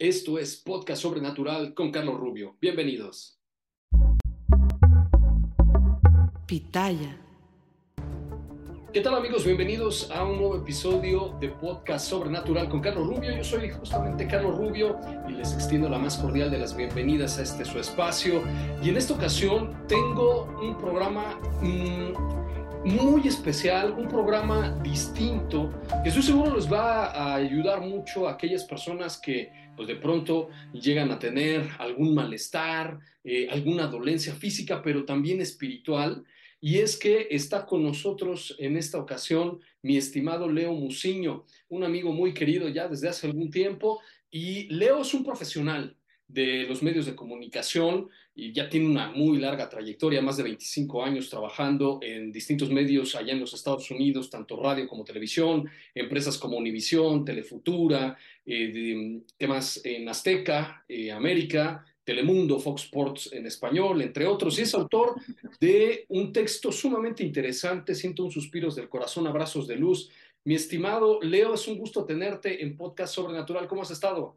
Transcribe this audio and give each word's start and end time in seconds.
Esto 0.00 0.38
es 0.38 0.54
Podcast 0.54 1.02
Sobrenatural 1.02 1.74
con 1.74 1.90
Carlos 1.90 2.20
Rubio. 2.20 2.56
Bienvenidos. 2.60 3.40
Pitaya. 6.46 7.20
¿Qué 8.92 9.00
tal 9.00 9.16
amigos? 9.16 9.44
Bienvenidos 9.44 10.08
a 10.12 10.22
un 10.22 10.38
nuevo 10.38 10.56
episodio 10.56 11.36
de 11.40 11.48
Podcast 11.48 12.08
Sobrenatural 12.08 12.68
con 12.68 12.80
Carlos 12.80 13.08
Rubio. 13.08 13.36
Yo 13.36 13.42
soy 13.42 13.70
justamente 13.70 14.28
Carlos 14.28 14.56
Rubio 14.56 15.00
y 15.28 15.32
les 15.32 15.52
extiendo 15.52 15.88
la 15.88 15.98
más 15.98 16.16
cordial 16.16 16.52
de 16.52 16.58
las 16.58 16.76
bienvenidas 16.76 17.36
a 17.40 17.42
este 17.42 17.64
su 17.64 17.80
espacio. 17.80 18.44
Y 18.80 18.90
en 18.90 18.98
esta 18.98 19.14
ocasión 19.14 19.84
tengo 19.88 20.44
un 20.62 20.78
programa 20.78 21.40
mmm, 21.60 22.12
muy 22.88 23.28
especial, 23.28 23.92
un 23.92 24.08
programa 24.08 24.80
distinto 24.82 25.70
que 26.02 26.08
estoy 26.08 26.22
seguro 26.22 26.56
les 26.56 26.72
va 26.72 27.08
a 27.08 27.34
ayudar 27.34 27.82
mucho 27.82 28.26
a 28.26 28.32
aquellas 28.32 28.64
personas 28.64 29.18
que 29.18 29.52
pues 29.76 29.86
de 29.86 29.96
pronto 29.96 30.48
llegan 30.72 31.10
a 31.10 31.18
tener 31.18 31.68
algún 31.78 32.14
malestar, 32.14 32.98
eh, 33.22 33.46
alguna 33.50 33.88
dolencia 33.88 34.34
física, 34.34 34.80
pero 34.82 35.04
también 35.04 35.40
espiritual. 35.42 36.24
Y 36.60 36.78
es 36.78 36.96
que 36.96 37.28
está 37.30 37.66
con 37.66 37.82
nosotros 37.82 38.56
en 38.58 38.76
esta 38.78 38.98
ocasión 38.98 39.60
mi 39.82 39.98
estimado 39.98 40.50
Leo 40.50 40.72
Musiño, 40.72 41.44
un 41.68 41.84
amigo 41.84 42.12
muy 42.12 42.32
querido 42.32 42.68
ya 42.70 42.88
desde 42.88 43.10
hace 43.10 43.26
algún 43.26 43.50
tiempo. 43.50 44.00
Y 44.30 44.64
Leo 44.74 45.02
es 45.02 45.12
un 45.12 45.24
profesional 45.24 45.94
de 46.28 46.64
los 46.64 46.82
medios 46.82 47.06
de 47.06 47.16
comunicación 47.16 48.08
y 48.34 48.52
ya 48.52 48.68
tiene 48.68 48.86
una 48.86 49.10
muy 49.10 49.38
larga 49.38 49.68
trayectoria, 49.68 50.22
más 50.22 50.36
de 50.36 50.44
25 50.44 51.02
años 51.02 51.28
trabajando 51.28 51.98
en 52.02 52.30
distintos 52.30 52.70
medios 52.70 53.16
allá 53.16 53.32
en 53.32 53.40
los 53.40 53.54
Estados 53.54 53.90
Unidos, 53.90 54.30
tanto 54.30 54.62
radio 54.62 54.86
como 54.86 55.04
televisión, 55.04 55.68
empresas 55.94 56.38
como 56.38 56.58
Univisión, 56.58 57.24
Telefutura, 57.24 58.16
eh, 58.46 59.20
¿qué 59.36 59.48
más? 59.48 59.80
En 59.84 60.08
Azteca, 60.08 60.84
eh, 60.86 61.10
América, 61.10 61.84
Telemundo, 62.04 62.58
Fox 62.58 62.84
Sports 62.84 63.30
en 63.32 63.46
español, 63.46 64.00
entre 64.02 64.26
otros, 64.26 64.58
y 64.58 64.62
es 64.62 64.74
autor 64.74 65.16
de 65.60 66.04
un 66.08 66.32
texto 66.32 66.70
sumamente 66.70 67.24
interesante, 67.24 67.94
Siento 67.94 68.24
un 68.24 68.30
suspiros 68.30 68.76
del 68.76 68.88
corazón, 68.88 69.26
abrazos 69.26 69.66
de 69.66 69.76
luz. 69.76 70.10
Mi 70.44 70.54
estimado 70.54 71.20
Leo, 71.20 71.54
es 71.54 71.66
un 71.68 71.76
gusto 71.76 72.04
tenerte 72.04 72.62
en 72.62 72.76
Podcast 72.76 73.14
Sobrenatural. 73.14 73.66
¿Cómo 73.66 73.82
has 73.82 73.90
estado? 73.90 74.36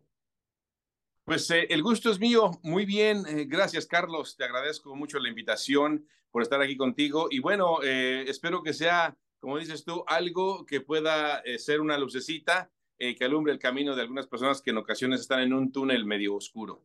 Pues 1.31 1.50
eh, 1.50 1.66
el 1.69 1.81
gusto 1.81 2.12
es 2.12 2.19
mío, 2.19 2.59
muy 2.62 2.86
bien, 2.86 3.24
eh, 3.25 3.46
gracias 3.47 3.86
Carlos, 3.86 4.36
te 4.36 4.44
agradezco 4.44 4.94
mucho 4.97 5.18
la 5.18 5.30
invitación 5.30 6.06
por 6.30 6.42
estar 6.42 6.62
aquí 6.62 6.75
contigo 6.75 7.30
y 7.31 7.40
bueno, 7.40 7.81
eh, 7.81 8.25
espero 8.28 8.62
que 8.62 8.74
sea, 8.74 9.18
como 9.40 9.58
dices 9.58 9.86
tú, 9.86 10.03
algo 10.08 10.66
que 10.66 10.81
pueda 10.81 11.42
ser 11.58 11.80
una 11.80 11.97
lucecita 11.97 12.69
que 13.00 13.24
alumbre 13.24 13.53
el 13.53 13.59
camino 13.59 13.96
de 13.96 14.02
algunas 14.02 14.28
personas 14.28 14.62
que 14.62 14.72
en 14.72 14.80
ocasiones 14.80 15.22
están 15.22 15.40
en 15.40 15.53
un 15.53 15.72
túnel 15.72 16.03
medio 16.03 16.36
oscuro. 16.36 16.84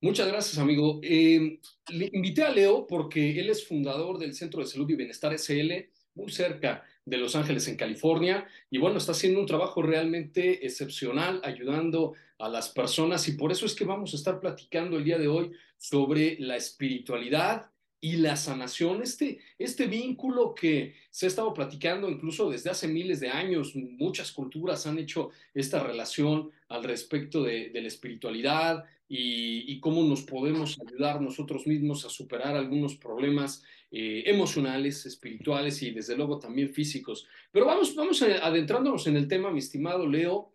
Muchas 0.00 0.28
gracias, 0.28 0.56
amigo. 0.58 1.00
le 1.02 2.10
invité 2.12 2.44
a 2.44 2.50
Leo 2.50 2.86
porque 2.86 3.40
él 3.40 3.50
es 3.50 3.66
fundador 3.66 4.18
del 4.18 4.34
Centro 4.34 4.60
de 4.60 4.68
Salud 4.68 4.88
y 4.88 4.94
Bienestar 4.94 5.36
SL, 5.36 5.90
muy 6.14 6.30
cerca 6.30 6.84
de 7.08 7.16
Los 7.16 7.36
Ángeles, 7.36 7.68
en 7.68 7.76
California. 7.76 8.46
Y 8.70 8.78
bueno, 8.78 8.98
está 8.98 9.12
haciendo 9.12 9.40
un 9.40 9.46
trabajo 9.46 9.82
realmente 9.82 10.64
excepcional, 10.66 11.40
ayudando 11.44 12.14
a 12.38 12.48
las 12.48 12.68
personas. 12.68 13.26
Y 13.28 13.32
por 13.32 13.52
eso 13.52 13.66
es 13.66 13.74
que 13.74 13.84
vamos 13.84 14.12
a 14.12 14.16
estar 14.16 14.40
platicando 14.40 14.98
el 14.98 15.04
día 15.04 15.18
de 15.18 15.28
hoy 15.28 15.52
sobre 15.76 16.36
la 16.38 16.56
espiritualidad 16.56 17.70
y 18.00 18.16
la 18.16 18.36
sanación, 18.36 19.02
este, 19.02 19.40
este 19.58 19.86
vínculo 19.86 20.54
que 20.54 20.94
se 21.10 21.26
ha 21.26 21.28
estado 21.28 21.52
platicando 21.52 22.08
incluso 22.08 22.50
desde 22.50 22.70
hace 22.70 22.86
miles 22.86 23.20
de 23.20 23.28
años, 23.28 23.74
muchas 23.74 24.30
culturas 24.30 24.86
han 24.86 24.98
hecho 24.98 25.30
esta 25.52 25.82
relación 25.82 26.50
al 26.68 26.84
respecto 26.84 27.42
de, 27.42 27.70
de 27.70 27.80
la 27.80 27.88
espiritualidad 27.88 28.84
y, 29.08 29.80
cómo 29.80 30.02
nos 30.04 30.22
podemos 30.22 30.78
ayudar 30.86 31.20
nosotros 31.20 31.66
mismos 31.66 32.04
a 32.04 32.10
superar 32.10 32.56
algunos 32.56 32.96
problemas 32.96 33.64
eh, 33.90 34.22
emocionales, 34.26 35.06
espirituales 35.06 35.82
y 35.82 35.90
desde 35.92 36.16
luego 36.16 36.38
también 36.38 36.68
físicos. 36.68 37.26
Pero 37.50 37.64
vamos, 37.64 37.94
vamos 37.94 38.20
adentrándonos 38.20 39.06
en 39.06 39.16
el 39.16 39.26
tema, 39.26 39.50
mi 39.50 39.60
estimado 39.60 40.06
Leo, 40.06 40.52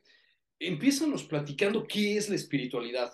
empiezanos 0.59 1.23
platicando 1.23 1.87
qué 1.87 2.17
es 2.17 2.29
la 2.29 2.35
espiritualidad. 2.35 3.13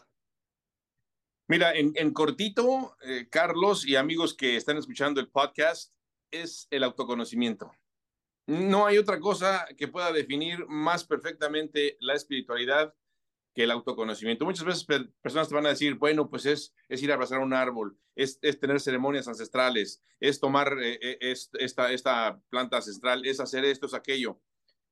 Mira, 1.49 1.73
en, 1.73 1.93
en 1.95 2.13
cortito, 2.13 2.95
eh, 3.01 3.27
Carlos 3.27 3.83
y 3.83 3.95
amigos 3.95 4.35
que 4.35 4.55
están 4.55 4.77
escuchando 4.77 5.19
el 5.19 5.29
podcast, 5.29 5.91
es 6.29 6.67
el 6.69 6.83
autoconocimiento. 6.83 7.71
No 8.45 8.85
hay 8.85 8.99
otra 8.99 9.19
cosa 9.19 9.65
que 9.75 9.87
pueda 9.87 10.11
definir 10.11 10.67
más 10.67 11.03
perfectamente 11.03 11.97
la 12.01 12.13
espiritualidad 12.13 12.93
que 13.55 13.63
el 13.63 13.71
autoconocimiento. 13.71 14.45
Muchas 14.45 14.63
veces 14.63 14.85
personas 15.23 15.49
te 15.49 15.55
van 15.55 15.65
a 15.65 15.69
decir, 15.69 15.95
bueno, 15.95 16.29
pues 16.29 16.45
es, 16.45 16.75
es 16.87 17.01
ir 17.01 17.09
a 17.09 17.15
abrazar 17.15 17.39
un 17.39 17.55
árbol, 17.55 17.97
es, 18.13 18.37
es 18.43 18.59
tener 18.59 18.79
ceremonias 18.79 19.27
ancestrales, 19.27 20.03
es 20.19 20.39
tomar 20.39 20.77
eh, 20.79 21.17
es, 21.19 21.49
esta, 21.53 21.91
esta 21.91 22.39
planta 22.49 22.77
ancestral, 22.77 23.25
es 23.25 23.39
hacer 23.39 23.65
esto, 23.65 23.87
es 23.87 23.95
aquello. 23.95 24.39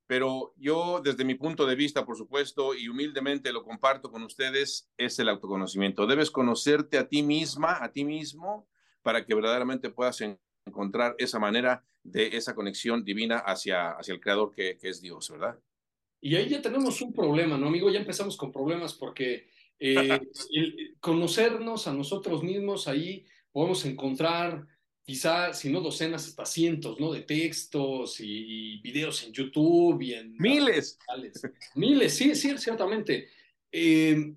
Pero 0.08 0.54
yo, 0.56 1.02
desde 1.04 1.26
mi 1.26 1.36
punto 1.36 1.66
de 1.66 1.76
vista, 1.76 2.06
por 2.06 2.18
supuesto, 2.18 2.74
y 2.74 2.88
humildemente 2.88 3.52
lo 3.52 3.64
comparto 3.64 4.10
con 4.10 4.24
ustedes, 4.24 4.90
es 4.98 5.20
el 5.20 5.30
autoconocimiento. 5.30 6.08
Debes 6.08 6.32
conocerte 6.32 6.98
a 6.98 7.08
ti 7.08 7.24
misma, 7.24 7.84
a 7.84 7.92
ti 7.92 8.06
mismo, 8.06 8.68
para 9.02 9.26
que 9.26 9.36
verdaderamente 9.36 9.90
puedas 9.90 10.22
encontrar 10.66 11.16
esa 11.18 11.40
manera 11.40 11.84
de 12.04 12.38
esa 12.38 12.56
conexión 12.56 13.04
divina 13.04 13.40
hacia, 13.40 13.92
hacia 13.92 14.14
el 14.14 14.22
Creador 14.22 14.52
que, 14.52 14.78
que 14.78 14.90
es 14.90 15.02
Dios, 15.02 15.30
¿verdad? 15.30 15.60
Y 16.22 16.36
ahí 16.36 16.50
ya 16.50 16.62
tenemos 16.62 17.02
un 17.02 17.14
problema, 17.14 17.58
¿no, 17.58 17.68
amigo? 17.68 17.92
Ya 17.92 18.00
empezamos 18.00 18.38
con 18.38 18.52
problemas 18.52 18.94
porque 18.94 19.50
eh, 19.80 20.20
el, 20.52 20.96
conocernos 21.00 21.88
a 21.88 21.94
nosotros 21.94 22.44
mismos, 22.44 22.88
ahí 22.88 23.26
podemos 23.52 23.86
encontrar 23.86 24.66
quizá, 25.08 25.54
si 25.54 25.72
no 25.72 25.80
docenas, 25.80 26.28
hasta 26.28 26.46
cientos, 26.46 27.00
¿no? 27.00 27.14
De 27.14 27.22
textos 27.22 28.20
y, 28.20 28.26
y 28.76 28.82
videos 28.82 29.24
en 29.24 29.32
YouTube 29.32 30.02
y 30.02 30.14
en... 30.14 30.36
Miles. 30.38 31.00
Miles, 31.76 32.14
sí, 32.14 32.36
sí, 32.36 32.58
ciertamente. 32.58 33.30
Eh, 33.72 34.34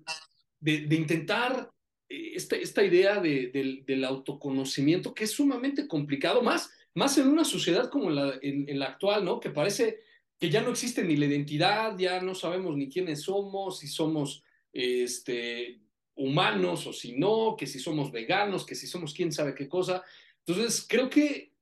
de, 0.61 0.81
de, 0.87 0.95
intentar 0.95 1.69
esta, 2.07 2.55
esta 2.55 2.85
idea 2.85 3.19
de, 3.19 3.47
de, 3.47 3.83
del 3.85 4.05
autoconocimiento, 4.05 5.13
que 5.13 5.25
es 5.25 5.31
sumamente 5.31 5.89
complicado, 5.89 6.41
más, 6.41 6.71
más 6.93 7.17
en 7.17 7.27
una 7.27 7.43
sociedad 7.43 7.89
como 7.89 8.09
la, 8.09 8.39
en, 8.41 8.69
en 8.69 8.79
la 8.79 8.85
actual, 8.85 9.25
¿no? 9.25 9.41
Que 9.41 9.49
parece 9.49 9.99
que 10.39 10.49
ya 10.49 10.61
no 10.61 10.69
existe 10.69 11.03
ni 11.03 11.17
la 11.17 11.25
identidad, 11.25 11.97
ya 11.97 12.21
no 12.21 12.33
sabemos 12.33 12.77
ni 12.77 12.87
quiénes 12.87 13.23
somos, 13.23 13.79
si 13.79 13.89
somos 13.89 14.41
este, 14.71 15.81
humanos 16.15 16.87
o 16.87 16.93
si 16.93 17.17
no, 17.17 17.57
que 17.57 17.67
si 17.67 17.77
somos 17.77 18.09
veganos, 18.09 18.65
que 18.65 18.75
si 18.75 18.87
somos 18.87 19.13
quién 19.13 19.33
sabe 19.33 19.53
qué 19.53 19.67
cosa. 19.67 20.01
Entonces, 20.45 20.85
creo 20.87 21.09
que, 21.09 21.53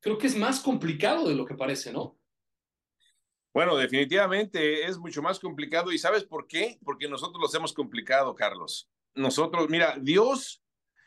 creo 0.00 0.18
que 0.18 0.26
es 0.26 0.36
más 0.36 0.60
complicado 0.60 1.28
de 1.28 1.34
lo 1.34 1.44
que 1.44 1.54
parece, 1.54 1.92
¿no? 1.92 2.18
Bueno, 3.52 3.76
definitivamente 3.76 4.84
es 4.84 4.98
mucho 4.98 5.22
más 5.22 5.38
complicado. 5.38 5.92
¿Y 5.92 5.98
sabes 5.98 6.24
por 6.24 6.46
qué? 6.46 6.78
Porque 6.84 7.08
nosotros 7.08 7.40
los 7.40 7.54
hemos 7.54 7.72
complicado, 7.72 8.34
Carlos. 8.34 8.88
Nosotros, 9.14 9.68
mira, 9.68 9.96
Dios, 10.00 10.62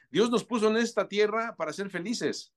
Dios 0.10 0.30
nos 0.30 0.46
puso 0.46 0.70
en 0.70 0.78
esta 0.78 1.08
tierra 1.08 1.56
para 1.58 1.74
ser 1.74 1.90
felices 1.90 2.54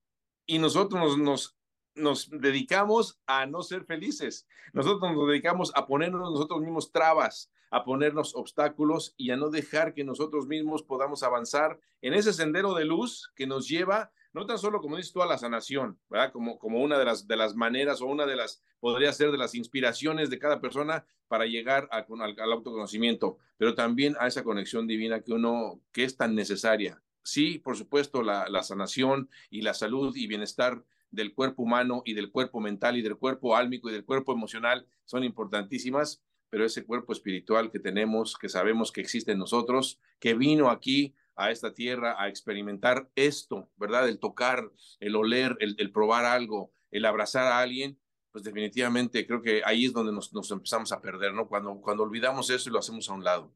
y 0.47 0.59
nosotros 0.59 1.01
nos, 1.01 1.19
nos 1.19 1.61
nos 1.95 2.31
dedicamos 2.31 3.21
a 3.27 3.47
no 3.47 3.63
ser 3.63 3.85
felices. 3.85 4.47
Nosotros 4.73 5.13
nos 5.15 5.29
dedicamos 5.29 5.73
a 5.75 5.87
ponernos 5.87 6.31
nosotros 6.31 6.61
mismos 6.61 6.93
trabas, 6.93 7.51
a 7.71 7.85
ponernos 7.85 8.35
obstáculos 8.35 9.15
y 9.17 9.31
a 9.31 9.37
no 9.37 9.51
dejar 9.51 9.95
que 9.95 10.05
nosotros 10.05 10.47
mismos 10.47 10.83
podamos 10.83 11.23
avanzar 11.23 11.79
en 12.03 12.15
ese 12.15 12.33
sendero 12.33 12.75
de 12.75 12.85
luz 12.85 13.31
que 13.35 13.47
nos 13.47 13.69
lleva 13.69 14.13
no 14.33 14.47
tan 14.47 14.59
solo, 14.59 14.81
como 14.81 14.97
dices 14.97 15.13
tú, 15.13 15.23
a 15.23 15.27
la 15.27 15.39
sanación. 15.39 15.99
Como, 16.33 16.59
como 16.59 16.81
una 16.81 16.99
de 16.99 17.05
las, 17.05 17.27
de 17.27 17.37
las 17.37 17.55
maneras 17.55 18.01
o 18.01 18.07
una 18.07 18.27
de 18.27 18.37
las, 18.37 18.63
podría 18.79 19.13
ser 19.13 19.31
de 19.33 19.39
las 19.39 19.55
inspiraciones 19.55 20.31
de 20.31 20.39
cada 20.39 20.61
persona 20.61 21.05
para 21.29 21.47
llegar 21.47 21.89
al, 21.91 22.07
al, 22.21 22.53
autoconocimiento, 22.53 23.39
pero 23.57 23.75
también 23.75 24.17
a 24.21 24.27
esa 24.27 24.45
conexión 24.45 24.87
divina 24.87 25.21
que 25.21 25.33
uno, 25.33 25.81
que 25.93 26.05
es 26.05 26.17
tan 26.17 26.35
necesaria. 26.35 27.03
Sí, 27.23 27.59
por 27.59 27.77
supuesto, 27.77 28.23
la, 28.23 28.49
la 28.49 28.63
sanación 28.63 29.29
y 29.51 29.63
la 29.63 29.75
salud 29.75 30.17
y 30.17 30.27
bienestar 30.27 30.85
del 31.11 31.35
cuerpo 31.35 31.63
humano 31.63 32.03
y 32.05 32.15
del 32.15 32.31
cuerpo 32.31 32.61
mental 32.61 32.97
y 32.97 33.03
del 33.03 33.17
cuerpo 33.17 33.57
álmico 33.57 33.91
y 33.91 33.93
del 33.93 34.05
cuerpo 34.05 34.33
emocional 34.33 34.87
son 35.05 35.25
importantísimas, 35.25 36.23
pero 36.49 36.65
ese 36.65 36.85
cuerpo 36.85 37.13
espiritual 37.13 37.71
que 37.71 37.79
tenemos, 37.79 38.37
que 38.37 38.49
sabemos 38.49 38.93
que 38.93 39.01
existe 39.01 39.33
en 39.33 39.39
nosotros, 39.39 40.01
que 40.19 40.35
vino 40.35 40.71
aquí 40.71 41.15
a 41.41 41.51
esta 41.51 41.73
tierra 41.73 42.23
a 42.23 42.29
experimentar 42.29 43.09
esto, 43.15 43.71
¿verdad? 43.77 44.09
El 44.09 44.19
tocar, 44.19 44.71
el 45.01 45.17
oler, 45.17 45.57
el, 45.61 45.93
probar 45.93 46.25
algo, 46.25 46.73
el 46.91 47.05
abrazar 47.05 47.47
a 47.47 47.61
alguien, 47.61 47.99
pues 48.31 48.45
definitivamente 48.45 49.27
creo 49.27 49.43
que 49.43 49.63
ahí 49.65 49.87
es 49.87 49.93
donde 49.93 50.13
nos, 50.13 50.31
empezamos 50.51 50.93
a 50.93 51.01
perder, 51.01 51.33
¿no? 51.33 51.49
Cuando, 51.49 51.81
cuando 51.81 52.03
olvidamos 52.03 52.51
eso 52.51 52.69
y 52.69 52.73
lo 52.73 52.79
hacemos 52.79 53.09
a 53.09 53.15
un 53.15 53.25
lado. 53.25 53.55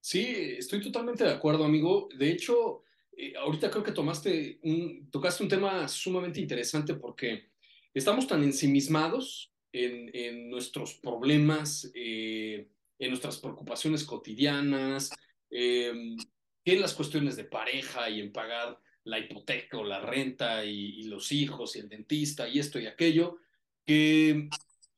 Sí, 0.00 0.26
estoy 0.58 0.82
totalmente 0.82 1.24
de 1.24 1.30
acuerdo, 1.30 1.64
amigo. 1.64 2.08
De 2.18 2.30
hecho, 2.30 2.82
eh, 3.16 3.34
ahorita 3.36 3.70
creo 3.70 3.84
que 3.84 3.92
tomaste 3.92 4.58
un, 4.64 5.08
tocaste 5.10 5.44
un 5.44 5.48
tema 5.48 5.86
sumamente 5.86 6.40
interesante 6.40 6.94
porque 6.94 7.50
estamos 7.94 8.26
tan 8.26 8.42
ensimismados 8.42 9.52
en, 9.72 10.10
en 10.14 10.50
nuestros 10.50 10.94
problemas, 10.94 11.90
eh, 11.94 12.68
en 12.98 13.08
nuestras 13.08 13.38
preocupaciones 13.38 14.04
cotidianas, 14.04 15.10
eh, 15.50 16.16
que 16.64 16.74
en 16.74 16.80
las 16.80 16.94
cuestiones 16.94 17.36
de 17.36 17.44
pareja 17.44 18.08
y 18.08 18.20
en 18.20 18.32
pagar 18.32 18.78
la 19.04 19.18
hipoteca 19.18 19.78
o 19.78 19.84
la 19.84 20.00
renta 20.00 20.64
y, 20.64 21.02
los 21.04 21.32
hijos 21.32 21.76
y 21.76 21.80
el 21.80 21.88
dentista 21.88 22.48
y 22.48 22.58
esto 22.58 22.78
y 22.78 22.86
aquello, 22.86 23.38
que 23.84 24.48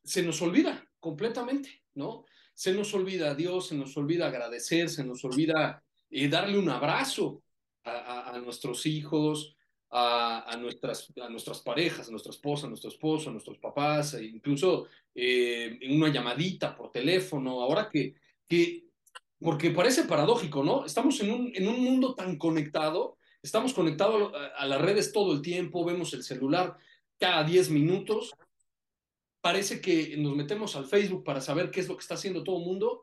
se 0.02 0.22
nos 0.22 0.43
olvida 0.43 0.87
completamente, 1.00 1.82
¿no? 1.94 2.26
Se 2.52 2.72
nos 2.72 2.93
olvida 2.94 3.31
a 3.31 3.34
Dios, 3.34 3.69
se 3.69 3.75
nos 3.75 3.96
olvida 3.96 4.26
agradecer, 4.26 4.88
se 4.90 5.05
nos 5.05 5.25
olvida 5.25 5.82
eh, 6.11 6.28
darle 6.28 6.58
un 6.58 6.69
abrazo 6.69 7.43
a, 7.84 8.38
nuestros 8.43 8.87
hijos, 8.87 9.56
a, 9.90 10.56
nuestras, 10.58 11.12
a 11.20 11.28
nuestras 11.28 11.61
parejas, 11.61 12.08
a 12.08 12.11
nuestra 12.11 12.31
esposa, 12.31 12.66
a 12.66 12.69
nuestro 12.70 12.90
esposo, 12.90 13.28
a 13.28 13.32
nuestros 13.32 13.58
papás, 13.58 14.14
e 14.14 14.25
incluso 14.25 14.87
eh, 15.14 15.78
una 15.90 16.08
llamadita 16.08 16.75
por 16.76 16.90
teléfono, 16.90 17.61
ahora 17.61 17.90
que 17.90 18.14
porque 19.41 19.71
parece 19.71 20.05
paradójico, 20.05 20.63
¿no? 20.63 20.85
Estamos 20.85 21.21
en 21.21 21.33
un, 21.33 21.53
en 21.55 21.69
un 21.69 21.83
mundo 21.83 22.15
tan 22.15 22.37
conectado, 22.37 23.19
estamos 23.43 23.75
conectados 23.75 24.33
a, 24.57 24.67
las 24.67 24.81
redes 24.81 25.13
todo 25.13 25.33
el 25.33 25.43
tiempo, 25.43 25.85
vemos 25.85 26.13
el 26.15 26.23
celular 26.23 26.77
cada 27.19 27.45
10 27.45 27.71
minutos, 27.71 28.33
parece 29.41 29.81
que 29.81 30.17
nos 30.17 30.35
metemos 30.35 30.77
al 30.77 30.87
Facebook 30.87 31.25
para 31.25 31.41
saber 31.41 31.71
qué 31.71 31.81
es 31.81 31.89
lo 31.89 31.97
que 31.97 32.03
está 32.03 32.15
haciendo 32.15 32.43
todo 32.43 32.59
el 32.59 32.65
mundo, 32.65 33.03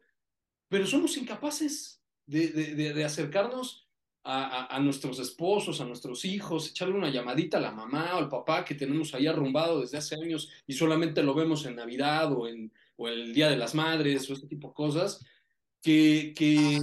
pero 0.68 0.88
somos 0.88 1.16
incapaces 1.18 2.01
de, 2.25 2.50
de, 2.50 3.04
acercarnos 3.04 3.88
a, 4.24 4.74
a, 4.74 4.80
nuestros 4.80 5.19
esposos, 5.19 5.81
a 5.81 5.86
nuestros 5.86 6.24
hijos, 6.25 6.69
echarle 6.69 6.95
una 6.95 7.10
llamadita 7.10 7.57
a 7.57 7.62
la 7.62 7.72
mamá 7.72 8.16
o 8.16 8.19
al 8.19 8.30
papá 8.30 8.63
que 8.63 8.75
tenemos 8.75 9.13
ahí 9.13 9.28
arrumbado 9.28 9.81
desde 9.81 9.98
hace 9.98 10.16
años 10.16 10.50
y 10.66 10.74
solamente 10.74 11.24
lo 11.24 11.33
vemos 11.33 11.66
en 11.66 11.75
Navidad 11.75 12.31
o 12.31 12.48
en 12.48 12.72
o 13.01 13.07
el 13.07 13.33
Día 13.33 13.50
de 13.50 13.57
las 13.57 13.74
Madres 13.74 14.30
o 14.30 14.33
ese 14.33 14.48
tipo 14.48 14.69
de 14.69 14.74
cosas 14.74 15.25
que, 15.81 16.33
que, 16.36 16.80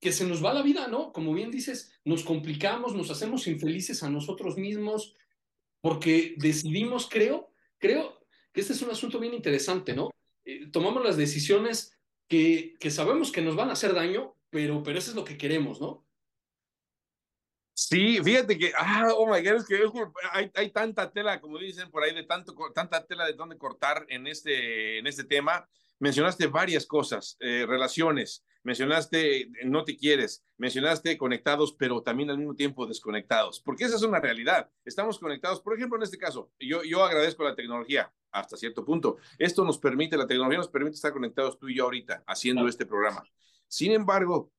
que 0.00 0.12
se 0.12 0.26
nos 0.26 0.44
va 0.44 0.54
la 0.54 0.62
vida, 0.62 0.88
¿no? 0.88 1.12
Como 1.12 1.32
bien 1.32 1.50
dices, 1.50 2.00
nos 2.04 2.24
complicamos, 2.24 2.94
nos 2.94 3.10
hacemos 3.10 3.46
infelices 3.46 4.02
a 4.02 4.10
nosotros 4.10 4.56
mismos 4.56 5.14
porque 5.80 6.34
decidimos, 6.38 7.08
creo, 7.08 7.52
creo 7.78 8.20
que 8.52 8.60
este 8.60 8.72
es 8.72 8.82
un 8.82 8.90
asunto 8.90 9.18
bien 9.18 9.34
interesante, 9.34 9.94
¿no? 9.94 10.10
Eh, 10.44 10.68
tomamos 10.70 11.04
las 11.04 11.16
decisiones 11.16 11.98
que, 12.28 12.74
que 12.80 12.90
sabemos 12.90 13.32
que 13.32 13.42
nos 13.42 13.56
van 13.56 13.70
a 13.70 13.72
hacer 13.72 13.94
daño, 13.94 14.36
pero, 14.50 14.82
pero 14.82 14.98
eso 14.98 15.10
es 15.10 15.16
lo 15.16 15.24
que 15.24 15.36
queremos, 15.36 15.80
¿no? 15.80 16.06
Sí, 17.74 18.20
fíjate 18.22 18.58
que, 18.58 18.72
ah, 18.76 19.08
oh 19.16 19.26
my 19.26 19.42
God, 19.42 19.56
es 19.56 19.66
que 19.66 19.82
hay, 20.32 20.50
hay, 20.54 20.70
tanta 20.70 21.10
tela, 21.10 21.40
como 21.40 21.58
dicen 21.58 21.90
por 21.90 22.02
ahí, 22.02 22.14
de 22.14 22.24
tanto, 22.24 22.54
tanta 22.74 23.06
tela 23.06 23.26
de 23.26 23.32
dónde 23.32 23.56
cortar 23.56 24.04
en 24.08 24.26
este, 24.26 24.98
en 24.98 25.06
este 25.06 25.24
tema 25.24 25.68
mencionaste 26.02 26.48
varias 26.48 26.84
cosas, 26.84 27.36
eh, 27.38 27.64
relaciones, 27.64 28.44
mencionaste 28.64 29.52
no 29.66 29.84
te 29.84 29.96
quieres, 29.96 30.44
mencionaste 30.56 31.16
conectados, 31.16 31.76
pero 31.78 32.02
también 32.02 32.28
al 32.28 32.38
mismo 32.38 32.56
tiempo 32.56 32.88
desconectados, 32.88 33.60
porque 33.60 33.84
esa 33.84 33.94
es 33.94 34.02
una 34.02 34.18
realidad. 34.18 34.68
Estamos 34.84 35.20
conectados, 35.20 35.60
por 35.60 35.76
ejemplo, 35.76 35.96
en 35.96 36.02
este 36.02 36.18
caso, 36.18 36.50
yo, 36.58 36.82
yo 36.82 37.04
agradezco 37.04 37.44
la 37.44 37.54
tecnología 37.54 38.12
hasta 38.32 38.56
cierto 38.56 38.84
punto. 38.84 39.18
Esto 39.38 39.64
nos 39.64 39.78
permite, 39.78 40.16
la 40.16 40.26
tecnología 40.26 40.58
nos 40.58 40.68
permite 40.68 40.96
estar 40.96 41.12
conectados 41.12 41.56
tú 41.56 41.68
y 41.68 41.76
yo 41.76 41.84
ahorita 41.84 42.24
haciendo 42.26 42.66
este 42.66 42.84
programa. 42.84 43.22
Sin 43.68 43.92
embargo, 43.92 44.50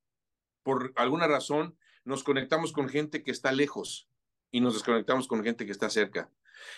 por 0.64 0.94
alguna 0.96 1.28
razón, 1.28 1.78
nos 2.06 2.24
conectamos 2.24 2.72
con 2.72 2.88
gente 2.88 3.22
que 3.22 3.32
está 3.32 3.52
lejos 3.52 4.08
y 4.50 4.62
nos 4.62 4.76
desconectamos 4.76 5.28
con 5.28 5.44
gente 5.44 5.66
que 5.66 5.74
está 5.74 5.90
cerca. 5.90 6.32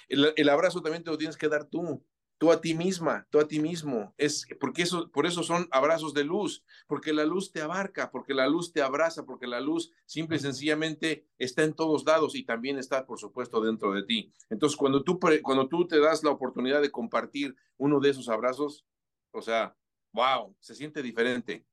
El, 0.09 0.33
el 0.35 0.49
abrazo 0.49 0.81
también 0.81 1.03
te 1.03 1.11
lo 1.11 1.19
tienes 1.19 1.37
que 1.37 1.49
dar 1.49 1.65
tú 1.65 2.03
tú 2.37 2.51
a 2.51 2.61
ti 2.61 2.73
misma, 2.73 3.27
tú 3.29 3.39
a 3.39 3.47
ti 3.47 3.59
mismo. 3.59 4.13
Es 4.17 4.45
porque 4.59 4.83
eso, 4.83 5.09
por 5.11 5.25
eso 5.25 5.43
son 5.43 5.67
abrazos 5.71 6.13
de 6.13 6.23
luz, 6.23 6.63
porque 6.87 7.13
la 7.13 7.25
luz 7.25 7.51
te 7.51 7.61
abarca, 7.61 8.11
porque 8.11 8.33
la 8.33 8.47
luz 8.47 8.71
te 8.71 8.81
abraza, 8.81 9.25
porque 9.25 9.47
la 9.47 9.61
luz 9.61 9.91
simple 10.05 10.37
y 10.37 10.39
sencillamente 10.39 11.25
está 11.37 11.63
en 11.63 11.73
todos 11.73 12.05
lados 12.05 12.35
y 12.35 12.43
también 12.43 12.77
está, 12.77 13.05
por 13.05 13.19
supuesto, 13.19 13.61
dentro 13.61 13.93
de 13.93 14.03
ti. 14.03 14.31
Entonces, 14.49 14.77
cuando 14.77 15.03
tú, 15.03 15.19
cuando 15.41 15.67
tú 15.67 15.87
te 15.87 15.99
das 15.99 16.23
la 16.23 16.31
oportunidad 16.31 16.81
de 16.81 16.91
compartir 16.91 17.55
uno 17.77 17.99
de 17.99 18.09
esos 18.09 18.29
abrazos, 18.29 18.85
o 19.31 19.41
sea, 19.41 19.75
wow, 20.13 20.55
se 20.59 20.75
siente 20.75 21.01
diferente 21.01 21.65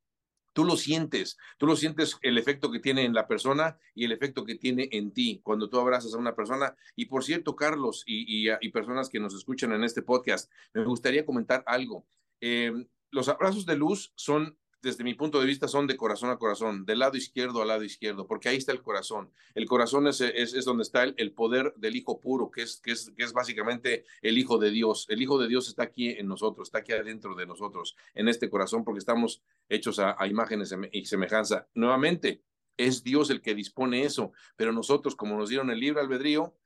tú 0.52 0.64
lo 0.64 0.76
sientes, 0.76 1.38
tú 1.58 1.66
lo 1.66 1.76
sientes 1.76 2.18
el 2.22 2.38
efecto 2.38 2.70
que 2.70 2.80
tiene 2.80 3.04
en 3.04 3.14
la 3.14 3.26
persona 3.26 3.78
y 3.94 4.04
el 4.04 4.12
efecto 4.12 4.44
que 4.44 4.56
tiene 4.56 4.88
en 4.92 5.12
ti 5.12 5.40
cuando 5.42 5.68
tú 5.68 5.78
abrazas 5.78 6.14
a 6.14 6.18
una 6.18 6.34
persona. 6.34 6.76
Y 6.96 7.06
por 7.06 7.24
cierto, 7.24 7.56
Carlos 7.56 8.04
y, 8.06 8.48
personas 8.70 9.08
que 9.08 9.20
nos 9.20 9.34
escuchan 9.34 9.72
en 9.72 9.84
este 9.84 10.02
podcast, 10.02 10.50
me 10.72 10.84
gustaría 10.84 11.26
comentar 11.26 11.62
algo. 11.66 12.06
Eh, 12.40 12.72
los 13.10 13.28
abrazos 13.28 13.66
de 13.66 13.76
luz 13.76 14.12
son 14.16 14.56
desde 14.82 15.04
mi 15.04 15.14
punto 15.14 15.40
de 15.40 15.46
vista, 15.46 15.68
son 15.68 15.86
de 15.86 15.96
corazón 15.96 16.30
a 16.30 16.38
corazón, 16.38 16.84
del 16.84 16.98
lado 16.98 17.16
izquierdo 17.16 17.62
al 17.62 17.68
lado 17.68 17.84
izquierdo, 17.84 18.26
porque 18.26 18.48
ahí 18.48 18.56
está 18.56 18.72
el 18.72 18.82
corazón. 18.82 19.30
El 19.54 19.66
corazón 19.66 20.08
es, 20.08 20.20
es, 20.20 20.64
donde 20.64 20.82
está 20.82 21.04
el, 21.04 21.32
poder 21.32 21.72
del 21.76 21.94
Hijo 21.94 22.18
puro, 22.20 22.50
que 22.50 22.62
es, 22.62 22.80
que, 22.80 22.92
es, 22.92 23.12
que 23.16 23.22
es 23.22 23.32
básicamente 23.32 24.04
el 24.20 24.36
Hijo 24.38 24.58
de 24.58 24.70
Dios. 24.70 25.06
El 25.08 25.22
Hijo 25.22 25.38
de 25.38 25.48
Dios 25.48 25.68
está 25.68 25.84
aquí 25.84 26.10
en 26.10 26.26
nosotros, 26.26 26.68
está 26.68 26.78
aquí 26.78 26.92
adentro 26.92 27.34
de 27.36 27.46
nosotros, 27.46 27.96
en 28.14 28.28
este 28.28 28.50
corazón, 28.50 28.84
porque 28.84 28.98
estamos 28.98 29.42
hechos 29.68 29.98
a, 30.00 30.16
a 30.18 30.26
imágenes 30.26 30.74
y 30.90 31.04
semejanza. 31.04 31.68
Nuevamente, 31.74 32.42
es 32.76 33.04
Dios 33.04 33.30
el 33.30 33.40
que 33.40 33.54
dispone 33.54 34.02
eso, 34.02 34.32
pero 34.56 34.72
nosotros, 34.72 35.14
como 35.14 35.36
nos 35.36 35.48
dieron 35.48 35.70
el 35.70 35.78
libre 35.78 36.00
albedrío, 36.00 36.56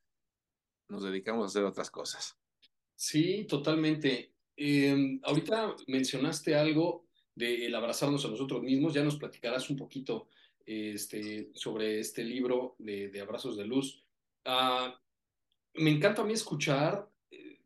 nos 0.89 1.03
dedicamos 1.03 1.45
a 1.45 1.47
hacer 1.47 1.65
otras 1.65 1.91
cosas. 1.91 2.39
Sí, 2.95 3.45
totalmente. 3.47 4.33
Eh, 4.57 5.21
ahorita 5.23 5.77
mencionaste 5.87 6.55
algo 6.55 7.06
de 7.37 7.73
abrazarnos 7.77 8.25
a 8.25 8.29
nosotros 8.29 8.63
mismos. 8.63 8.95
Ya 8.95 9.05
nos 9.05 9.17
platicarás 9.17 9.71
un 9.71 9.77
poquito 9.77 10.29
este, 10.67 11.51
sobre 11.55 12.01
este 12.01 12.25
libro 12.25 12.75
de, 12.79 13.21
Abrazos 13.21 13.57
de 13.57 13.65
Luz. 13.65 14.03
Ah, 14.45 15.01
me 15.75 15.91
encanta 15.91 16.23
a 16.23 16.25
mí 16.25 16.33
escuchar 16.33 17.09
eh, 17.31 17.61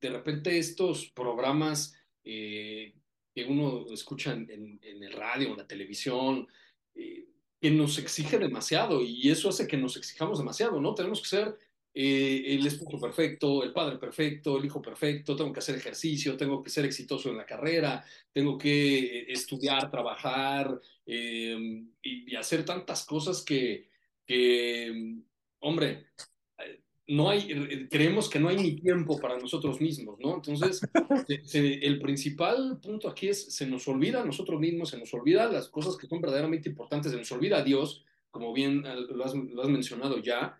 de 0.00 0.10
repente 0.10 0.56
estos 0.56 1.10
programas 1.10 1.96
eh, 2.22 2.94
que 3.34 3.44
uno 3.44 3.86
escucha 3.92 4.32
en, 4.32 4.78
en, 4.80 5.02
el 5.02 5.12
radio, 5.12 5.48
en 5.48 5.56
la 5.56 5.66
televisión, 5.66 6.46
eh, 6.94 7.26
que 7.60 7.70
nos 7.70 7.98
exige 7.98 8.38
demasiado 8.38 9.02
y 9.02 9.28
eso 9.30 9.48
hace 9.48 9.66
que 9.66 9.76
nos 9.76 9.96
exijamos 9.96 10.38
demasiado, 10.38 10.80
¿no? 10.80 10.94
Tenemos 10.94 11.20
que 11.20 11.28
ser 11.28 11.58
eh, 11.96 12.56
el 12.56 12.66
esposo 12.66 13.00
perfecto, 13.00 13.62
el 13.62 13.72
padre 13.72 13.98
perfecto, 13.98 14.58
el 14.58 14.64
hijo 14.64 14.82
perfecto, 14.82 15.36
tengo 15.36 15.52
que 15.52 15.60
hacer 15.60 15.76
ejercicio, 15.76 16.36
tengo 16.36 16.60
que 16.60 16.68
ser 16.68 16.84
exitoso 16.84 17.30
en 17.30 17.36
la 17.36 17.46
carrera, 17.46 18.04
tengo 18.32 18.58
que 18.58 18.98
eh, 18.98 19.26
estudiar, 19.28 19.88
trabajar 19.92 20.80
em, 21.06 21.92
y, 22.02 22.34
hacer 22.34 22.64
tantas 22.64 23.06
cosas 23.06 23.42
que, 23.42 23.90
que 24.26 25.20
hombre, 25.60 26.06
no 27.06 27.30
hay, 27.30 27.86
creemos 27.88 28.28
que 28.28 28.40
no 28.40 28.48
hay 28.48 28.56
ni 28.56 28.72
tiempo 28.72 29.20
para 29.20 29.38
nosotros 29.38 29.80
mismos, 29.80 30.18
¿no? 30.18 30.34
Entonces, 30.34 30.80
el 31.54 32.00
principal 32.00 32.80
punto 32.82 33.08
aquí 33.08 33.28
es, 33.28 33.54
se 33.54 33.68
nos 33.68 33.86
olvida 33.86 34.22
a 34.22 34.24
nosotros 34.24 34.58
mismos, 34.58 34.90
se 34.90 34.98
nos 34.98 35.14
olvida 35.14 35.46
las 35.46 35.68
cosas 35.68 35.96
que 35.96 36.08
son 36.08 36.20
verdaderamente 36.20 36.68
importantes, 36.68 37.12
se 37.12 37.18
nos 37.18 37.30
olvida 37.30 37.58
a 37.58 37.62
Dios, 37.62 38.04
como 38.32 38.52
bien 38.52 38.82
lo 38.82 39.24
has, 39.24 39.34
lo 39.34 39.62
has 39.62 39.68
mencionado 39.68 40.20
ya, 40.20 40.58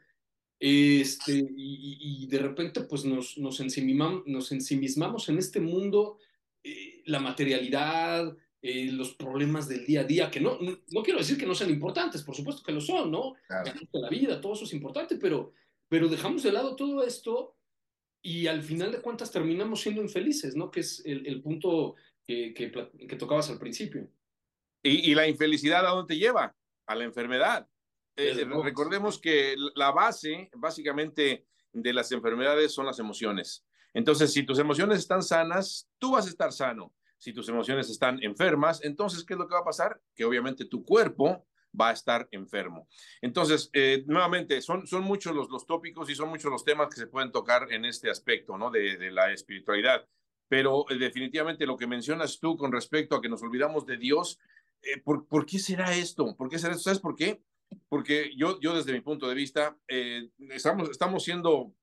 Este, 0.59 1.47
y, 1.57 2.27
de 2.27 2.39
repente 2.39 2.83
pues 2.83 3.05
nos, 3.05 3.37
nos, 3.39 3.61
ensimismamos, 3.61 4.23
nos 4.27 4.53
ensimismamos 4.53 5.29
en 5.29 5.39
este 5.39 5.61
mundo, 5.61 6.19
eh, 6.63 7.03
la 7.07 7.21
materialidad, 7.21 8.35
eh, 8.63 8.91
los 8.91 9.15
problemas 9.15 9.69
del 9.69 9.85
día 9.85 10.01
a 10.01 10.05
día, 10.05 10.31
que 10.31 10.41
no, 10.41 10.59
no, 10.61 11.03
quiero 11.03 11.19
decir 11.19 11.37
que 11.37 11.47
no 11.47 11.55
sean 11.55 11.71
importantes, 11.71 12.23
por 12.23 12.35
supuesto 12.35 12.63
que 12.63 12.73
lo 12.73 12.81
son, 12.81 13.11
¿no? 13.11 13.35
La 13.93 14.09
vida, 14.09 14.41
todo 14.41 14.55
eso 14.55 14.65
es 14.65 14.73
importante, 14.73 15.17
pero, 15.17 15.53
pero 15.89 16.09
dejamos 16.09 16.43
de 16.43 16.53
lado 16.53 16.75
todo 16.75 17.05
esto 17.05 17.57
y 18.23 18.47
al 18.47 18.63
final 18.63 18.91
de 18.91 19.03
cuentas 19.03 19.31
terminamos 19.31 19.83
siendo 19.83 20.01
infelices, 20.01 20.57
¿no? 20.57 20.71
Que 20.71 20.81
es 20.81 21.03
el, 21.05 21.27
el 21.27 21.43
punto 21.43 21.97
que, 22.27 22.55
que, 22.55 22.73
que, 23.07 23.17
tocabas 23.17 23.51
al 23.51 23.59
principio. 23.59 24.09
¿Y, 24.83 25.11
¿Y, 25.11 25.15
la 25.15 25.29
infelicidad 25.29 25.85
a 25.85 25.91
dónde 25.91 26.15
te 26.15 26.19
lleva? 26.19 26.57
A 26.87 26.95
la 26.95 27.05
enfermedad. 27.05 27.69
Eh, 28.17 28.47
recordemos 28.63 29.19
que 29.19 29.57
la 29.75 29.91
base, 29.91 30.51
básicamente, 30.55 31.47
de 31.73 31.93
las 31.93 32.13
enfermedades 32.13 32.73
son 32.73 32.87
las 32.87 32.99
emociones. 32.99 33.65
Entonces, 33.93 34.33
si 34.33 34.45
tus 34.45 34.59
emociones 34.59 34.99
están 34.99 35.23
sanas, 35.23 35.89
tú 35.99 36.13
vas 36.13 36.27
a 36.27 36.31
estar 36.31 36.53
sano. 36.53 36.93
Si 37.19 37.33
tus 37.33 37.49
emociones 37.49 37.89
están 37.91 38.23
enfermas, 38.23 38.83
entonces, 38.85 39.25
¿qué 39.25 39.35
es 39.35 39.39
lo 39.39 39.49
que 39.49 39.55
va 39.55 39.61
a 39.61 39.65
pasar? 39.65 40.01
Que 40.15 40.25
obviamente 40.25 40.67
tu 40.67 40.85
cuerpo 40.85 41.47
va 41.79 41.89
a 41.89 41.93
estar 41.93 42.29
enfermo. 42.31 42.89
Entonces, 43.21 43.71
eh, 43.73 44.05
nuevamente, 44.07 44.61
son, 44.63 44.87
son 44.87 45.03
muchos 45.03 45.35
los, 45.35 45.49
los 45.49 45.67
tópicos 45.67 46.09
y 46.11 46.15
son 46.15 46.29
muchos 46.29 46.51
los 46.51 46.65
temas 46.65 46.89
que 46.89 47.01
se 47.01 47.07
pueden 47.07 47.33
tocar 47.33 47.73
en 47.73 47.85
este 47.85 48.11
aspecto, 48.11 48.57
¿no? 48.59 48.71
De, 48.71 48.97
de 48.97 49.11
la 49.11 49.33
espiritualidad. 49.33 50.07
Pero 50.49 50.89
eh, 50.91 50.99
definitivamente 50.99 51.67
lo 51.67 51.77
que 51.77 51.87
mencionas 51.87 52.39
tú 52.39 52.57
con 52.57 52.71
respecto 52.71 53.17
a 53.17 53.23
que 53.23 53.29
nos 53.29 53.43
olvidamos 53.43 53.87
de 53.87 53.97
Dios, 53.97 54.39
¿por, 55.05 55.27
¿por, 55.27 55.47
qué 55.47 55.59
será 55.59 55.95
esto? 55.95 56.37
¿Por 56.37 56.49
qué 56.49 56.59
será 56.59 56.75
esto? 56.75 56.85
¿Sabes 56.85 57.01
por 57.01 57.17
qué? 57.17 57.43
Porque 57.89 58.33
yo, 58.37 58.61
yo 58.61 58.75
desde 58.75 58.93
mi 58.93 59.01
punto 59.01 59.29
de 59.29 59.35
vista, 59.35 59.77
eh, 59.89 60.31
estamos, 60.51 60.91
estamos 60.91 61.25
siendo 61.25 61.75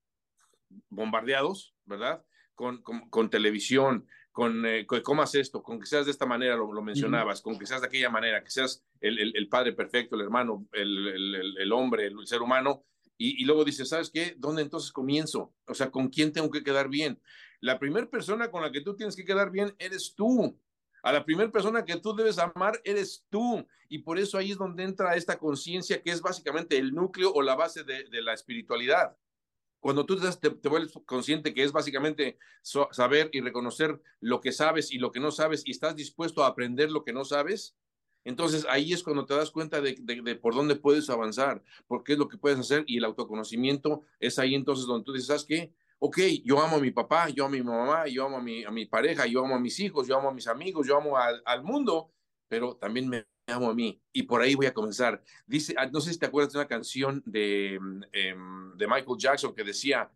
bombardeados, 0.89 1.75
¿verdad? 1.85 2.23
Con, 2.55 2.81
con, 2.81 3.29
televisión, 3.29 4.07
con, 4.31 4.65
eh, 4.65 4.85
cómo 5.03 5.23
haces 5.23 5.41
esto, 5.41 5.63
con 5.63 5.79
que 5.79 5.87
seas 5.87 6.05
de 6.05 6.11
esta 6.11 6.27
manera, 6.27 6.55
lo, 6.55 6.71
lo 6.71 6.81
mencionabas, 6.83 7.41
con 7.41 7.57
que 7.57 7.65
seas 7.65 7.81
de 7.81 7.87
aquella 7.87 8.09
manera, 8.09 8.43
que 8.43 8.51
seas 8.51 8.83
el, 8.99 9.17
el, 9.17 9.35
el 9.35 9.49
padre 9.49 9.73
perfecto, 9.73 10.15
el 10.15 10.21
hermano, 10.21 10.67
el, 10.73 11.55
el 11.57 11.71
hombre, 11.71 12.05
el, 12.05 12.27
ser 12.27 12.41
humano, 12.41 12.85
y, 13.17 13.41
y, 13.41 13.45
luego 13.45 13.65
dices, 13.65 13.89
¿sabes 13.89 14.09
qué? 14.11 14.35
¿Dónde 14.37 14.61
entonces 14.61 14.91
comienzo? 14.91 15.53
O 15.67 15.73
sea, 15.73 15.91
¿con 15.91 16.09
quién 16.09 16.31
tengo 16.31 16.49
que 16.49 16.63
quedar 16.63 16.89
bien? 16.89 17.19
La 17.61 17.77
primera 17.77 18.09
persona 18.09 18.49
con 18.49 18.63
la 18.63 18.71
que 18.71 18.81
tú 18.81 18.95
tienes 18.95 19.15
que 19.15 19.25
quedar 19.25 19.51
bien 19.51 19.75
eres 19.77 20.15
tú. 20.15 20.59
A 21.01 21.11
la 21.11 21.25
primera 21.25 21.51
persona 21.51 21.83
que 21.83 21.97
tú 21.97 22.15
debes 22.15 22.37
amar 22.37 22.79
eres 22.83 23.25
tú. 23.29 23.65
Y 23.89 23.99
por 23.99 24.19
eso 24.19 24.37
ahí 24.37 24.51
es 24.51 24.57
donde 24.57 24.83
entra 24.83 25.15
esta 25.15 25.37
conciencia 25.37 26.01
que 26.01 26.11
es 26.11 26.21
básicamente 26.21 26.77
el 26.77 26.93
núcleo 26.93 27.31
o 27.33 27.41
la 27.41 27.55
base 27.55 27.83
de, 27.83 28.05
la 28.21 28.33
espiritualidad. 28.33 29.17
Cuando 29.79 30.05
tú 30.05 30.19
te, 30.19 30.49
te, 30.51 30.69
vuelves 30.69 30.93
consciente 31.05 31.53
que 31.53 31.63
es 31.63 31.71
básicamente 31.71 32.37
saber 32.91 33.29
y 33.33 33.41
reconocer 33.41 33.99
lo 34.19 34.39
que 34.39 34.51
sabes 34.51 34.91
y 34.91 34.99
lo 34.99 35.11
que 35.11 35.19
no 35.19 35.31
sabes 35.31 35.63
y 35.65 35.71
estás 35.71 35.95
dispuesto 35.95 36.43
a 36.43 36.47
aprender 36.47 36.91
lo 36.91 37.03
que 37.03 37.13
no 37.13 37.25
sabes, 37.25 37.75
entonces 38.23 38.67
ahí 38.69 38.93
es 38.93 39.01
cuando 39.01 39.25
te 39.25 39.33
das 39.33 39.49
cuenta 39.49 39.81
de, 39.81 39.95
de, 39.99 40.35
por 40.35 40.53
dónde 40.53 40.75
puedes 40.75 41.09
avanzar, 41.09 41.63
por 41.87 42.03
qué 42.03 42.13
es 42.13 42.19
lo 42.19 42.27
que 42.27 42.37
puedes 42.37 42.59
hacer 42.59 42.83
y 42.85 42.97
el 42.97 43.05
autoconocimiento 43.05 44.03
es 44.19 44.37
ahí 44.37 44.53
entonces 44.53 44.85
donde 44.85 45.05
tú 45.05 45.13
dices, 45.13 45.27
¿sabes? 45.27 45.71
Ok, 46.03 46.17
yo 46.43 46.59
amo 46.59 46.77
a 46.77 46.79
mi 46.79 46.89
papá, 46.89 47.29
yo 47.29 47.45
amo 47.45 47.53
a 47.53 47.57
mi 47.57 47.63
mamá, 47.63 48.07
yo 48.07 48.25
amo 48.25 48.37
a 48.37 48.41
mi, 48.41 48.63
a 48.63 48.71
mi 48.71 48.87
pareja, 48.87 49.27
yo 49.27 49.45
amo 49.45 49.55
a 49.55 49.59
mis 49.59 49.79
hijos, 49.79 50.07
yo 50.07 50.17
amo 50.17 50.29
a 50.29 50.33
mis 50.33 50.47
amigos, 50.47 50.87
yo 50.87 50.97
amo 50.97 51.15
al, 51.15 51.43
al 51.45 51.63
mundo, 51.63 52.11
pero 52.47 52.75
también 52.75 53.07
me 53.07 53.27
amo 53.45 53.69
a 53.69 53.75
mí. 53.75 54.01
Y 54.11 54.23
por 54.23 54.41
ahí 54.41 54.55
voy 54.55 54.65
a 54.65 54.73
comenzar. 54.73 55.21
Dice, 55.45 55.75
ah, 55.77 55.85
no 55.85 56.01
sé 56.01 56.11
si 56.11 56.17
te 56.17 56.25
acuerdas 56.25 56.53
de 56.53 56.59
una 56.59 56.67
canción 56.67 57.21
de, 57.23 57.75
em, 58.13 58.75
de 58.77 58.87
Michael 58.87 59.17
Jackson 59.19 59.53
que 59.53 59.63
decía, 59.63 60.11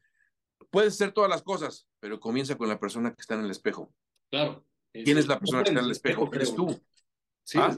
puedes 0.72 0.96
ser 0.96 1.12
todas 1.12 1.30
las 1.30 1.44
cosas, 1.44 1.88
pero 2.00 2.20
comienza 2.20 2.58
con 2.58 2.68
la 2.68 2.80
persona 2.80 3.13
que 3.13 3.22
está 3.22 3.36
en 3.36 3.46
el 3.46 3.51
espejo. 3.51 3.94
Claro. 4.32 4.65
¿Quién 4.92 5.20
es 5.20 5.27
la 5.27 5.38
persona 5.39 5.62
que 5.62 5.70
está 5.70 5.80
en 5.80 5.86
el 5.86 5.92
espejo? 5.92 6.32
Eres 6.34 6.56
tú. 6.56 6.82
Sí, 7.44 7.60
¿Ah? 7.62 7.77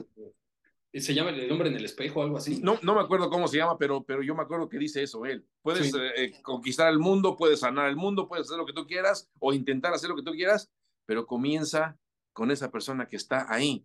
Se 0.92 1.14
llama 1.14 1.30
El 1.30 1.50
hombre 1.52 1.68
en 1.68 1.76
el 1.76 1.84
espejo, 1.84 2.22
algo 2.22 2.38
así. 2.38 2.60
No, 2.62 2.78
no 2.82 2.94
me 2.94 3.00
acuerdo 3.00 3.28
cómo 3.28 3.46
se 3.48 3.58
llama, 3.58 3.76
pero, 3.78 4.02
pero 4.04 4.22
yo 4.22 4.34
me 4.34 4.42
acuerdo 4.42 4.68
que 4.68 4.78
dice 4.78 5.02
eso 5.02 5.24
él. 5.26 5.46
Puedes 5.62 5.92
eh, 5.94 6.10
eh, 6.16 6.42
conquistar 6.42 6.90
el 6.90 6.98
mundo, 6.98 7.36
puedes 7.36 7.60
sanar 7.60 7.88
el 7.88 7.96
mundo, 7.96 8.26
puedes 8.26 8.46
hacer 8.46 8.58
lo 8.58 8.66
que 8.66 8.72
tú 8.72 8.86
quieras 8.86 9.30
o 9.38 9.52
intentar 9.52 9.92
hacer 9.92 10.08
lo 10.08 10.16
que 10.16 10.22
tú 10.22 10.32
quieras, 10.32 10.70
pero 11.06 11.26
comienza 11.26 11.98
con 12.32 12.50
esa 12.50 12.70
persona 12.70 13.06
que 13.06 13.16
está 13.16 13.46
ahí 13.52 13.84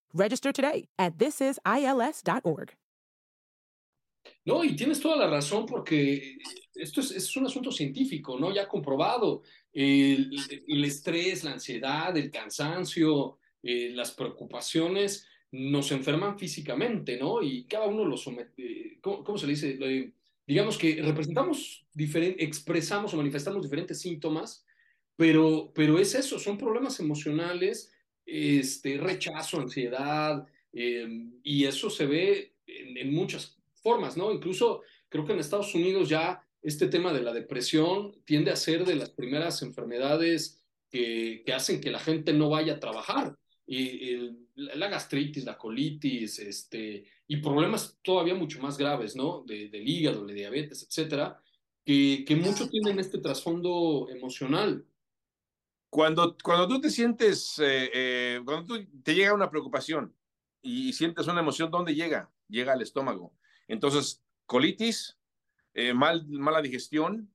Register 0.13 0.51
today 0.51 0.87
at 0.97 1.13
thisisils.org. 1.17 2.71
No, 4.45 4.63
y 4.63 4.75
tienes 4.75 4.99
toda 4.99 5.17
la 5.17 5.27
razón 5.27 5.65
porque 5.65 6.37
esto 6.75 7.01
es, 7.01 7.11
es 7.11 7.35
un 7.35 7.45
asunto 7.45 7.71
científico, 7.71 8.39
¿no? 8.39 8.53
Ya 8.53 8.67
comprobado. 8.67 9.41
El, 9.73 10.35
el 10.67 10.83
estrés, 10.83 11.43
la 11.43 11.53
ansiedad, 11.53 12.15
el 12.17 12.29
cansancio, 12.29 13.37
eh, 13.63 13.91
las 13.91 14.11
preocupaciones 14.11 15.27
nos 15.51 15.91
enferman 15.91 16.39
físicamente, 16.39 17.17
¿no? 17.17 17.41
Y 17.41 17.65
cada 17.65 17.87
uno 17.87 18.05
lo 18.05 18.17
somete, 18.17 18.97
¿cómo, 19.01 19.23
cómo 19.23 19.37
se 19.37 19.47
le 19.47 19.53
dice? 19.53 20.13
digamos 20.47 20.77
que 20.77 21.01
representamos, 21.01 21.85
expresamos 21.95 23.13
o 23.13 23.17
manifestamos 23.17 23.61
diferentes 23.61 23.99
síntomas, 23.99 24.65
pero, 25.15 25.71
pero 25.75 25.99
es 25.99 26.15
eso, 26.15 26.39
son 26.39 26.57
problemas 26.57 26.99
emocionales 26.99 27.90
este, 28.25 28.97
rechazo, 28.97 29.59
ansiedad, 29.59 30.45
em, 30.73 31.33
y 31.43 31.65
eso 31.65 31.89
se 31.89 32.05
ve 32.05 32.53
en, 32.65 33.13
muchas 33.13 33.57
formas, 33.75 34.17
¿no? 34.17 34.31
Incluso 34.31 34.81
creo 35.09 35.25
que 35.25 35.33
en 35.33 35.39
Estados 35.39 35.73
Unidos 35.75 36.09
ya 36.09 36.43
este 36.61 36.87
tema 36.87 37.11
de 37.11 37.21
la 37.21 37.33
depresión 37.33 38.15
tiende 38.25 38.51
a 38.51 38.55
ser 38.55 38.85
de 38.85 38.95
las 38.95 39.09
primeras 39.09 39.61
enfermedades 39.63 40.61
que, 40.89 41.43
que 41.45 41.53
hacen 41.53 41.81
que 41.81 41.91
la 41.91 41.99
gente 41.99 42.33
no 42.33 42.49
vaya 42.49 42.73
a 42.73 42.79
trabajar. 42.79 43.35
Y, 43.65 44.31
la 44.55 44.89
gastritis, 44.89 45.45
la 45.45 45.57
colitis, 45.57 46.39
este, 46.39 47.05
y 47.27 47.37
problemas 47.37 47.97
todavía 48.01 48.35
mucho 48.35 48.59
más 48.61 48.77
graves, 48.77 49.15
¿no? 49.15 49.43
De, 49.45 49.69
del 49.69 49.87
hígado, 49.87 50.25
de 50.25 50.33
diabetes, 50.33 50.83
etcétera, 50.83 51.41
que, 51.85 52.23
que 52.27 52.35
mucho 52.35 52.69
tienen 52.69 52.99
este 52.99 53.19
trasfondo 53.19 54.07
emocional. 54.09 54.85
Cuando, 55.91 56.37
cuando 56.41 56.69
tú 56.69 56.79
te 56.79 56.89
sientes, 56.89 57.59
eh, 57.59 57.91
eh, 57.93 58.41
cuando 58.45 58.65
tú, 58.65 58.87
te 59.03 59.13
llega 59.13 59.33
una 59.33 59.49
preocupación 59.49 60.15
y 60.61 60.93
sientes 60.93 61.27
una 61.27 61.41
emoción, 61.41 61.69
¿dónde 61.69 61.93
llega? 61.93 62.31
Llega 62.47 62.71
al 62.71 62.81
estómago. 62.81 63.33
Entonces, 63.67 64.23
colitis, 64.45 65.17
eh, 65.73 65.93
mal, 65.93 66.25
mala 66.29 66.61
digestión, 66.61 67.29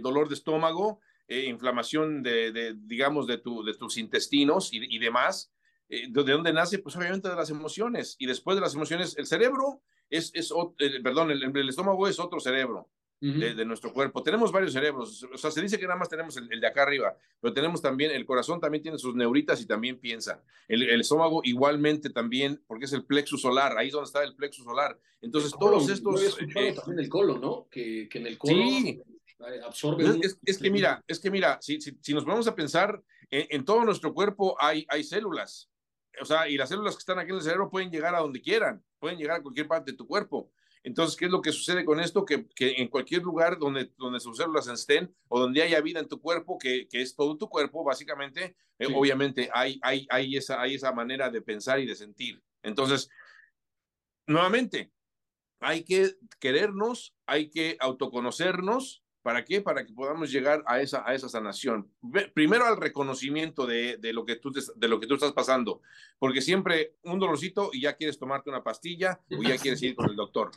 dolor 0.00 0.28
de 0.28 0.36
estómago, 0.36 1.00
inflamación 1.28 2.22
de, 2.22 2.50
de, 2.52 2.74
digamos, 2.78 3.26
de, 3.26 3.36
tu, 3.36 3.62
de 3.62 3.74
tus 3.74 3.98
intestinos 3.98 4.72
y, 4.72 4.78
y 4.82 4.98
demás. 4.98 5.52
¿De 5.86 6.08
dónde 6.08 6.54
nace? 6.54 6.78
Pues 6.78 6.96
obviamente 6.96 7.28
de 7.28 7.36
las 7.36 7.50
emociones. 7.50 8.16
Y 8.18 8.24
después 8.24 8.54
de 8.54 8.62
las 8.62 8.74
emociones, 8.74 9.18
el 9.18 9.26
cerebro 9.26 9.82
es, 10.08 10.30
es 10.32 10.50
perdón, 11.02 11.30
el, 11.30 11.42
el 11.42 11.68
estómago 11.68 12.08
es 12.08 12.18
otro 12.18 12.40
cerebro 12.40 12.88
de, 13.20 13.64
nuestro 13.64 13.92
cuerpo. 13.92 14.22
Tenemos 14.22 14.52
varios 14.52 14.72
cerebros, 14.72 15.26
o 15.32 15.38
sea, 15.38 15.50
se 15.50 15.60
dice 15.60 15.78
que 15.78 15.86
nada 15.86 15.98
más 15.98 16.08
tenemos 16.08 16.36
el, 16.36 16.60
de 16.60 16.66
acá 16.66 16.82
arriba, 16.82 17.16
pero 17.40 17.52
tenemos 17.52 17.82
también, 17.82 18.12
el 18.12 18.24
corazón 18.24 18.60
también 18.60 18.82
tiene 18.82 18.98
sus 18.98 19.14
neuritas 19.14 19.60
y 19.60 19.66
también 19.66 19.98
piensa. 19.98 20.42
El, 20.68 20.82
el, 20.82 21.00
estómago 21.00 21.40
igualmente 21.44 22.10
también, 22.10 22.62
porque 22.66 22.84
es 22.84 22.92
el 22.92 23.04
plexus 23.04 23.42
solar, 23.42 23.76
ahí 23.76 23.88
es 23.88 23.92
donde 23.92 24.06
está 24.06 24.22
el 24.22 24.34
plexus 24.34 24.64
solar. 24.64 24.98
Entonces, 25.20 25.52
todos 25.58 25.88
estos... 25.88 26.22
Eh, 26.22 26.74
también 26.74 27.00
el 27.00 27.08
colon, 27.08 27.40
¿no? 27.40 27.68
Que, 27.70 28.08
que 28.08 28.18
en 28.18 28.26
el 28.26 28.38
colon... 28.38 28.56
Sí. 28.56 29.02
Absorbe. 29.64 30.04
Es, 30.44 30.58
que 30.58 30.68
mira, 30.68 31.04
es 31.06 31.20
que 31.20 31.30
mira, 31.30 31.58
si, 31.60 31.80
si, 31.80 31.96
si 32.00 32.12
nos 32.12 32.24
vamos 32.24 32.48
a 32.48 32.56
pensar, 32.56 33.00
en, 33.30 33.46
en, 33.50 33.64
todo 33.64 33.84
nuestro 33.84 34.12
cuerpo 34.12 34.56
hay, 34.58 34.84
hay 34.88 35.04
células, 35.04 35.70
o 36.20 36.24
sea, 36.24 36.48
y 36.48 36.56
las 36.56 36.68
células 36.68 36.94
que 36.94 37.00
están 37.00 37.18
aquí 37.18 37.30
en 37.30 37.36
el 37.36 37.42
cerebro 37.42 37.70
pueden 37.70 37.90
llegar 37.90 38.14
a 38.14 38.20
donde 38.20 38.40
quieran, 38.40 38.82
pueden 38.98 39.18
llegar 39.18 39.38
a 39.38 39.42
cualquier 39.42 39.68
parte 39.68 39.92
de 39.92 39.96
tu 39.96 40.06
cuerpo. 40.06 40.50
Entonces, 40.88 41.16
¿qué 41.16 41.26
es 41.26 41.30
lo 41.30 41.42
que 41.42 41.52
sucede 41.52 41.84
con 41.84 42.00
esto? 42.00 42.24
Que, 42.24 42.46
que 42.48 42.76
en 42.78 42.88
cualquier 42.88 43.22
lugar 43.22 43.58
donde, 43.58 43.92
donde 43.98 44.20
sus 44.20 44.38
células 44.38 44.68
estén 44.68 45.14
o 45.28 45.38
donde 45.38 45.62
haya 45.62 45.82
vida 45.82 46.00
en 46.00 46.08
tu 46.08 46.18
cuerpo, 46.18 46.58
que, 46.58 46.88
que 46.88 47.02
es 47.02 47.14
todo 47.14 47.36
tu 47.36 47.48
cuerpo, 47.48 47.84
básicamente, 47.84 48.56
eh, 48.78 48.88
obviamente 48.94 49.50
hay, 49.52 49.78
hay, 49.82 50.06
hay, 50.08 50.36
esa, 50.36 50.62
hay 50.62 50.74
esa 50.74 50.92
manera 50.92 51.28
de 51.30 51.42
pensar 51.42 51.78
y 51.78 51.86
de 51.86 51.94
sentir. 51.94 52.42
Entonces, 52.62 53.10
nuevamente, 54.26 54.90
hay 55.60 55.84
que 55.84 56.14
querernos, 56.40 57.14
hay 57.26 57.50
que 57.50 57.76
autoconocernos 57.80 59.02
¿Para 59.28 59.44
qué? 59.44 59.60
Para 59.60 59.84
que 59.84 59.92
podamos 59.92 60.32
llegar 60.32 60.64
a 60.66 60.80
esa, 60.80 61.02
a 61.06 61.12
esa 61.12 61.28
sanación. 61.28 61.92
Primero 62.32 62.64
al 62.64 62.78
reconocimiento 62.78 63.66
de, 63.66 63.98
de, 63.98 64.14
lo 64.14 64.24
que 64.24 64.36
tú, 64.36 64.50
de 64.50 64.88
lo 64.88 64.98
que 64.98 65.06
tú 65.06 65.16
estás 65.16 65.32
pasando, 65.32 65.82
porque 66.18 66.40
siempre 66.40 66.94
un 67.02 67.18
dolorcito 67.18 67.68
y 67.70 67.82
ya 67.82 67.94
quieres 67.94 68.18
tomarte 68.18 68.48
una 68.48 68.62
pastilla 68.62 69.20
o 69.30 69.42
ya 69.42 69.58
quieres 69.58 69.82
ir 69.82 69.94
con 69.94 70.08
el 70.08 70.16
doctor. 70.16 70.50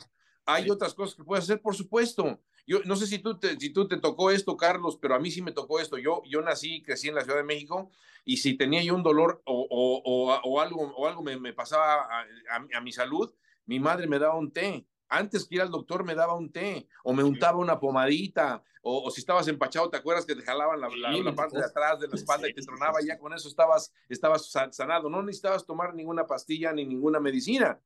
Hay 0.46 0.70
otras 0.70 0.94
cosas 0.94 1.14
que 1.14 1.24
puedes 1.24 1.44
hacer, 1.44 1.60
por 1.60 1.74
supuesto. 1.74 2.40
Yo 2.66 2.80
no 2.84 2.96
sé 2.96 3.06
si 3.06 3.18
tú, 3.18 3.38
te, 3.38 3.58
si 3.58 3.70
tú 3.70 3.88
te 3.88 3.96
tocó 3.96 4.30
esto, 4.30 4.56
Carlos, 4.56 4.96
pero 5.00 5.14
a 5.14 5.18
mí 5.18 5.30
sí 5.30 5.42
me 5.42 5.52
tocó 5.52 5.80
esto. 5.80 5.98
Yo, 5.98 6.22
yo 6.26 6.42
nací, 6.42 6.82
crecí 6.82 7.08
en 7.08 7.14
la 7.14 7.22
Ciudad 7.22 7.38
de 7.38 7.44
México 7.44 7.90
y 8.24 8.36
si 8.36 8.54
tenía 8.54 8.82
yo 8.82 8.94
un 8.94 9.02
dolor 9.02 9.42
o, 9.44 9.66
o, 9.68 10.40
o, 10.44 10.60
algo, 10.60 10.94
o 10.96 11.06
algo 11.08 11.22
me, 11.22 11.38
me 11.38 11.52
pasaba 11.52 12.02
a, 12.02 12.26
a, 12.50 12.78
a 12.78 12.80
mi 12.80 12.92
salud, 12.92 13.32
mi 13.66 13.80
madre 13.80 14.06
me 14.06 14.18
daba 14.18 14.36
un 14.36 14.52
té 14.52 14.86
antes 15.12 15.44
que 15.44 15.56
ir 15.56 15.60
al 15.60 15.70
doctor 15.70 16.04
me 16.04 16.14
daba 16.14 16.34
un 16.34 16.50
té 16.50 16.88
o 17.04 17.12
me 17.12 17.22
untaba 17.22 17.58
una 17.58 17.78
pomadita 17.78 18.62
o, 18.84 19.08
si 19.12 19.20
estabas 19.20 19.46
empachado, 19.46 19.88
¿te 19.88 19.96
acuerdas 19.96 20.26
que 20.26 20.34
te 20.34 20.42
jalaban 20.42 20.80
la, 20.80 20.88
la, 20.88 21.34
parte 21.34 21.56
de 21.56 21.64
atrás 21.64 22.00
de 22.00 22.08
la 22.08 22.14
espalda 22.16 22.48
y 22.48 22.52
te 22.52 22.62
tronaba? 22.62 22.98
Ya 23.06 23.16
con 23.16 23.32
eso 23.32 23.46
estabas, 23.46 23.92
estabas 24.08 24.50
sanado. 24.72 25.08
No 25.08 25.22
necesitabas 25.22 25.64
tomar 25.64 25.94
ninguna 25.94 26.26
pastilla 26.26 26.72
ni 26.72 26.84
ninguna 26.84 27.20
medicina. 27.20 27.78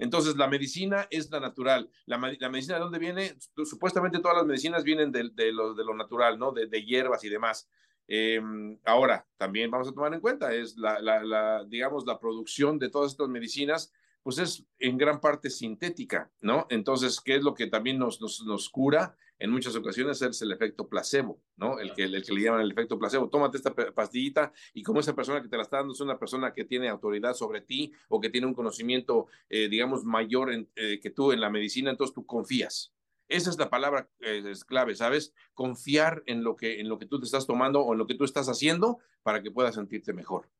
Entonces, 0.00 0.36
la 0.36 0.48
medicina 0.48 1.06
es 1.10 1.30
la 1.30 1.40
natural. 1.40 1.90
La, 2.06 2.18
medicina 2.18 2.76
de 2.76 2.80
dónde 2.80 2.98
viene? 2.98 3.36
Supuestamente 3.64 4.18
todas 4.18 4.38
las 4.38 4.46
medicinas 4.46 4.82
vienen 4.82 5.12
de, 5.12 5.52
lo, 5.52 5.94
natural, 5.94 6.38
¿no? 6.38 6.52
De, 6.52 6.84
hierbas 6.84 7.22
y 7.22 7.28
demás. 7.28 7.68
Eh, 8.08 8.40
ahora, 8.86 9.28
también 9.36 9.70
vamos 9.70 9.88
a 9.88 9.92
tomar 9.92 10.12
en 10.14 10.20
cuenta, 10.20 10.52
es 10.54 10.76
la, 10.76 11.64
digamos, 11.68 12.06
la 12.06 12.18
producción 12.18 12.78
de 12.78 12.88
todas 12.88 13.12
estas 13.12 13.28
medicinas 13.28 13.92
pues 14.22 14.38
es 14.38 14.64
en 14.78 14.98
gran 14.98 15.20
parte 15.20 15.50
sintética, 15.50 16.30
¿no? 16.40 16.66
Entonces, 16.70 17.20
¿qué 17.20 17.36
es 17.36 17.42
lo 17.42 17.54
que 17.54 17.66
también 17.66 17.98
nos, 17.98 18.20
nos, 18.20 18.68
cura? 18.68 19.16
En 19.38 19.50
muchas 19.50 19.74
ocasiones 19.74 20.20
es 20.20 20.42
el 20.42 20.52
efecto 20.52 20.88
placebo, 20.88 21.40
¿no? 21.56 21.78
El 21.78 21.94
que, 21.94 22.04
el 22.04 22.22
que 22.22 22.32
le 22.32 22.42
llaman 22.42 22.60
el 22.60 22.72
efecto 22.72 22.98
placebo. 22.98 23.30
Tómate 23.30 23.56
esta 23.56 23.74
pastillita 23.74 24.52
y 24.74 24.82
como 24.82 25.00
esa 25.00 25.14
persona 25.14 25.40
que 25.40 25.48
te 25.48 25.56
la 25.56 25.62
está 25.62 25.78
dando 25.78 25.94
es 25.94 26.00
una 26.00 26.18
persona 26.18 26.52
que 26.52 26.64
tiene 26.64 26.90
autoridad 26.90 27.32
sobre 27.32 27.62
ti 27.62 27.92
o 28.08 28.20
que 28.20 28.28
tiene 28.28 28.46
un 28.46 28.54
conocimiento, 28.54 29.28
eh, 29.48 29.68
digamos, 29.68 30.04
mayor 30.04 30.52
eh, 30.52 31.00
que 31.00 31.10
tú 31.10 31.32
en 31.32 31.40
la 31.40 31.48
medicina, 31.48 31.90
entonces 31.90 32.14
tú 32.14 32.26
confías. 32.26 32.92
Esa 33.28 33.48
es 33.48 33.58
la 33.58 33.70
palabra 33.70 34.10
eh, 34.20 34.42
es 34.44 34.64
clave, 34.64 34.94
¿sabes? 34.94 35.32
Confiar 35.54 36.22
en 36.26 36.42
lo, 36.42 36.56
que, 36.56 36.80
en 36.80 36.88
lo 36.88 36.98
que 36.98 37.06
tú 37.06 37.20
te 37.20 37.24
estás 37.24 37.46
tomando 37.46 37.80
o 37.80 37.92
en 37.92 37.98
lo 37.98 38.06
que 38.06 38.16
tú 38.16 38.24
estás 38.24 38.48
haciendo 38.48 38.98
para 39.22 39.40
que 39.40 39.52
puedas 39.52 39.76
sentirte 39.76 40.12
mejor. 40.12 40.50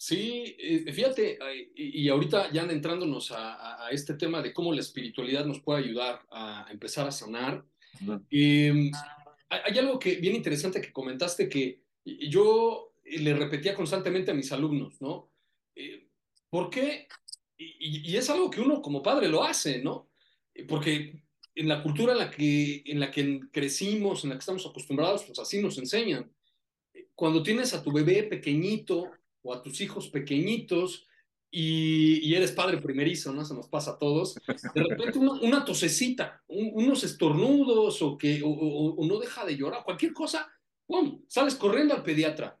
Sí, 0.00 0.54
eh, 0.60 0.92
fíjate, 0.92 1.36
y 1.74 2.08
ahorita 2.08 2.52
ya 2.52 2.62
entrándonos 2.62 3.32
a, 3.32 3.88
este 3.90 4.14
tema 4.14 4.40
de 4.40 4.52
cómo 4.52 4.72
la 4.72 4.80
espiritualidad 4.80 5.44
nos 5.44 5.60
puede 5.60 5.82
ayudar 5.82 6.24
a 6.30 6.68
empezar 6.70 7.08
a 7.08 7.10
sanar, 7.10 7.64
em, 8.30 8.92
hay 9.48 9.78
algo 9.78 9.98
que 9.98 10.14
bien 10.16 10.36
interesante 10.36 10.80
que 10.80 10.92
comentaste 10.92 11.48
que 11.48 11.82
yo 12.04 12.94
le 13.04 13.34
repetía 13.34 13.74
constantemente 13.74 14.30
a 14.30 14.34
mis 14.34 14.52
alumnos, 14.52 15.00
¿no? 15.00 15.32
Eh, 15.74 16.06
¿Por 16.48 16.70
qué? 16.70 17.08
Y, 17.56 18.16
es 18.16 18.30
algo 18.30 18.50
que 18.50 18.60
uno 18.60 18.80
como 18.80 19.02
padre 19.02 19.28
lo 19.28 19.42
hace, 19.42 19.82
¿no? 19.82 20.10
Porque 20.68 21.24
en 21.56 21.68
la 21.68 21.82
cultura 21.82 22.12
en 22.12 22.18
la 22.18 22.30
que, 22.30 22.84
en 22.86 23.00
la 23.00 23.10
que 23.10 23.40
crecimos, 23.50 24.22
en 24.22 24.30
la 24.30 24.36
que 24.36 24.40
estamos 24.40 24.64
acostumbrados, 24.64 25.24
pues 25.24 25.40
así 25.40 25.60
nos 25.60 25.76
enseñan. 25.76 26.30
Cuando 27.16 27.42
tienes 27.42 27.74
a 27.74 27.82
tu 27.82 27.90
bebé 27.90 28.22
pequeñito, 28.22 29.10
o 29.42 29.54
a 29.54 29.62
tus 29.62 29.80
hijos 29.80 30.08
pequeñitos 30.08 31.06
y, 31.50 32.34
eres 32.34 32.52
padre 32.52 32.78
primerizo, 32.78 33.32
¿no? 33.32 33.44
Se 33.44 33.54
nos 33.54 33.68
pasa 33.68 33.92
a 33.92 33.98
todos. 33.98 34.34
De 34.34 34.82
repente 34.82 35.18
una, 35.18 35.64
tosecita, 35.64 36.42
unos 36.48 37.04
estornudos 37.04 38.02
o 38.02 38.18
que 38.18 38.42
o, 38.44 38.96
no 39.06 39.18
deja 39.18 39.44
de 39.46 39.56
llorar, 39.56 39.84
cualquier 39.84 40.12
cosa, 40.12 40.46
¡pum! 40.86 41.24
Sales 41.26 41.54
corriendo 41.54 41.94
al 41.94 42.02
pediatra 42.02 42.58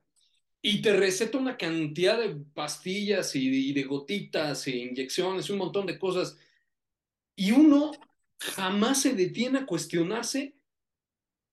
y 0.60 0.82
te 0.82 0.96
receta 0.96 1.38
una 1.38 1.56
cantidad 1.56 2.18
de 2.18 2.34
pastillas 2.54 3.34
y 3.36 3.72
de, 3.72 3.82
gotitas 3.84 4.66
e 4.66 4.76
inyecciones, 4.76 5.50
un 5.50 5.58
montón 5.58 5.86
de 5.86 5.98
cosas. 5.98 6.36
Y 7.36 7.52
uno 7.52 7.92
jamás 8.38 9.02
se 9.02 9.14
detiene 9.14 9.60
a 9.60 9.66
cuestionarse, 9.66 10.56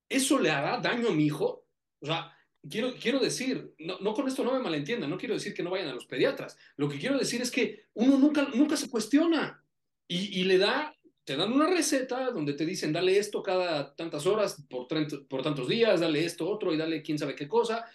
¿eso 0.10 0.40
le 0.40 0.50
hará 0.50 0.80
daño 0.80 1.10
a 1.10 1.12
mi 1.12 1.26
hijo? 1.26 1.68
O 2.00 2.06
sea, 2.06 2.35
quiero, 2.70 2.94
quiero 2.96 3.20
decir, 3.20 3.74
no, 3.80 3.98
no, 4.00 4.14
con 4.14 4.28
esto 4.28 4.44
no 4.44 4.54
me 4.54 4.60
malentiendan, 4.60 5.10
no 5.10 5.18
quiero 5.18 5.34
decir 5.34 5.54
que 5.54 5.64
no 5.64 5.72
vayan 5.72 5.90
a 5.90 5.94
los 5.94 6.06
pediatras. 6.06 6.58
Lo 6.78 6.90
que 6.90 7.00
quiero 7.00 7.18
decir 7.18 7.42
es 7.42 7.52
que 7.52 7.86
uno 7.94 8.18
nunca, 8.18 8.48
nunca 8.54 8.78
se 8.78 8.90
cuestiona 8.90 9.64
y, 10.08 10.42
y 10.42 10.44
le 10.44 10.58
da, 10.58 10.96
te 11.24 11.36
dan 11.36 11.52
una 11.52 11.68
receta 11.68 12.32
donde 12.32 12.54
te 12.54 12.66
dicen, 12.66 12.94
dale 12.94 13.18
esto 13.18 13.42
cada 13.42 13.96
tantas 13.96 14.26
horas, 14.26 14.64
por, 14.70 14.88
por 15.28 15.42
tantos 15.42 15.68
días, 15.68 16.00
dale 16.00 16.26
esto 16.26 16.50
otro 16.50 16.74
y 16.74 16.78
dale 16.78 17.02
quién 17.02 17.18
sabe 17.18 17.36
qué 17.36 17.48
cosa. 17.48 17.86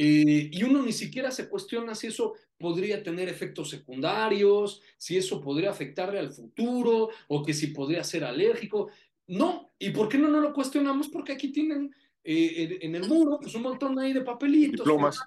Eh, 0.00 0.50
y 0.52 0.62
uno 0.62 0.82
ni 0.82 0.92
siquiera 0.92 1.32
se 1.32 1.48
cuestiona 1.48 1.94
si 1.96 2.06
eso 2.06 2.34
podría 2.56 3.02
tener 3.02 3.28
efectos 3.28 3.68
secundarios, 3.68 4.80
si 4.96 5.16
eso 5.16 5.40
podría 5.40 5.70
afectarle 5.70 6.20
al 6.20 6.30
futuro 6.30 7.10
o 7.26 7.42
que 7.42 7.52
si 7.52 7.68
podría 7.68 8.04
ser 8.04 8.24
alérgico. 8.24 8.90
No, 9.26 9.70
¿y 9.78 9.90
por 9.90 10.08
qué 10.08 10.16
no 10.16 10.28
nos 10.28 10.40
lo 10.40 10.54
cuestionamos? 10.54 11.08
Porque 11.08 11.32
aquí 11.32 11.48
tienen 11.48 11.92
eh, 12.30 12.78
en, 12.82 12.94
el 12.94 13.08
muro, 13.08 13.38
pues 13.40 13.54
un 13.54 13.62
montón 13.62 13.98
ahí 13.98 14.12
de 14.12 14.20
papelitos. 14.20 14.80
Diplomas. 14.80 15.18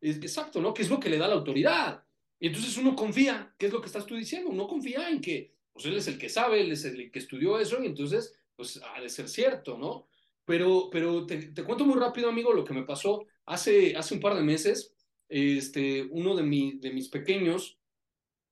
exacto, 0.00 0.60
¿no? 0.60 0.74
Que 0.74 0.82
es 0.82 0.90
lo 0.90 0.98
que 0.98 1.08
le 1.08 1.18
da 1.18 1.28
la 1.28 1.34
autoridad. 1.34 2.02
Y 2.40 2.48
entonces 2.48 2.76
uno 2.76 2.96
confía, 2.96 3.54
¿qué 3.56 3.66
es 3.66 3.72
lo 3.72 3.80
que 3.80 3.86
estás 3.86 4.04
tú 4.04 4.16
diciendo? 4.16 4.50
Uno 4.50 4.66
confía 4.66 5.08
en 5.08 5.20
que, 5.20 5.54
pues 5.72 5.86
él 5.86 5.96
es 5.96 6.08
el 6.08 6.18
que 6.18 6.28
sabe, 6.28 6.60
él 6.60 6.72
es 6.72 6.84
el 6.84 7.10
que 7.12 7.20
estudió 7.20 7.60
eso, 7.60 7.80
y 7.80 7.86
entonces, 7.86 8.34
pues 8.56 8.80
ha 8.82 9.00
de 9.00 9.08
ser 9.08 9.28
cierto, 9.28 9.78
¿no? 9.78 10.08
Pero, 10.44 10.88
pero 10.90 11.24
te, 11.24 11.36
te 11.36 11.62
cuento 11.62 11.84
muy 11.84 12.00
rápido, 12.00 12.28
amigo, 12.28 12.52
lo 12.52 12.64
que 12.64 12.74
me 12.74 12.82
pasó 12.82 13.26
hace, 13.46 13.96
hace 13.96 14.14
un 14.14 14.20
par 14.20 14.34
de 14.34 14.42
meses. 14.42 14.92
Este, 15.28 16.02
uno 16.02 16.34
de, 16.34 16.42
mi, 16.42 16.78
de 16.78 16.92
mis 16.92 17.08
pequeños 17.08 17.78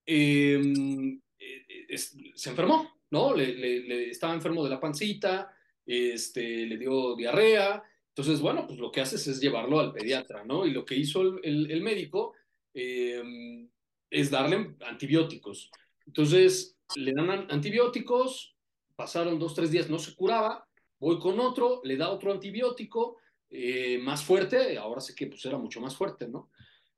em, 0.07 1.21
eh, 1.39 1.99
se 1.99 2.51
enfermó, 2.51 2.95
¿no? 3.11 3.35
Le, 3.35 3.55
le, 3.55 4.09
estaba 4.09 4.35
enfermo 4.35 4.63
de 4.63 4.71
la 4.71 4.81
pancita, 4.81 5.53
este, 5.87 6.67
le 6.67 6.79
dio 6.79 7.17
diarrea. 7.17 7.83
Entonces, 8.09 8.41
bueno, 8.41 8.67
pues 8.67 8.79
lo 8.79 8.93
que 8.93 9.01
haces 9.01 9.27
es 9.27 9.41
llevarlo 9.41 9.81
al 9.81 9.93
pediatra, 9.93 10.45
¿no? 10.45 10.67
Y 10.67 10.71
lo 10.71 10.85
que 10.85 10.97
hizo 10.97 11.23
el, 11.43 11.71
el, 11.71 11.83
médico 11.83 12.35
em, 12.75 13.69
es 14.11 14.31
darle 14.31 14.77
antibióticos. 14.87 15.71
Entonces, 16.07 16.77
le 16.97 17.13
dan 17.13 17.51
antibióticos, 17.51 18.55
pasaron 18.97 19.39
dos, 19.39 19.55
tres 19.55 19.71
días, 19.71 19.89
no 19.89 19.99
se 19.99 20.15
curaba, 20.15 20.69
voy 20.99 21.19
con 21.19 21.41
otro, 21.41 21.81
le 21.85 21.97
da 21.97 22.11
otro 22.11 22.33
antibiótico 22.33 23.17
eh, 23.49 23.99
más 23.99 24.23
fuerte, 24.23 24.77
ahora 24.77 25.01
sé 25.01 25.15
que 25.15 25.27
pues 25.27 25.45
era 25.47 25.59
mucho 25.59 25.81
más 25.81 25.97
fuerte, 25.97 26.29
¿no? 26.29 26.51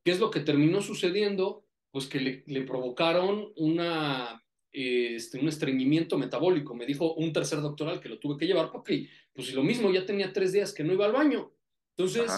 ¿Qué 0.03 0.11
es 0.11 0.21
lo 0.21 0.31
que 0.31 0.41
terminó 0.41 0.83
sucediendo? 0.83 1.65
Pues 1.91 2.07
que 2.07 2.43
le 2.45 2.63
provocaron 2.63 3.53
una 3.57 4.44
este, 4.75 5.39
un 5.39 5.49
estreñimiento 5.49 6.19
metabólico. 6.19 6.75
Me 6.75 6.85
dijo 6.85 7.15
un 7.15 7.33
tercer 7.33 7.61
doctoral 7.61 8.01
que 8.01 8.09
lo 8.09 8.19
tuve 8.19 8.37
que 8.37 8.47
llevar 8.47 8.73
porque, 8.73 9.09
pues 9.33 9.55
lo 9.55 9.63
mismo, 9.63 9.93
ya 9.93 10.05
tenía 10.05 10.33
tres 10.33 10.53
días 10.53 10.73
que 10.73 10.83
no 10.83 10.93
iba 10.93 11.07
al 11.07 11.13
baño. 11.13 11.53
Entonces, 11.97 12.31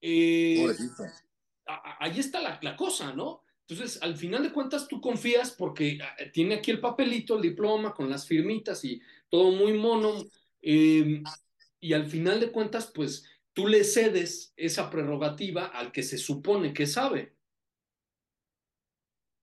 eh, 0.00 0.66
ahí 2.00 2.18
está 2.18 2.40
la, 2.40 2.58
la, 2.62 2.76
cosa, 2.76 3.12
¿no? 3.12 3.44
Entonces, 3.68 4.02
al 4.02 4.16
final 4.16 4.42
de 4.42 4.52
cuentas, 4.52 4.88
tú 4.88 5.00
confías 5.00 5.52
porque 5.52 5.98
ah, 6.02 6.16
tiene 6.32 6.56
aquí 6.56 6.72
el 6.72 6.80
papelito, 6.80 7.36
el 7.36 7.42
diploma 7.42 7.94
con 7.94 8.10
las 8.10 8.26
firmitas 8.26 8.84
y 8.84 9.00
todo 9.28 9.52
muy 9.52 9.74
mono. 9.74 10.24
Em, 10.60 11.22
y 11.78 11.92
al 11.92 12.06
final 12.06 12.40
de 12.40 12.50
cuentas, 12.50 12.90
pues 12.92 13.24
tú 13.52 13.68
le 13.68 13.84
cedes 13.84 14.52
esa 14.56 14.90
prerrogativa 14.90 15.66
al 15.66 15.92
que 15.92 16.02
se 16.02 16.18
supone 16.18 16.72
que 16.72 16.86
sabe. 16.86 17.37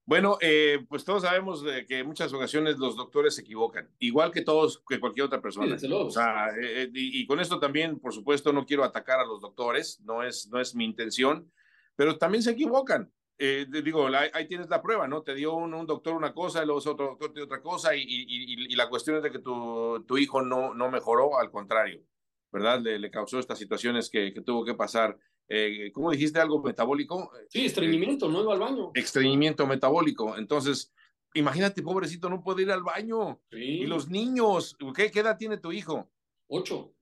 Bueno, 0.06 0.38
eh, 0.40 0.86
pues 0.88 1.04
todos 1.04 1.22
sabemos 1.22 1.64
que 1.88 1.98
en 1.98 2.06
muchas 2.06 2.32
ocasiones 2.32 2.78
los 2.78 2.96
doctores 2.96 3.34
se 3.34 3.40
equivocan, 3.40 3.90
igual 3.98 4.30
que 4.30 4.42
todos, 4.42 4.80
que 4.88 5.00
cualquier 5.00 5.26
otra 5.26 5.42
persona. 5.42 5.76
o 5.76 6.10
sea, 6.10 6.50
eh, 6.50 6.84
eh, 6.84 6.90
y, 6.94 7.26
con 7.26 7.40
esto 7.40 7.58
también, 7.58 7.98
por 7.98 8.14
supuesto, 8.14 8.52
no 8.52 8.64
quiero 8.64 8.84
atacar 8.84 9.18
a 9.18 9.26
los 9.26 9.40
doctores, 9.40 10.00
no 10.02 10.22
es, 10.22 10.48
no 10.48 10.60
es 10.60 10.76
mi 10.76 10.84
intención, 10.84 11.50
pero 11.96 12.18
también 12.18 12.44
se 12.44 12.52
equivocan. 12.52 13.12
digo, 13.36 14.06
ahí 14.32 14.46
tienes 14.46 14.68
la 14.68 14.80
prueba, 14.80 15.08
¿no? 15.08 15.22
Te 15.22 15.34
dio 15.34 15.54
un, 15.54 15.86
doctor 15.86 16.14
una 16.14 16.32
cosa, 16.32 16.64
luego 16.64 16.78
otro 16.78 17.06
doctor 17.06 17.32
te 17.32 17.40
dio 17.40 17.44
otra 17.46 17.60
cosa, 17.60 17.96
y, 17.96 18.04
y, 18.06 18.76
la 18.76 18.88
cuestión 18.88 19.16
es 19.16 19.24
de 19.24 19.32
que 19.32 19.40
tu, 19.40 20.04
tu 20.06 20.18
hijo 20.18 20.40
no, 20.40 20.72
no 20.72 20.88
mejoró, 20.88 21.36
al 21.36 21.50
contrario, 21.50 22.00
¿verdad? 22.56 22.80
Le, 22.80 22.98
le 22.98 23.10
causó 23.10 23.38
estas 23.38 23.58
situaciones 23.58 24.08
que, 24.10 24.32
que 24.32 24.40
tuvo 24.40 24.64
que 24.64 24.74
pasar 24.74 25.18
eh, 25.48 25.92
¿cómo 25.92 26.10
dijiste 26.10 26.40
algo 26.40 26.62
metabólico? 26.62 27.30
Sí, 27.48 27.66
estreñimiento, 27.66 28.28
no 28.28 28.42
iba 28.42 28.52
al 28.54 28.60
baño. 28.60 28.90
Estreñimiento 28.94 29.66
metabólico. 29.66 30.36
Entonces, 30.36 30.92
imagínate, 31.34 31.82
pobrecito, 31.82 32.28
no 32.28 32.42
puede 32.42 32.62
ir 32.62 32.70
al 32.70 32.82
baño. 32.82 33.40
Y 33.50 33.86
los 33.86 34.08
niños, 34.08 34.76
¿qué, 34.94 35.10
edad 35.14 35.38
tiene 35.38 35.58
tu 35.58 35.72
hijo? 35.72 36.10
Ocho. 36.48 36.92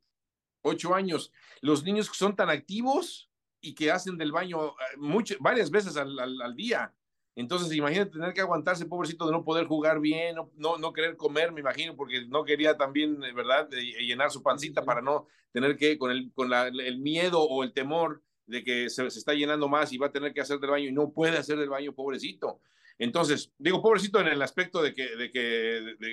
Ocho 0.63 0.95
años. 0.95 1.33
Los 1.61 1.85
niños 1.85 2.11
que 2.11 2.17
son 2.17 2.37
tan 2.37 2.51
activos 2.51 3.31
y 3.61 3.75
que 3.75 3.91
hacen 3.91 4.19
del 4.19 4.33
baño 4.33 4.69
eh, 4.69 5.37
varias 5.41 5.71
veces 5.71 5.97
al, 5.97 6.55
día. 6.55 6.95
Entonces, 7.37 7.73
imagínate 7.75 8.13
tener 8.13 8.33
que 8.33 8.41
aguantarse, 8.41 8.87
pobrecito, 8.87 9.27
de 9.27 9.33
no 9.33 9.45
poder 9.45 9.67
jugar 9.67 10.01
bien, 10.01 10.37
no, 10.57 10.79
no, 10.79 10.93
querer 10.93 11.17
comer, 11.17 11.51
me 11.51 11.61
imagino, 11.61 11.97
porque 11.97 12.27
no 12.27 12.45
quería 12.45 12.77
también, 12.77 13.19
¿verdad?, 13.35 13.69
llenar 13.71 14.31
su 14.31 14.43
pancita 14.43 14.85
para 14.85 15.03
no 15.03 15.27
tener 15.53 15.77
que, 15.77 15.99
con, 15.99 16.13
el, 16.13 16.33
con 16.33 16.53
el 16.53 16.99
miedo 16.99 17.43
o 17.43 17.65
el 17.65 17.73
temor 17.73 18.23
de 18.47 18.63
que 18.63 18.89
se, 18.89 19.11
se, 19.11 19.19
está 19.19 19.35
llenando 19.35 19.69
más 19.69 19.93
y 19.93 19.99
va 19.99 20.09
a 20.09 20.13
tener 20.13 20.33
que 20.33 20.41
hacer 20.41 20.59
del 20.61 20.71
baño 20.71 20.89
y 20.89 20.93
no 20.93 21.11
puede 21.13 21.39
hacer 21.39 21.59
del 21.59 21.69
baño, 21.69 21.93
pobrecito. 21.93 22.61
Entonces, 22.99 23.53
digo, 23.59 23.83
pobrecito 23.83 24.21
en 24.21 24.29
el 24.29 24.41
aspecto 24.41 24.81
de 24.81 24.95
que, 24.95 25.17
de 25.17 25.31
que, 25.31 25.41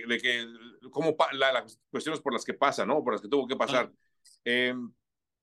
de, 0.08 0.18
que, 0.18 0.48
como 0.90 1.16
las 1.34 1.80
cuestiones 1.92 2.20
por 2.20 2.34
las 2.34 2.44
que 2.44 2.54
pasa, 2.54 2.86
¿no? 2.86 3.04
Por 3.04 3.14
las 3.14 3.22
que 3.22 3.28
tuvo 3.28 3.48
que 3.48 3.56
pasar. 3.56 3.92
Eh, 4.44 4.74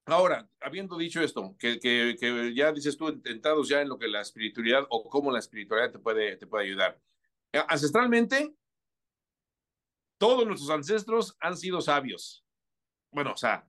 Ahora, 0.09 0.49
habiendo 0.61 0.97
dicho 0.97 1.21
esto, 1.21 1.55
que, 1.59 1.79
que, 1.79 2.17
que, 2.19 2.55
ya 2.55 2.73
dices 2.73 2.97
tú, 2.97 3.09
entrados 3.27 3.69
ya 3.69 3.83
en 3.83 3.91
lo 3.91 3.99
que 3.99 4.09
la 4.09 4.23
espiritualidad 4.23 4.87
o 4.89 5.07
cómo 5.09 5.31
la 5.31 5.39
espiritualidad 5.39 5.93
te 5.93 5.99
puede, 5.99 6.37
te 6.39 6.47
puede 6.47 6.65
ayudar. 6.65 6.99
Eh, 7.53 7.63
ancestralmente, 7.69 8.55
todos 10.17 10.47
nuestros 10.47 10.71
ancestros 10.71 11.37
han 11.41 11.59
sido 11.59 11.83
sabios. 11.83 12.43
Bueno, 13.11 13.33
o 13.33 13.37
sea, 13.37 13.69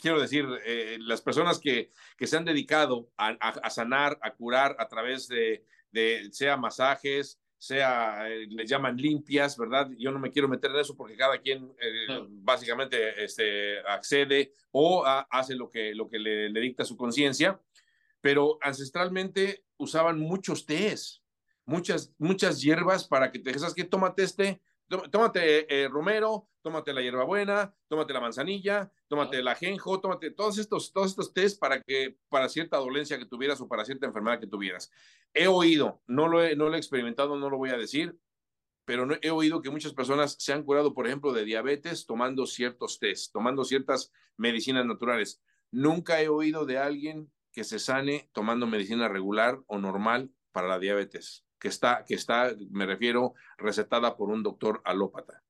quiero 0.00 0.20
decir, 0.20 0.46
eh, 0.64 0.98
las 1.00 1.22
personas 1.22 1.60
que, 1.60 1.92
que 2.16 2.26
se 2.26 2.36
han 2.36 2.44
dedicado 2.44 3.12
a, 3.16 3.28
a, 3.28 3.70
sanar, 3.70 4.18
a 4.20 4.34
curar 4.34 4.74
a 4.80 4.88
través 4.88 5.28
de, 5.28 5.64
de 5.92 6.28
sea 6.32 6.56
masajes, 6.56 7.40
sea, 7.60 8.28
eh, 8.28 8.46
le 8.48 8.66
llaman 8.66 8.96
limpias, 8.96 9.58
¿verdad? 9.58 9.90
Yo 9.98 10.12
no 10.12 10.18
me 10.18 10.30
quiero 10.30 10.48
meter 10.48 10.70
en 10.70 10.78
eso 10.78 10.96
porque 10.96 11.16
cada 11.16 11.38
quien 11.38 11.74
eh, 11.80 12.26
básicamente 12.28 13.24
este, 13.24 13.80
accede 13.80 14.52
o 14.70 15.04
hace 15.04 15.56
lo 15.56 15.68
que, 15.68 15.94
lo 15.94 16.08
que 16.08 16.18
le, 16.18 16.60
dicta 16.60 16.84
su 16.84 16.96
conciencia, 16.96 17.60
pero 18.20 18.58
ancestralmente 18.62 19.64
usaban 19.76 20.20
muchos 20.20 20.66
tés, 20.66 21.22
muchas, 21.64 22.12
muchas 22.18 22.62
hierbas 22.62 23.06
para 23.06 23.32
que 23.32 23.40
te 23.40 23.52
digas 23.52 23.74
que 23.74 23.84
tómate 23.84 24.22
este, 24.22 24.60
tómate 24.88 25.66
eh, 25.84 25.88
romero, 25.88 26.48
tómate 26.62 26.92
la 26.92 27.02
hierbabuena, 27.02 27.74
tómate 27.88 28.12
la 28.12 28.20
manzanilla, 28.20 28.90
tómate 29.06 29.38
el 29.38 29.48
ajenjo, 29.48 30.00
tómate 30.00 30.30
todos 30.30 30.58
estos, 30.58 30.92
todos 30.92 31.10
estos 31.10 31.32
test 31.32 31.58
para 31.60 31.82
que, 31.82 32.16
para 32.28 32.48
cierta 32.48 32.78
dolencia 32.78 33.18
que 33.18 33.26
tuvieras 33.26 33.60
o 33.60 33.68
para 33.68 33.84
cierta 33.84 34.06
enfermedad 34.06 34.40
que 34.40 34.46
tuvieras. 34.46 34.90
He 35.34 35.46
oído, 35.46 36.02
no 36.06 36.28
lo 36.28 36.42
he, 36.42 36.56
no 36.56 36.68
lo 36.68 36.74
he 36.74 36.78
experimentado, 36.78 37.36
no 37.36 37.50
lo 37.50 37.58
voy 37.58 37.70
a 37.70 37.76
decir, 37.76 38.18
pero 38.84 39.04
no, 39.04 39.16
he 39.20 39.30
oído 39.30 39.60
que 39.60 39.70
muchas 39.70 39.92
personas 39.92 40.36
se 40.38 40.52
han 40.52 40.62
curado, 40.62 40.94
por 40.94 41.06
ejemplo, 41.06 41.32
de 41.32 41.44
diabetes 41.44 42.06
tomando 42.06 42.46
ciertos 42.46 42.98
test, 42.98 43.32
tomando 43.32 43.64
ciertas 43.64 44.12
medicinas 44.36 44.86
naturales. 44.86 45.42
Nunca 45.70 46.22
he 46.22 46.28
oído 46.28 46.64
de 46.64 46.78
alguien 46.78 47.30
que 47.52 47.64
se 47.64 47.78
sane 47.78 48.30
tomando 48.32 48.66
medicina 48.66 49.08
regular 49.08 49.60
o 49.66 49.78
normal 49.78 50.30
para 50.52 50.68
la 50.68 50.78
diabetes 50.78 51.47
que 51.58 51.68
está, 51.68 52.04
que 52.06 52.14
está, 52.14 52.54
me 52.70 52.86
refiero, 52.86 53.34
recetada 53.56 54.16
por 54.16 54.30
un 54.30 54.42
doctor 54.42 54.80
alópata, 54.84 55.42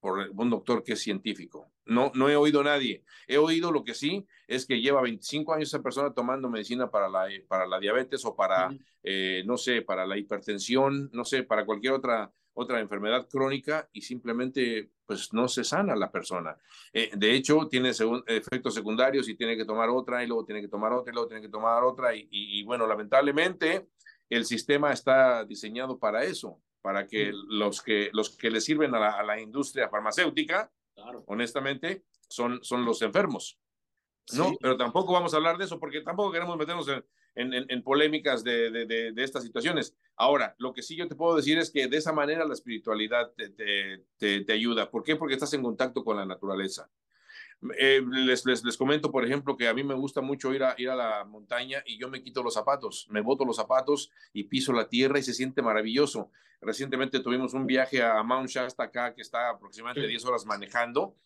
por 0.00 0.30
un 0.34 0.50
doctor 0.50 0.84
que 0.84 0.92
es 0.92 1.00
científico. 1.00 1.72
No, 1.84 2.12
no 2.14 2.28
he 2.28 2.36
oído 2.36 2.60
a 2.60 2.64
nadie. 2.64 3.04
He 3.26 3.38
oído 3.38 3.72
lo 3.72 3.84
que 3.84 3.94
sí 3.94 4.26
es 4.46 4.66
que 4.66 4.80
lleva 4.80 5.02
25 5.02 5.54
años 5.54 5.68
esa 5.68 5.82
persona 5.82 6.12
tomando 6.12 6.48
medicina 6.48 6.90
para 6.90 7.08
la, 7.08 7.28
para 7.48 7.66
la 7.66 7.80
diabetes 7.80 8.24
o 8.24 8.36
para, 8.36 8.70
eh, 9.02 9.42
no 9.46 9.56
sé, 9.56 9.82
para 9.82 10.06
la 10.06 10.16
hipertensión, 10.16 11.10
no 11.12 11.24
sé, 11.24 11.42
para 11.42 11.64
cualquier 11.64 11.94
otra, 11.94 12.32
otra 12.54 12.80
enfermedad 12.80 13.28
crónica 13.28 13.88
y 13.92 14.02
simplemente 14.02 14.90
pues 15.04 15.32
no 15.32 15.46
se 15.46 15.62
sana 15.62 15.94
la 15.94 16.10
persona. 16.10 16.56
Eh, 16.92 17.10
de 17.14 17.34
hecho, 17.34 17.68
tiene 17.68 17.90
efectos 18.26 18.74
secundarios 18.74 19.28
y 19.28 19.36
tiene 19.36 19.56
que 19.56 19.64
tomar 19.64 19.88
otra 19.90 20.22
y 20.22 20.26
luego 20.26 20.44
tiene 20.44 20.60
que 20.60 20.68
tomar 20.68 20.92
otra 20.92 21.12
y 21.12 21.14
luego 21.14 21.28
tiene 21.28 21.42
que 21.42 21.48
tomar 21.48 21.84
otra 21.84 22.14
y, 22.14 22.28
y 22.30 22.62
bueno, 22.64 22.86
lamentablemente 22.86 23.88
el 24.30 24.44
sistema 24.44 24.92
está 24.92 25.44
diseñado 25.44 25.98
para 25.98 26.24
eso, 26.24 26.60
para 26.82 27.06
que 27.06 27.32
los 27.48 27.82
que, 27.82 28.10
los 28.12 28.36
que 28.36 28.50
le 28.50 28.60
sirven 28.60 28.94
a 28.94 29.22
la, 29.22 29.40
industria 29.40 29.88
farmacéutica, 29.88 30.70
honestamente, 31.26 32.04
son, 32.28 32.62
son 32.62 32.84
los 32.84 33.02
enfermos. 33.02 33.58
No, 34.32 34.52
pero 34.60 34.76
tampoco 34.76 35.12
vamos 35.12 35.34
a 35.34 35.36
hablar 35.36 35.56
de 35.56 35.64
eso 35.64 35.78
porque 35.78 36.00
tampoco 36.00 36.32
queremos 36.32 36.56
meternos 36.56 36.88
en, 36.88 37.52
en, 37.52 37.82
polémicas 37.82 38.42
de, 38.42 38.70
de, 38.70 39.12
de, 39.12 39.22
estas 39.22 39.44
situaciones. 39.44 39.94
Ahora, 40.16 40.56
lo 40.58 40.72
que 40.72 40.82
sí 40.82 40.96
yo 40.96 41.06
te 41.06 41.14
puedo 41.14 41.36
decir 41.36 41.58
es 41.58 41.70
que 41.70 41.86
de 41.86 41.98
esa 41.98 42.12
manera 42.12 42.44
la 42.44 42.54
espiritualidad 42.54 43.32
te, 43.36 43.50
te, 43.50 44.40
te 44.44 44.52
ayuda. 44.52 44.90
¿Por 44.90 45.04
qué? 45.04 45.14
Porque 45.14 45.34
estás 45.34 45.52
en 45.52 45.62
contacto 45.62 46.02
con 46.02 46.16
la 46.16 46.26
naturaleza. 46.26 46.90
Eh, 47.78 48.02
les, 48.10 48.44
les, 48.44 48.64
les, 48.64 48.76
comento, 48.76 49.10
por 49.10 49.24
ejemplo, 49.24 49.56
que 49.56 49.66
a 49.66 49.74
mí 49.74 49.82
me 49.82 49.94
gusta 49.94 50.20
mucho 50.20 50.52
ir 50.52 50.62
a, 50.62 50.74
ir 50.78 50.90
a 50.90 50.96
la 50.96 51.24
montaña 51.24 51.82
y 51.86 51.98
yo 51.98 52.08
me 52.08 52.22
quito 52.22 52.42
los 52.42 52.54
zapatos, 52.54 53.06
me 53.10 53.22
boto 53.22 53.44
los 53.44 53.56
zapatos 53.56 54.10
y 54.32 54.44
piso 54.44 54.72
la 54.72 54.88
tierra 54.88 55.18
y 55.18 55.22
se 55.22 55.32
siente 55.32 55.62
maravilloso. 55.62 56.30
Recientemente 56.60 57.20
tuvimos 57.20 57.54
un 57.54 57.66
viaje 57.66 58.02
a 58.02 58.22
Mount 58.22 58.48
Shasta 58.48 58.84
acá, 58.84 59.14
que 59.14 59.22
está 59.22 59.50
aproximadamente 59.50 60.08
10 60.08 60.24
horas 60.26 60.46
manejando. 60.46 61.16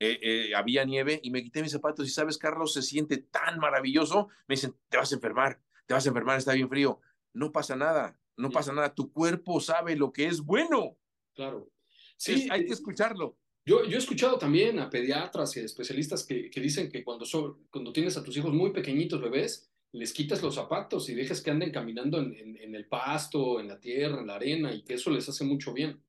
Eh, 0.00 0.18
eh, 0.22 0.54
había 0.54 0.84
nieve 0.84 1.18
y 1.22 1.30
me 1.30 1.42
quité 1.42 1.60
mis 1.60 1.72
zapatos 1.72 2.06
y 2.06 2.10
sabes, 2.10 2.38
Carlos, 2.38 2.72
se 2.72 2.82
siente 2.82 3.18
tan 3.18 3.58
maravilloso. 3.58 4.28
Me 4.46 4.54
dicen, 4.54 4.74
te 4.88 4.96
vas 4.96 5.10
a 5.12 5.16
enfermar, 5.16 5.60
te 5.86 5.94
vas 5.94 6.06
a 6.06 6.08
enfermar, 6.08 6.38
está 6.38 6.52
bien 6.52 6.68
frío. 6.68 7.00
No 7.32 7.50
pasa 7.52 7.76
nada, 7.76 8.18
no 8.36 8.50
pasa 8.50 8.72
nada. 8.72 8.94
Tu 8.94 9.12
cuerpo 9.12 9.60
sabe 9.60 9.96
lo 9.96 10.12
que 10.12 10.26
es 10.26 10.40
bueno. 10.40 10.96
Claro. 11.34 11.70
Sí, 12.16 12.48
hay 12.50 12.66
que 12.66 12.72
escucharlo. 12.72 13.36
Yo, 13.68 13.82
he 13.84 13.96
escuchado 13.96 14.38
también 14.38 14.78
a 14.78 14.88
pediatras 14.88 15.54
y 15.58 15.60
especialistas 15.60 16.24
que, 16.24 16.48
que 16.48 16.58
dicen 16.58 16.90
que 16.90 17.04
cuando, 17.04 17.26
cuando 17.70 17.92
tienes 17.92 18.16
a 18.16 18.24
tus 18.24 18.34
hijos 18.38 18.54
muy 18.54 18.72
pequeñitos, 18.72 19.20
bebés, 19.20 19.70
les 19.92 20.14
quitas 20.14 20.42
los 20.42 20.54
zapatos 20.54 21.06
y 21.10 21.14
dejas 21.14 21.42
que 21.42 21.50
anden 21.50 21.70
caminando 21.70 22.18
en, 22.18 22.56
en, 22.56 22.74
el 22.74 22.86
pasto, 22.86 23.60
en 23.60 23.68
la 23.68 23.78
tierra, 23.78 24.20
en 24.20 24.26
la 24.26 24.36
arena, 24.36 24.72
y 24.72 24.82
que 24.84 24.94
eso 24.94 25.10
les 25.10 25.28
hace 25.28 25.44
mucho 25.44 25.74
bien. 25.74 26.02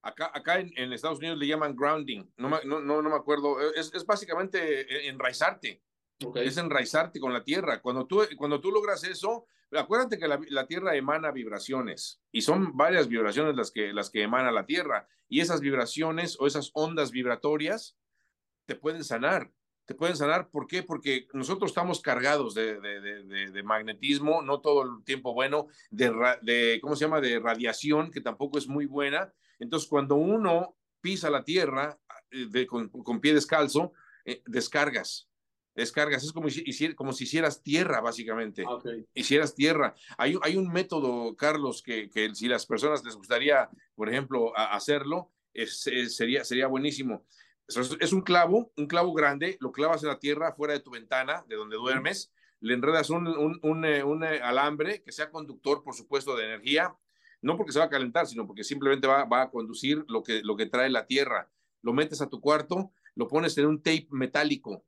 Acá, 0.00 0.30
acá 0.32 0.60
en, 0.60 0.92
Estados 0.92 1.18
Unidos 1.18 1.38
le 1.38 1.48
llaman 1.48 1.74
grounding, 1.74 2.24
no, 2.36 2.48
no, 2.62 2.80
no, 2.80 3.02
no 3.02 3.10
me 3.10 3.16
acuerdo, 3.16 3.58
es, 3.74 3.92
es 3.92 4.06
básicamente 4.06 5.08
eh, 5.08 5.08
enraizarte. 6.18 6.48
Es 6.48 6.56
enraizarte 6.56 7.20
con 7.20 7.32
la 7.32 7.44
tierra. 7.44 7.80
Cuando 7.80 8.06
tú, 8.06 8.22
cuando 8.36 8.60
tú 8.60 8.70
logras 8.70 9.04
eso, 9.04 9.46
acuérdate 9.72 10.18
que 10.18 10.28
la, 10.28 10.66
tierra 10.66 10.96
emana 10.96 11.30
vibraciones 11.30 12.20
y 12.32 12.42
son 12.42 12.76
varias 12.76 13.08
vibraciones 13.08 13.56
las 13.56 13.70
que, 13.70 13.92
las 13.92 14.10
que 14.10 14.22
emana 14.22 14.50
la 14.50 14.66
tierra. 14.66 15.08
Y 15.28 15.40
esas 15.40 15.60
vibraciones 15.60 16.36
o 16.38 16.46
esas 16.46 16.70
ondas 16.74 17.10
vibratorias 17.10 17.96
te 18.66 18.76
pueden 18.76 19.04
sanar. 19.04 19.50
Te 19.86 19.94
pueden 19.94 20.16
sanar, 20.16 20.50
¿por 20.50 20.66
qué? 20.66 20.82
Porque 20.82 21.28
nosotros 21.32 21.70
estamos 21.70 22.00
cargados 22.00 22.54
de, 22.54 23.62
magnetismo, 23.64 24.42
no 24.42 24.60
todo 24.60 24.82
el 24.82 25.04
tiempo 25.04 25.32
bueno, 25.32 25.68
de, 25.90 26.80
¿cómo 26.82 26.96
se 26.96 27.04
llama?, 27.04 27.20
de 27.20 27.38
radiación, 27.38 28.10
que 28.10 28.20
tampoco 28.20 28.58
es 28.58 28.66
muy 28.66 28.86
buena. 28.86 29.32
Entonces, 29.60 29.88
cuando 29.88 30.16
uno 30.16 30.76
pisa 31.00 31.30
la 31.30 31.44
tierra 31.44 31.96
eh, 32.32 32.66
con, 32.66 32.88
con, 32.88 33.20
pie 33.20 33.32
descalzo, 33.32 33.92
eh, 34.24 34.42
descargas, 34.46 35.28
descargas, 35.76 36.24
es 36.24 36.32
como 36.32 36.48
si, 36.48 36.94
como 36.94 37.12
si 37.12 37.24
hicieras 37.24 37.62
tierra, 37.62 38.00
básicamente. 38.00 38.64
Ah, 38.66 38.78
hicieras 39.14 39.54
tierra. 39.54 39.94
Hay, 40.16 40.36
hay 40.42 40.56
un 40.56 40.72
método, 40.72 41.36
Carlos, 41.36 41.82
que, 41.82 42.10
que, 42.10 42.34
si 42.34 42.48
las 42.48 42.66
personas 42.66 43.04
les 43.04 43.14
gustaría, 43.14 43.68
por 43.94 44.08
ejemplo, 44.08 44.56
hacerlo, 44.56 45.30
sería, 45.66 46.44
sería 46.44 46.66
buenísimo. 46.66 47.26
Es, 47.68 48.12
un 48.12 48.22
clavo, 48.22 48.72
un 48.76 48.86
clavo 48.86 49.12
grande, 49.12 49.56
lo 49.60 49.72
clavas 49.72 50.02
en 50.02 50.08
la 50.08 50.18
tierra 50.18 50.52
fuera 50.52 50.74
de 50.74 50.80
tu 50.80 50.90
ventana, 50.90 51.44
de 51.48 51.56
donde 51.56 51.76
duermes, 51.76 52.32
le 52.60 52.74
enredas 52.74 53.10
un, 53.10 53.26
un, 53.26 53.58
un, 53.62 53.84
eh, 53.84 54.02
un, 54.02 54.24
eh, 54.24 54.40
alambre 54.40 55.02
que 55.02 55.12
sea 55.12 55.30
conductor, 55.30 55.82
por 55.82 55.94
supuesto, 55.94 56.36
de 56.36 56.44
energía, 56.44 56.96
no 57.42 57.56
porque 57.56 57.72
se 57.72 57.80
va 57.80 57.86
a 57.86 57.90
calentar, 57.90 58.26
sino 58.26 58.46
porque 58.46 58.64
simplemente 58.64 59.06
va, 59.06 59.24
va 59.24 59.42
a 59.42 59.50
conducir 59.50 60.04
lo 60.08 60.22
que, 60.22 60.42
lo 60.42 60.56
que 60.56 60.66
trae 60.66 60.88
la 60.88 61.06
tierra. 61.06 61.50
Lo 61.82 61.92
metes 61.92 62.22
a 62.22 62.28
tu 62.28 62.40
cuarto, 62.40 62.92
lo 63.14 63.28
pones 63.28 63.58
en 63.58 63.66
un 63.66 63.82
tape 63.82 64.06
metálico, 64.10 64.84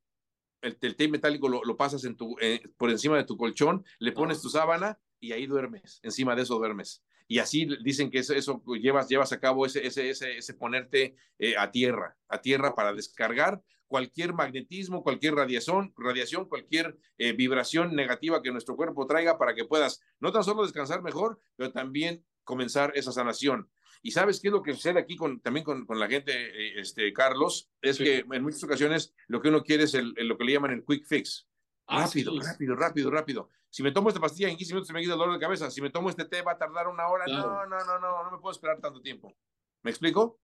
el, 0.62 0.76
tape 0.78 1.08
metálico 1.08 1.48
lo, 1.48 1.76
pasas 1.76 2.04
en 2.04 2.16
tu, 2.16 2.36
eh, 2.40 2.62
por 2.76 2.90
encima 2.90 3.16
de 3.16 3.24
tu 3.24 3.36
colchón, 3.36 3.84
le 3.98 4.12
pones 4.12 4.40
tu 4.40 4.48
sábana 4.48 4.98
y 5.20 5.32
ahí 5.32 5.46
duermes, 5.46 6.00
encima 6.02 6.34
de 6.34 6.42
eso 6.42 6.56
duermes. 6.56 7.04
Y 7.26 7.40
así 7.40 7.68
dicen 7.82 8.10
que 8.10 8.20
eso, 8.20 8.34
eso 8.34 8.62
llevas, 8.80 9.08
llevas 9.08 9.32
a 9.32 9.40
cabo 9.40 9.66
ese, 9.66 9.86
ese, 9.86 10.08
ese, 10.08 10.38
ese 10.38 10.54
ponerte 10.54 11.14
eh, 11.38 11.56
a 11.58 11.70
tierra, 11.70 12.16
a 12.28 12.40
tierra 12.40 12.74
para 12.74 12.94
descargar 12.94 13.62
cualquier 13.88 14.34
magnetismo, 14.34 15.02
cualquier 15.02 15.34
radiación, 15.34 15.92
radiación 15.96 16.48
cualquier 16.48 16.96
eh, 17.16 17.32
vibración 17.32 17.96
negativa 17.96 18.42
que 18.42 18.52
nuestro 18.52 18.76
cuerpo 18.76 19.06
traiga 19.06 19.38
para 19.38 19.54
que 19.54 19.64
puedas 19.64 20.00
no 20.20 20.30
tan 20.30 20.44
solo 20.44 20.62
descansar 20.62 21.02
mejor, 21.02 21.40
pero 21.56 21.72
también 21.72 22.24
comenzar 22.44 22.92
esa 22.94 23.12
sanación. 23.12 23.68
Y 24.02 24.10
sabes 24.12 24.40
qué 24.40 24.48
es 24.48 24.52
lo 24.52 24.62
que 24.62 24.74
sucede 24.74 24.98
aquí 24.98 25.16
con, 25.16 25.40
también 25.40 25.64
con, 25.64 25.86
con 25.86 25.98
la 25.98 26.08
gente, 26.08 26.32
eh, 26.32 26.80
este, 26.80 27.12
Carlos, 27.12 27.70
es 27.82 27.98
que 27.98 28.24
en 28.30 28.42
muchas 28.42 28.62
ocasiones 28.64 29.14
lo 29.26 29.40
que 29.40 29.48
uno 29.48 29.62
quiere 29.62 29.84
es 29.84 29.94
el, 29.94 30.14
lo 30.16 30.36
que 30.38 30.44
le 30.44 30.52
llaman 30.52 30.72
el 30.72 30.84
quick 30.84 31.04
fix. 31.06 31.46
Ah, 31.86 32.04
rápido, 32.04 32.38
rápido, 32.38 32.76
rápido, 32.76 33.10
rápido. 33.10 33.48
Si 33.70 33.82
me 33.82 33.92
tomo 33.92 34.08
esta 34.08 34.20
pastilla 34.20 34.48
en 34.48 34.56
15 34.56 34.72
minutos 34.72 34.86
se 34.88 34.92
me 34.94 35.00
quita 35.00 35.12
el 35.12 35.18
dolor 35.18 35.34
de 35.34 35.40
cabeza. 35.40 35.70
Si 35.70 35.80
me 35.80 35.90
tomo 35.90 36.10
este 36.10 36.24
té 36.24 36.42
va 36.42 36.52
a 36.52 36.58
tardar 36.58 36.88
una 36.88 37.08
hora. 37.08 37.26
No, 37.26 37.66
no, 37.66 37.78
no, 37.84 37.98
no, 37.98 38.24
no 38.24 38.30
me 38.30 38.38
puedo 38.38 38.52
esperar 38.52 38.80
tanto 38.80 39.00
tiempo. 39.00 39.34
¿Me 39.82 39.90
explico? 39.90 40.40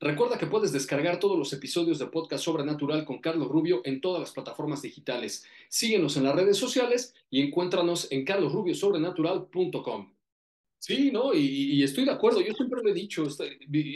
Recuerda 0.00 0.36
que 0.36 0.46
puedes 0.46 0.72
descargar 0.72 1.18
todos 1.18 1.38
los 1.38 1.52
episodios 1.52 1.98
de 1.98 2.06
Podcast 2.08 2.44
Sobrenatural 2.44 3.04
con 3.04 3.20
Carlos 3.20 3.48
Rubio 3.48 3.80
en 3.84 4.00
todas 4.00 4.20
las 4.20 4.32
plataformas 4.32 4.82
digitales. 4.82 5.46
Síguenos 5.68 6.16
en 6.16 6.24
las 6.24 6.34
redes 6.34 6.58
sociales 6.58 7.14
y 7.30 7.40
encuéntranos 7.42 8.10
en 8.10 8.24
carlosrubiosobrenatural.com. 8.24 10.13
Sí, 10.86 11.10
¿no? 11.10 11.32
Y, 11.32 11.82
estoy 11.82 12.04
de 12.04 12.10
acuerdo, 12.10 12.42
yo 12.42 12.52
siempre 12.52 12.82
lo 12.82 12.90
he 12.90 12.92
dicho, 12.92 13.26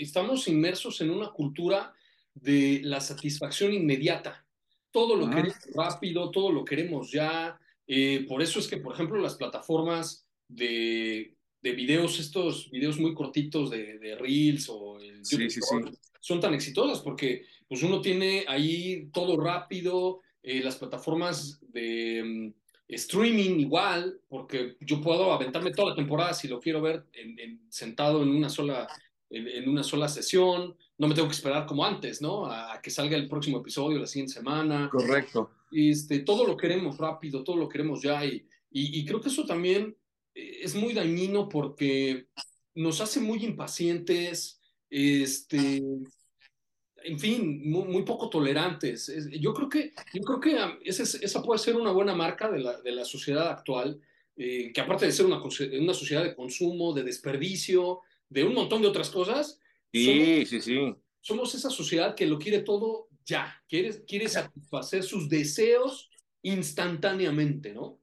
estamos 0.00 0.48
inmersos 0.48 0.98
en 1.02 1.10
una 1.10 1.28
cultura 1.28 1.92
de 2.32 2.80
la 2.82 2.98
satisfacción 2.98 3.74
inmediata. 3.74 4.46
Todo 4.90 5.14
lo 5.14 5.28
queremos 5.28 5.54
rápido, 5.74 6.30
todo 6.30 6.50
lo 6.50 6.64
queremos 6.64 7.12
ya. 7.12 7.60
Eh, 7.86 8.24
por 8.26 8.40
eso 8.40 8.58
es 8.58 8.68
que, 8.68 8.78
por 8.78 8.94
ejemplo, 8.94 9.18
las 9.18 9.34
plataformas 9.34 10.26
de, 10.48 11.36
de 11.60 11.72
videos, 11.72 12.18
estos 12.20 12.70
videos 12.70 12.98
muy 12.98 13.12
cortitos 13.12 13.68
de, 13.68 13.98
de 13.98 14.16
Reels 14.16 14.70
o 14.70 14.98
el 14.98 15.22
YouTube, 15.22 15.94
son 16.20 16.40
tan 16.40 16.54
exitosas 16.54 17.00
porque 17.00 17.44
pues 17.68 17.82
uno 17.82 18.00
tiene 18.00 18.46
ahí 18.48 19.10
todo 19.12 19.38
rápido, 19.38 20.22
eh, 20.42 20.62
las 20.62 20.76
plataformas 20.76 21.60
de 21.68 22.22
mm, 22.24 22.57
streaming 22.88 23.60
igual, 23.60 24.20
porque 24.28 24.76
yo 24.80 25.00
puedo 25.00 25.32
aventarme 25.32 25.72
toda 25.72 25.90
la 25.90 25.94
temporada 25.94 26.32
si 26.32 26.48
lo 26.48 26.58
quiero 26.58 26.80
ver 26.80 27.06
sentado 27.68 28.22
en 28.22 28.30
una 28.30 28.48
sola 28.48 28.88
en, 29.30 29.68
una 29.68 29.82
sola 29.82 30.08
sesión, 30.08 30.74
no 30.96 31.08
me 31.08 31.14
tengo 31.14 31.28
que 31.28 31.34
esperar 31.34 31.66
como 31.66 31.84
antes, 31.84 32.22
¿no? 32.22 32.46
A, 32.46 32.80
que 32.82 32.90
salga 32.90 33.16
el 33.16 33.28
próximo 33.28 33.58
episodio 33.58 33.98
la 33.98 34.06
siguiente 34.06 34.34
semana. 34.34 34.88
Correcto. 34.90 35.50
Este, 35.70 36.20
todo 36.20 36.46
lo 36.46 36.56
queremos 36.56 36.96
rápido, 36.96 37.44
todo 37.44 37.56
lo 37.56 37.68
queremos 37.68 38.00
ya 38.02 38.24
y, 38.24 38.46
y, 38.70 39.04
creo 39.04 39.20
que 39.20 39.28
eso 39.28 39.44
también 39.44 39.96
eh, 40.34 40.60
es 40.62 40.74
muy 40.74 40.94
dañino 40.94 41.48
porque 41.48 42.28
nos 42.74 43.00
hace 43.00 43.20
muy 43.20 43.44
impacientes, 43.44 44.60
este, 44.88 45.82
en 47.04 47.18
fin, 47.18 47.70
muy, 47.70 48.02
poco 48.02 48.28
tolerantes. 48.28 49.12
Yo 49.40 49.54
creo 49.54 49.68
que, 49.68 49.92
yo 50.12 50.22
creo 50.22 50.40
que 50.40 50.78
esa, 50.84 51.02
esa 51.02 51.42
puede 51.42 51.58
ser 51.58 51.76
una 51.76 51.92
buena 51.92 52.14
marca 52.14 52.50
de 52.50 52.58
la, 52.58 52.80
de 52.80 52.92
la 52.92 53.04
sociedad 53.04 53.48
actual, 53.48 54.00
eh, 54.36 54.72
que 54.72 54.80
aparte 54.80 55.06
de 55.06 55.12
ser 55.12 55.26
una, 55.26 55.40
una 55.40 55.94
sociedad 55.94 56.24
de 56.24 56.34
consumo, 56.34 56.92
de 56.92 57.04
desperdicio, 57.04 58.00
de 58.28 58.44
un 58.44 58.54
montón 58.54 58.82
de 58.82 58.88
otras 58.88 59.10
cosas. 59.10 59.60
Sí, 59.92 60.44
sí, 60.46 60.60
sí. 60.60 60.94
Somos 61.20 61.54
esa 61.54 61.70
sociedad 61.70 62.14
que 62.14 62.26
lo 62.26 62.38
quiere 62.38 62.60
todo 62.60 63.08
ya, 63.24 63.62
quiere, 63.68 64.04
quiere 64.06 64.28
satisfacer 64.28 65.02
sus 65.02 65.28
deseos 65.28 66.10
instantáneamente, 66.42 67.74
¿no? 67.74 68.00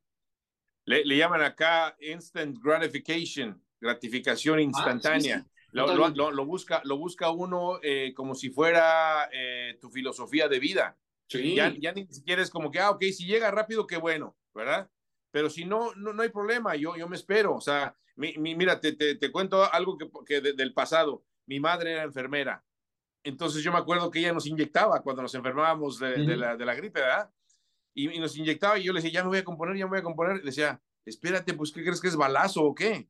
Le, 0.86 1.04
le 1.04 1.18
llaman 1.18 1.42
acá 1.42 1.98
instant 2.00 2.60
gratification, 2.62 3.60
gratificación 3.82 4.60
ah, 4.60 4.62
instantánea. 4.62 5.46
Lo, 5.84 6.10
lo, 6.10 6.32
lo, 6.32 6.46
busca, 6.46 6.82
lo 6.86 6.98
busca 6.98 7.30
uno 7.32 7.80
eh, 7.82 8.14
como 8.16 8.34
si 8.36 8.50
fuera 8.50 9.30
eh, 9.32 9.78
tu 9.82 9.90
filosofía 9.90 10.48
de 10.48 10.60
vida. 10.60 10.98
Sí. 11.28 11.56
Ya, 11.56 11.74
ya 11.78 11.92
ni 11.92 12.08
siquiera 12.08 12.42
es 12.42 12.50
como 12.50 12.72
que, 12.72 12.80
ah, 12.80 12.92
ok, 12.92 13.04
si 13.12 13.26
llega 13.26 13.52
rápido, 13.52 13.88
qué 13.88 13.98
bueno, 13.98 14.38
¿verdad? 14.54 14.90
Pero 15.32 15.50
si 15.50 15.66
no, 15.66 15.94
no, 15.96 16.14
no 16.14 16.22
hay 16.24 16.30
problema, 16.30 16.76
yo, 16.76 16.96
yo 16.96 17.10
me 17.10 17.16
espero. 17.16 17.56
O 17.56 17.62
sea, 17.62 17.96
mi, 18.16 18.34
mira, 18.38 18.80
te, 18.80 18.94
te, 18.94 19.32
cuento 19.32 19.72
algo 19.72 19.98
que, 19.98 20.10
que 20.26 20.40
del 20.40 20.74
pasado. 20.74 21.26
Mi 21.46 21.60
madre 21.60 21.92
era 21.92 22.04
enfermera. 22.04 22.64
Entonces 23.24 23.64
yo 23.64 23.72
me 23.72 23.80
acuerdo 23.80 24.12
que 24.12 24.20
ella 24.20 24.34
nos 24.34 24.46
inyectaba 24.46 25.02
cuando 25.02 25.24
nos 25.24 25.34
enfermábamos 25.34 26.00
de, 26.00 26.26
de, 26.26 26.38
la, 26.38 26.56
de 26.56 26.64
la, 26.64 26.76
gripe, 26.76 27.02
¿verdad? 27.02 27.30
Y, 27.94 28.20
nos 28.20 28.38
inyectaba 28.38 28.78
y 28.78 28.84
yo 28.84 28.94
le 28.94 29.02
decía, 29.02 29.20
ya 29.20 29.24
me 29.24 29.30
voy 29.30 29.40
a 29.40 29.44
componer, 29.44 29.76
ya 29.76 29.86
me 29.86 29.90
voy 29.90 30.00
a 30.00 30.04
componer. 30.04 30.38
Y 30.38 30.46
decía, 30.46 30.80
espérate, 31.06 31.54
pues, 31.54 31.72
¿qué 31.72 31.82
crees 31.82 32.00
que 32.00 32.08
es 32.08 32.16
balazo 32.16 32.64
o 32.64 32.76
qué? 32.76 33.10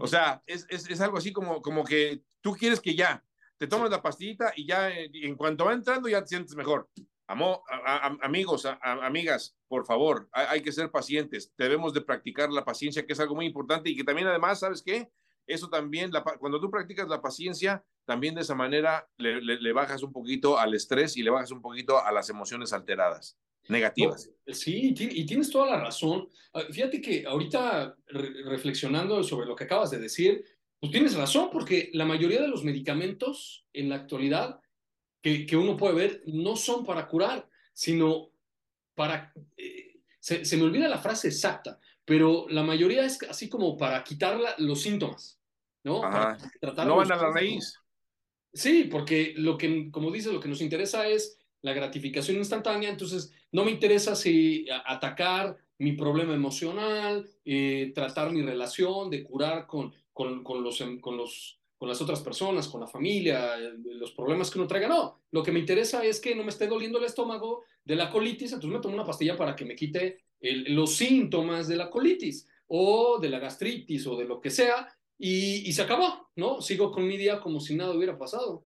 O 0.00 0.06
sea, 0.06 0.42
es, 0.46 0.66
es, 0.68 0.88
es, 0.88 1.00
algo 1.00 1.18
así 1.18 1.32
como, 1.32 1.62
como 1.62 1.84
que 1.84 2.22
tú 2.40 2.52
quieres 2.52 2.80
que 2.80 2.94
ya, 2.94 3.24
te 3.58 3.66
tomas 3.66 3.90
la 3.90 4.00
pastillita 4.00 4.52
y 4.56 4.66
ya 4.66 4.90
eh, 4.90 5.10
en 5.12 5.34
cuanto 5.34 5.64
va 5.64 5.72
entrando 5.72 6.08
ya 6.08 6.22
te 6.22 6.28
sientes 6.28 6.54
mejor. 6.54 6.88
Amo, 7.30 7.62
amigos, 8.22 8.66
amigas, 8.80 9.54
por 9.68 9.84
favor, 9.84 10.30
hay, 10.32 10.62
que 10.62 10.72
ser 10.72 10.90
pacientes. 10.90 11.52
Debemos 11.58 11.92
de 11.92 12.00
practicar 12.00 12.50
la 12.50 12.64
paciencia, 12.64 13.04
que 13.04 13.12
es 13.12 13.20
algo 13.20 13.34
muy 13.34 13.44
importante 13.44 13.90
y 13.90 13.96
que 13.96 14.02
también 14.02 14.28
además, 14.28 14.60
¿sabes 14.60 14.82
qué? 14.82 15.10
Eso 15.46 15.68
también, 15.68 16.10
cuando 16.38 16.58
tú 16.58 16.70
practicas 16.70 17.06
la 17.06 17.20
paciencia, 17.20 17.84
también 18.06 18.34
de 18.34 18.40
esa 18.40 18.54
manera 18.54 19.06
le, 19.18 19.72
bajas 19.74 20.02
un 20.02 20.10
poquito 20.10 20.58
al 20.58 20.72
estrés 20.72 21.18
y 21.18 21.22
le 21.22 21.28
bajas 21.28 21.50
un 21.50 21.60
poquito 21.60 22.02
a 22.02 22.10
las 22.12 22.30
emociones 22.30 22.72
alteradas, 22.72 23.36
negativas. 23.68 24.30
sí, 24.46 24.94
y 24.98 25.26
tienes 25.26 25.50
toda 25.50 25.66
la 25.70 25.80
razón. 25.80 26.28
Ah, 26.52 26.62
fíjate 26.70 27.00
que 27.00 27.24
ahorita 27.26 27.96
reflexionando 28.08 29.22
sobre 29.22 29.46
lo 29.46 29.54
que 29.54 29.64
acabas 29.64 29.90
de 29.90 29.98
decir, 29.98 30.44
pues 30.80 30.92
tienes 30.92 31.14
razón, 31.14 31.50
porque 31.52 31.90
la 31.92 32.04
mayoría 32.04 32.40
de 32.40 32.48
los 32.48 32.64
medicamentos 32.64 33.66
en 33.72 33.88
la 33.88 33.96
actualidad 33.96 34.60
que, 35.22 35.44
que 35.44 35.56
uno 35.56 35.76
puede 35.76 35.94
ver 35.94 36.22
no 36.26 36.56
son 36.56 36.84
para 36.84 37.06
curar, 37.06 37.48
sino 37.72 38.30
para... 38.94 39.32
Eh, 39.56 40.00
se, 40.20 40.44
se, 40.44 40.56
me 40.56 40.64
olvida 40.64 40.88
la 40.88 40.98
frase 40.98 41.28
exacta, 41.28 41.78
pero 42.04 42.46
la 42.48 42.62
mayoría 42.62 43.04
es 43.04 43.18
así 43.28 43.48
como 43.48 43.76
para 43.76 44.02
quitar 44.02 44.38
los 44.58 44.82
síntomas, 44.82 45.40
¿no? 45.84 46.00
Para 46.00 46.36
no 46.84 46.96
van 46.96 47.12
a 47.12 47.16
la 47.16 47.30
raíz. 47.30 47.74
Sí, 48.52 48.88
porque 48.90 49.34
lo 49.36 49.56
que, 49.56 49.90
como 49.90 50.10
dices, 50.10 50.32
lo 50.32 50.40
que 50.40 50.48
nos 50.48 50.60
interesa 50.60 51.06
es 51.06 51.37
la 51.62 51.72
gratificación 51.72 52.36
instantánea, 52.36 52.90
entonces 52.90 53.32
no 53.52 53.64
me 53.64 53.70
interesa 53.70 54.14
si 54.14 54.66
atacar 54.86 55.56
mi 55.78 55.92
problema 55.92 56.34
emocional, 56.34 57.28
eh, 57.44 57.92
tratar 57.94 58.32
mi 58.32 58.42
relación, 58.42 59.10
de 59.10 59.22
curar 59.22 59.66
con, 59.66 59.94
con, 60.12 60.42
con 60.42 60.62
los, 60.62 60.82
con 61.00 61.16
los 61.16 61.58
con 61.78 61.88
las 61.88 62.02
otras 62.02 62.20
personas, 62.20 62.66
con 62.66 62.80
la 62.80 62.88
familia, 62.88 63.56
los 63.84 64.10
problemas 64.10 64.50
que 64.50 64.58
uno 64.58 64.66
traiga. 64.66 64.88
No, 64.88 65.20
lo 65.30 65.42
que 65.44 65.52
me 65.52 65.60
interesa 65.60 66.04
es 66.04 66.20
que 66.20 66.34
no 66.34 66.42
me 66.42 66.50
esté 66.50 66.66
doliendo 66.66 66.98
el 66.98 67.04
estómago 67.04 67.62
de 67.84 67.94
la 67.94 68.10
colitis, 68.10 68.52
entonces 68.52 68.76
me 68.76 68.82
tomo 68.82 68.94
una 68.94 69.06
pastilla 69.06 69.36
para 69.36 69.54
que 69.54 69.64
me 69.64 69.76
quite 69.76 70.24
los 70.40 70.96
síntomas 70.96 71.68
de 71.68 71.76
la 71.76 71.88
colitis 71.88 72.48
o 72.66 73.18
de 73.20 73.28
la 73.28 73.38
gastritis 73.38 74.06
o 74.08 74.16
de 74.16 74.24
lo 74.24 74.40
que 74.40 74.50
sea 74.50 74.88
y, 75.16 75.68
y 75.68 75.72
se 75.72 75.82
acabó, 75.82 76.30
¿no? 76.34 76.60
Sigo 76.60 76.90
con 76.90 77.06
mi 77.06 77.16
día 77.16 77.40
como 77.40 77.60
si 77.60 77.76
nada 77.76 77.94
hubiera 77.94 78.18
pasado. 78.18 78.66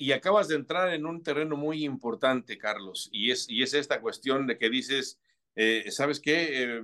Y 0.00 0.12
acabas 0.12 0.48
de 0.48 0.56
entrar 0.56 0.92
en 0.94 1.04
un 1.04 1.22
terreno 1.22 1.56
muy 1.56 1.84
importante, 1.84 2.56
Carlos, 2.56 3.08
y 3.12 3.30
es, 3.30 3.48
y 3.48 3.62
es 3.62 3.74
esta 3.74 4.00
cuestión 4.00 4.46
de 4.46 4.56
que 4.56 4.70
dices, 4.70 5.20
eh, 5.56 5.84
¿sabes 5.90 6.20
qué? 6.20 6.64
Eh, 6.64 6.82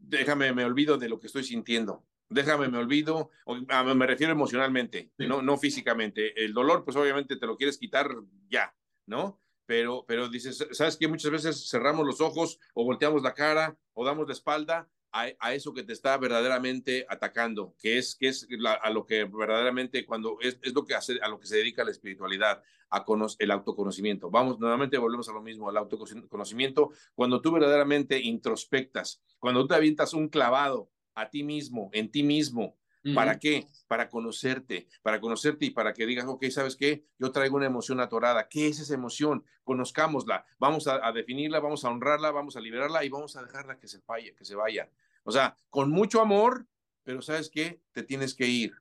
déjame, 0.00 0.52
me 0.52 0.64
olvido 0.64 0.96
de 0.96 1.08
lo 1.08 1.18
que 1.18 1.26
estoy 1.26 1.44
sintiendo 1.44 2.04
déjame, 2.32 2.68
me 2.68 2.78
olvido, 2.78 3.30
me 3.46 4.06
refiero 4.06 4.32
emocionalmente, 4.32 5.10
no, 5.18 5.42
no 5.42 5.56
físicamente. 5.58 6.42
El 6.42 6.52
dolor, 6.52 6.84
pues 6.84 6.96
obviamente 6.96 7.36
te 7.36 7.46
lo 7.46 7.56
quieres 7.56 7.78
quitar 7.78 8.08
ya, 8.48 8.74
¿no? 9.06 9.40
Pero, 9.66 10.04
pero 10.06 10.28
dices, 10.28 10.66
¿sabes 10.72 10.96
qué? 10.96 11.08
Muchas 11.08 11.30
veces 11.30 11.68
cerramos 11.68 12.06
los 12.06 12.20
ojos 12.20 12.58
o 12.74 12.84
volteamos 12.84 13.22
la 13.22 13.34
cara 13.34 13.76
o 13.94 14.04
damos 14.04 14.26
la 14.26 14.32
espalda 14.32 14.88
a, 15.12 15.54
eso 15.54 15.74
que 15.74 15.82
te 15.82 15.92
está 15.92 16.16
verdaderamente 16.16 17.06
atacando, 17.08 17.74
que 17.78 17.98
es, 17.98 18.14
que 18.14 18.28
es 18.28 18.48
a 18.82 18.90
lo 18.90 19.04
que 19.04 19.24
verdaderamente 19.24 20.06
cuando 20.06 20.38
es, 20.40 20.58
es, 20.62 20.72
lo 20.72 20.86
que 20.86 20.94
hace, 20.94 21.18
a 21.22 21.28
lo 21.28 21.38
que 21.38 21.46
se 21.46 21.56
dedica 21.56 21.84
la 21.84 21.90
espiritualidad, 21.90 22.62
a 22.92 23.04
el 23.38 23.50
autoconocimiento. 23.50 24.30
Vamos, 24.30 24.58
nuevamente 24.58 24.98
volvemos 24.98 25.28
a 25.28 25.32
lo 25.32 25.42
mismo, 25.42 25.68
al 25.68 25.76
autoconocimiento, 25.78 26.90
cuando 27.14 27.40
tú 27.40 27.52
verdaderamente 27.52 28.20
introspectas, 28.20 29.22
cuando 29.38 29.62
tú 29.62 29.68
te 29.68 29.74
avientas 29.74 30.12
un 30.12 30.28
clavado 30.28 30.90
a 31.14 31.28
ti 31.28 31.42
mismo, 31.42 31.90
en 31.92 32.10
ti 32.10 32.22
mismo. 32.22 32.76
¿Para 33.14 33.38
qué? 33.38 33.66
Para 33.88 34.08
conocerte, 34.08 34.88
para 35.02 35.20
conocerte 35.20 35.66
y 35.66 35.70
para 35.70 35.92
que 35.92 36.06
digas, 36.06 36.26
ok, 36.26 36.46
¿sabes 36.50 36.76
qué? 36.76 37.04
Yo 37.18 37.32
traigo 37.32 37.56
una 37.56 37.66
emoción 37.66 38.00
atorada. 38.00 38.48
¿Qué 38.48 38.68
es 38.68 38.78
esa 38.78 38.94
emoción? 38.94 39.44
Conozcámosla, 39.64 40.44
vamos 40.58 40.86
a, 40.86 41.10
definirla, 41.12 41.60
vamos 41.60 41.84
a 41.84 41.90
honrarla, 41.90 42.30
vamos 42.30 42.56
a 42.56 42.60
liberarla 42.60 43.04
y 43.04 43.08
vamos 43.08 43.36
a 43.36 43.42
dejarla 43.42 43.78
que 43.78 43.88
se 43.88 44.00
vaya, 44.06 44.32
que 44.36 44.44
se 44.44 44.54
vaya. 44.54 44.88
O 45.24 45.32
sea, 45.32 45.56
con 45.70 45.90
mucho 45.90 46.20
amor, 46.20 46.66
pero 47.02 47.22
¿sabes 47.22 47.50
qué? 47.50 47.80
Te 47.92 48.02
tienes 48.02 48.34
que 48.34 48.46
ir. 48.46 48.72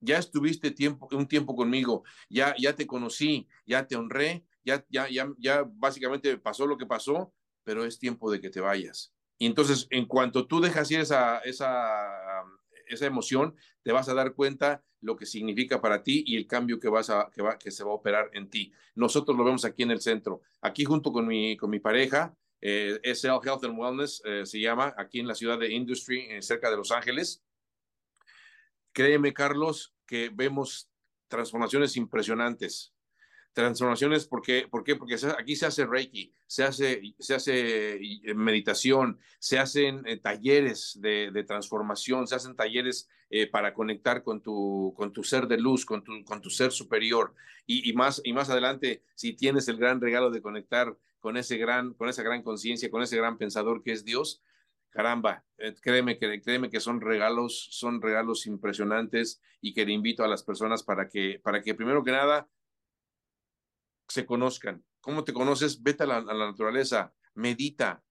Ya 0.00 0.18
estuviste 0.18 0.72
tiempo, 0.72 1.08
un 1.12 1.26
tiempo 1.26 1.54
conmigo, 1.54 2.04
ya, 2.28 2.54
ya 2.58 2.74
te 2.74 2.86
conocí, 2.86 3.48
ya 3.64 3.86
te 3.86 3.96
honré, 3.96 4.44
ya, 4.64 4.84
ya, 4.90 5.08
ya, 5.08 5.32
ya 5.38 5.64
básicamente 5.66 6.36
pasó 6.36 6.66
lo 6.66 6.76
que 6.76 6.86
pasó, 6.86 7.32
pero 7.64 7.84
es 7.84 7.98
tiempo 7.98 8.30
de 8.30 8.40
que 8.40 8.50
te 8.50 8.60
vayas. 8.60 9.14
Y 9.38 9.46
entonces, 9.46 9.86
en 9.90 10.06
cuanto 10.06 10.46
tú 10.46 10.60
dejas 10.60 10.90
ir 10.90 11.00
esa, 11.00 11.38
esa, 11.40 12.44
esa 12.86 13.06
emoción, 13.06 13.54
te 13.82 13.92
vas 13.92 14.08
a 14.08 14.14
dar 14.14 14.34
cuenta 14.34 14.84
lo 15.00 15.16
que 15.16 15.26
significa 15.26 15.80
para 15.80 16.02
ti 16.02 16.24
y 16.26 16.36
el 16.36 16.46
cambio 16.46 16.80
que, 16.80 16.88
vas 16.88 17.10
a, 17.10 17.30
que, 17.32 17.42
va, 17.42 17.58
que 17.58 17.70
se 17.70 17.84
va 17.84 17.90
a 17.90 17.94
operar 17.94 18.30
en 18.32 18.50
ti. 18.50 18.72
Nosotros 18.94 19.36
lo 19.36 19.44
vemos 19.44 19.64
aquí 19.64 19.82
en 19.82 19.90
el 19.90 20.00
centro, 20.00 20.42
aquí 20.60 20.84
junto 20.84 21.12
con 21.12 21.26
mi, 21.26 21.56
con 21.56 21.70
mi 21.70 21.78
pareja, 21.78 22.36
eh, 22.60 22.98
SL 23.04 23.38
Health 23.44 23.64
and 23.64 23.78
Wellness 23.78 24.22
eh, 24.24 24.46
se 24.46 24.58
llama, 24.58 24.94
aquí 24.96 25.20
en 25.20 25.28
la 25.28 25.34
ciudad 25.34 25.58
de 25.58 25.72
Industry, 25.72 26.26
eh, 26.30 26.42
cerca 26.42 26.70
de 26.70 26.76
Los 26.76 26.90
Ángeles. 26.90 27.42
créeme, 28.92 29.34
Carlos, 29.34 29.94
que 30.06 30.30
vemos 30.32 30.90
transformaciones 31.28 31.96
impresionantes 31.96 32.95
transformaciones, 33.56 34.26
¿por 34.26 34.42
qué? 34.42 34.68
¿Por 34.70 34.84
qué? 34.84 34.96
Porque 34.96 35.16
aquí 35.38 35.56
se 35.56 35.64
hace 35.64 35.86
Reiki, 35.86 36.30
se 36.46 36.62
hace, 36.62 37.00
se 37.18 37.34
hace 37.34 37.94
eh, 37.94 38.34
meditación, 38.34 39.18
se 39.38 39.58
hacen 39.58 40.06
eh, 40.06 40.18
talleres 40.18 40.98
de, 41.00 41.42
transformación, 41.44 42.26
se 42.26 42.34
hacen 42.34 42.54
talleres 42.54 43.08
eh, 43.30 43.46
para 43.46 43.72
conectar 43.72 44.22
con 44.22 44.42
tu, 44.42 44.92
con 44.94 45.10
tu 45.10 45.24
ser 45.24 45.46
de 45.46 45.56
luz, 45.56 45.86
con 45.86 46.04
tu, 46.04 46.22
con 46.26 46.42
tu 46.42 46.50
ser 46.50 46.70
superior. 46.70 47.34
Y, 47.66 47.88
y, 47.88 47.94
más, 47.94 48.20
y 48.24 48.34
más 48.34 48.50
adelante, 48.50 49.02
si 49.14 49.32
tienes 49.32 49.68
el 49.68 49.78
gran 49.78 50.02
regalo 50.02 50.30
de 50.30 50.42
conectar 50.42 50.94
con, 51.18 51.38
ese 51.38 51.56
gran, 51.56 51.94
con 51.94 52.10
esa 52.10 52.22
gran 52.22 52.42
conciencia, 52.42 52.90
con 52.90 53.02
ese 53.02 53.16
gran 53.16 53.38
pensador 53.38 53.82
que 53.82 53.92
es 53.92 54.04
Dios, 54.04 54.42
caramba, 54.90 55.44
créeme 55.80 56.18
que, 56.18 56.42
créeme 56.42 56.68
que 56.68 56.80
son 56.80 57.00
regalos, 57.00 57.68
son 57.70 58.02
regalos 58.02 58.46
impresionantes 58.46 59.40
y 59.62 59.72
que 59.72 59.86
le 59.86 59.92
invito 59.92 60.24
a 60.24 60.28
las 60.28 60.42
personas 60.42 60.82
para 60.82 61.08
que, 61.08 61.40
para 61.42 61.62
que 61.62 61.74
primero 61.74 62.04
que 62.04 62.12
nada 62.12 62.50
se 64.08 64.26
conozcan. 64.26 64.84
¿Cómo 65.00 65.24
te 65.24 65.32
conoces? 65.32 65.82
Vete 65.82 66.04
a 66.04 66.06
la, 66.06 66.22
naturaleza, 66.22 67.12
medita, 67.34 68.02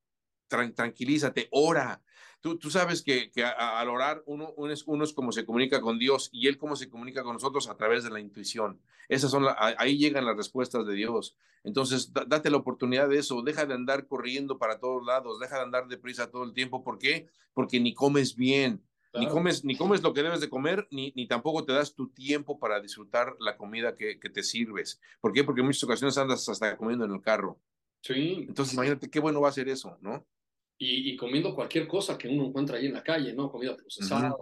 tranquilízate, 0.48 1.48
ora. 1.52 2.02
Tú, 2.40 2.58
tú 2.58 2.70
sabes 2.70 3.02
que, 3.02 3.32
que 3.32 3.44
al 3.44 3.90
orar 3.90 4.22
uno, 4.28 4.54
uno, 4.56 4.72
es, 4.72 4.84
uno 4.86 5.04
como 5.16 5.32
se 5.32 5.46
comunica 5.46 5.82
con 5.82 5.98
Dios 5.98 6.30
y 6.32 6.48
Él 6.48 6.58
cómo 6.58 6.76
se 6.76 6.90
comunica 6.90 7.24
con 7.24 7.34
nosotros 7.34 7.68
a 7.68 7.76
través 7.76 8.04
de 8.04 8.12
la 8.12 8.20
intuición. 8.20 8.80
Esas 9.10 9.32
son 9.32 9.46
ahí 9.58 9.98
llegan 9.98 10.26
las 10.26 10.38
respuestas 10.38 10.86
de 10.86 10.94
Dios. 10.94 11.36
Entonces, 11.64 12.14
date 12.14 12.52
la 12.52 12.58
oportunidad 12.58 13.10
de 13.10 13.18
eso. 13.18 13.42
Deja 13.42 13.66
de 13.66 13.74
andar 13.74 14.06
corriendo 14.06 14.60
para 14.60 14.80
todos 14.80 15.04
lados. 15.04 15.40
Deja 15.40 15.56
de 15.56 15.64
andar 15.64 15.88
deprisa 15.88 16.30
todo 16.30 16.44
el 16.44 16.54
tiempo. 16.54 16.84
¿Por 16.84 17.00
qué? 17.00 17.28
Porque 17.54 17.80
ni 17.80 17.96
comes 17.96 18.36
bien 18.36 18.84
ni, 19.20 19.28
comes, 19.28 19.66
ni 19.66 19.76
comes 19.76 20.02
lo 20.02 20.14
que 20.14 20.24
debes 20.24 20.42
de 20.42 20.50
comer, 20.50 20.88
ni, 20.92 21.14
ni 21.16 21.28
tampoco 21.28 21.66
te 21.66 21.74
das 21.74 21.94
tu 21.94 22.10
tiempo 22.10 22.60
para 22.60 22.82
disfrutar 22.82 23.36
la 23.40 23.58
comida 23.58 23.96
que, 23.96 24.20
que 24.20 24.30
te 24.30 24.44
sirves. 24.44 25.00
¿Por 25.22 25.34
qué? 25.34 25.44
Porque 25.44 25.62
en 25.62 25.68
muchas 25.68 25.84
ocasiones 25.84 26.18
andas 26.18 26.48
hasta 26.50 26.78
comiendo 26.78 27.06
en 27.06 27.12
el 27.12 27.22
carro. 27.22 27.60
Sí. 28.02 28.46
Entonces, 28.48 28.74
imagínate 28.74 29.10
qué 29.10 29.20
bueno 29.20 29.42
va 29.42 29.50
a 29.50 29.54
ser 29.54 29.70
eso, 29.70 29.98
¿no? 30.02 30.26
Y, 30.78 31.12
y 31.12 31.16
comiendo 31.16 31.56
cualquier 31.56 31.88
cosa 31.88 32.18
que 32.18 32.28
uno 32.28 32.46
encuentra 32.46 32.78
ahí 32.78 32.88
en 32.88 32.94
la 32.94 33.04
calle, 33.04 33.34
¿no? 33.34 33.50
Comida 33.50 33.76
procesada, 33.76 34.36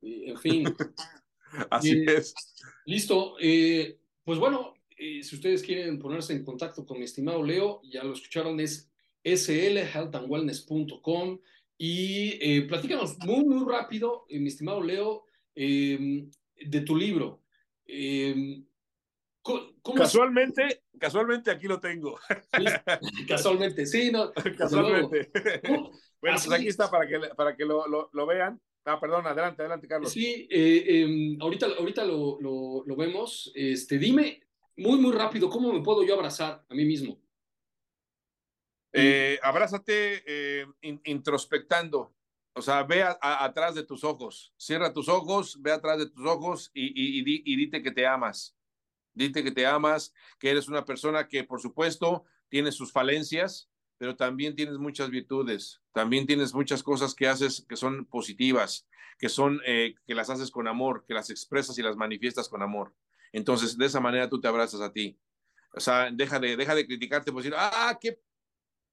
en 0.00 0.38
fin. 0.38 0.64
Así 1.70 2.04
es. 2.06 2.34
Listo. 2.84 3.36
Eh, 3.40 3.98
pues 4.24 4.38
bueno, 4.38 4.74
eh, 4.96 5.22
si 5.22 5.36
ustedes 5.36 5.62
quieren 5.62 5.98
ponerse 5.98 6.32
en 6.32 6.44
contacto 6.44 6.84
con 6.84 6.98
mi 6.98 7.04
estimado 7.04 7.42
Leo, 7.42 7.80
ya 7.84 8.04
lo 8.04 8.12
escucharon, 8.12 8.60
es 8.60 8.90
slhealthandwellness.com. 9.24 11.40
Y 11.78 12.38
eh, 12.40 12.62
platícanos 12.62 13.16
muy, 13.20 13.44
muy 13.44 13.64
rápido, 13.70 14.26
eh, 14.28 14.40
mi 14.40 14.48
estimado 14.48 14.82
Leo, 14.82 15.24
eh, 15.54 16.26
de 16.60 16.80
tu 16.80 16.96
libro. 16.96 17.44
Em, 17.86 18.66
casualmente, 19.94 20.82
casualmente 20.98 21.52
aquí 21.52 21.68
lo 21.68 21.78
tengo. 21.78 22.18
casualmente, 23.28 23.86
sí, 23.86 24.10
no. 24.10 24.32
Casualmente. 24.56 25.30
bueno, 25.62 25.92
pues 26.20 26.50
aquí 26.50 26.66
está 26.66 26.90
para 26.90 27.06
que, 27.06 27.20
para 27.36 27.56
que 27.56 27.64
lo, 27.64 27.86
lo, 27.86 28.10
lo, 28.12 28.26
vean. 28.26 28.60
Ah, 28.84 28.98
perdón, 28.98 29.26
adelante, 29.26 29.62
adelante, 29.62 29.86
Carlos. 29.86 30.12
Sí, 30.12 30.48
em, 30.50 31.40
ahorita, 31.40 31.66
ahorita 31.78 32.04
lo, 32.04 32.40
lo, 32.40 32.82
lo 32.84 32.96
vemos. 32.96 33.52
Este, 33.54 33.98
dime 33.98 34.42
muy, 34.78 34.98
muy 35.00 35.12
rápido, 35.12 35.50
¿cómo 35.50 35.72
me 35.72 35.82
puedo 35.82 36.04
yo 36.04 36.14
abrazar 36.14 36.64
a 36.68 36.74
mí 36.74 36.84
mismo? 36.84 37.20
Eh, 38.92 39.38
abrázate 39.42 40.22
eh, 40.26 40.66
introspectando, 41.04 42.14
o 42.58 42.62
sea, 42.62 42.82
ve 42.82 43.04
atrás 43.20 43.74
de 43.74 43.84
tus 43.84 44.02
ojos, 44.02 44.52
cierra 44.56 44.92
tus 44.92 45.08
ojos, 45.08 45.62
ve 45.62 45.70
atrás 45.70 45.98
de 45.98 46.10
tus 46.10 46.26
ojos 46.26 46.70
y, 46.74 46.86
y, 46.86 47.20
y, 47.20 47.42
y, 47.44 47.56
dite 47.56 47.82
que 47.82 47.92
te 47.92 48.04
amas. 48.06 48.56
Dite 49.14 49.44
que 49.44 49.52
te 49.52 49.64
amas, 49.64 50.12
que 50.40 50.50
eres 50.50 50.68
una 50.68 50.84
persona 50.84 51.28
que, 51.28 51.44
por 51.44 51.60
supuesto, 51.60 52.24
tiene 52.48 52.72
sus 52.72 52.90
falencias, 52.90 53.70
pero 53.96 54.16
también 54.16 54.56
tienes 54.56 54.78
muchas 54.78 55.10
virtudes, 55.10 55.80
también 55.92 56.26
tienes 56.26 56.54
muchas 56.54 56.82
cosas 56.82 57.14
que 57.14 57.28
haces 57.28 57.64
que 57.68 57.76
son 57.76 58.06
positivas, 58.06 58.88
que 59.18 59.28
son, 59.28 59.60
eh, 59.66 59.94
que 60.06 60.14
las 60.14 60.30
haces 60.30 60.50
con 60.50 60.66
amor, 60.66 61.04
que 61.06 61.14
las 61.14 61.30
expresas 61.30 61.78
y 61.78 61.82
las 61.82 61.96
manifiestas 61.96 62.48
con 62.48 62.62
amor. 62.62 62.94
Entonces, 63.32 63.78
de 63.78 63.86
esa 63.86 64.00
manera 64.00 64.28
tú 64.28 64.40
te 64.40 64.48
abrazas 64.48 64.80
a 64.80 64.92
ti. 64.92 65.16
O 65.74 65.80
sea, 65.80 66.10
deja 66.10 66.40
de, 66.40 66.56
deja 66.56 66.74
de 66.74 66.86
criticarte 66.86 67.30
por 67.30 67.42
decir, 67.42 67.54
ah, 67.56 67.96
qué 68.00 68.20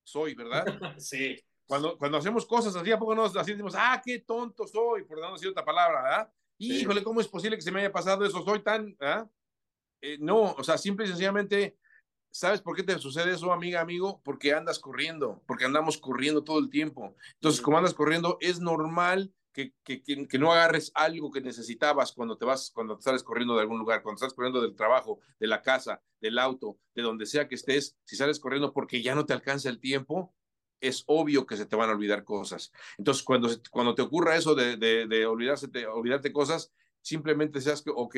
soy, 0.05 0.35
¿verdad? 0.35 0.65
sí. 0.99 1.35
Cuando, 1.67 1.97
cuando 1.97 2.17
hacemos 2.17 2.45
cosas 2.45 2.75
así, 2.75 2.91
¿a 2.91 2.99
poco 2.99 3.15
nos 3.15 3.35
así 3.35 3.51
decimos, 3.51 3.73
ah, 3.75 4.01
qué 4.03 4.19
tonto 4.19 4.67
soy, 4.67 5.03
por 5.03 5.19
no 5.19 5.33
decir 5.33 5.49
otra 5.49 5.65
palabra, 5.65 6.03
¿verdad? 6.03 6.33
Híjole, 6.57 7.03
¿cómo 7.03 7.19
es 7.19 7.27
posible 7.27 7.57
que 7.57 7.63
se 7.63 7.71
me 7.71 7.79
haya 7.79 7.91
pasado 7.91 8.23
eso? 8.23 8.43
Soy 8.43 8.59
tan, 8.61 8.95
¿verdad? 8.97 9.29
Eh, 10.01 10.17
no, 10.19 10.51
o 10.53 10.63
sea, 10.63 10.77
simple 10.77 11.05
y 11.05 11.09
sencillamente, 11.09 11.77
¿sabes 12.31 12.61
por 12.61 12.75
qué 12.75 12.83
te 12.83 12.97
sucede 12.99 13.33
eso, 13.33 13.51
amiga, 13.51 13.81
amigo? 13.81 14.21
Porque 14.23 14.53
andas 14.53 14.77
corriendo, 14.77 15.41
porque 15.47 15.65
andamos 15.65 15.97
corriendo 15.97 16.43
todo 16.43 16.59
el 16.59 16.69
tiempo. 16.69 17.15
Entonces, 17.33 17.59
como 17.59 17.77
andas 17.77 17.95
corriendo, 17.95 18.37
es 18.39 18.59
normal 18.59 19.33
que, 19.55 20.37
no 20.37 20.51
agarres 20.51 20.91
algo 20.93 21.31
que 21.31 21.39
necesitabas 21.39 22.11
cuando 22.11 22.37
te 22.37 22.45
vas, 22.45 22.71
cuando 22.73 22.97
te 22.97 23.03
sales 23.03 23.23
corriendo 23.23 23.55
de 23.55 23.61
algún 23.61 23.79
lugar, 23.79 24.03
cuando 24.03 24.17
estás 24.17 24.33
corriendo 24.33 24.61
del 24.61 24.75
trabajo, 24.75 25.19
de 25.39 25.47
la 25.47 25.61
casa, 25.61 26.01
del 26.19 26.37
auto, 26.37 26.77
de 26.93 27.01
donde 27.01 27.25
sea 27.25 27.47
que 27.47 27.55
estés, 27.55 27.97
si 28.03 28.15
sales 28.15 28.39
corriendo 28.39 28.73
porque 28.73 29.01
ya 29.01 29.15
no 29.15 29.25
te 29.25 29.33
alcanza 29.33 29.69
el 29.69 29.79
tiempo, 29.79 30.33
es 30.81 31.03
obvio 31.07 31.45
que 31.45 31.55
se 31.55 31.65
te 31.65 31.75
van 31.75 31.89
a 31.89 31.93
olvidar 31.93 32.25
cosas. 32.25 32.71
Entonces, 32.97 33.23
cuando, 33.23 33.49
cuando 33.71 33.95
te 33.95 34.01
ocurra 34.01 34.35
eso 34.35 34.53
de, 34.55 34.75
de, 34.75 35.25
olvidarse, 35.25 35.67
de, 35.67 35.87
olvidarte 35.87 36.33
cosas, 36.33 36.73
simplemente 37.01 37.61
seas 37.61 37.81
que, 37.81 37.91
ok, 37.95 38.17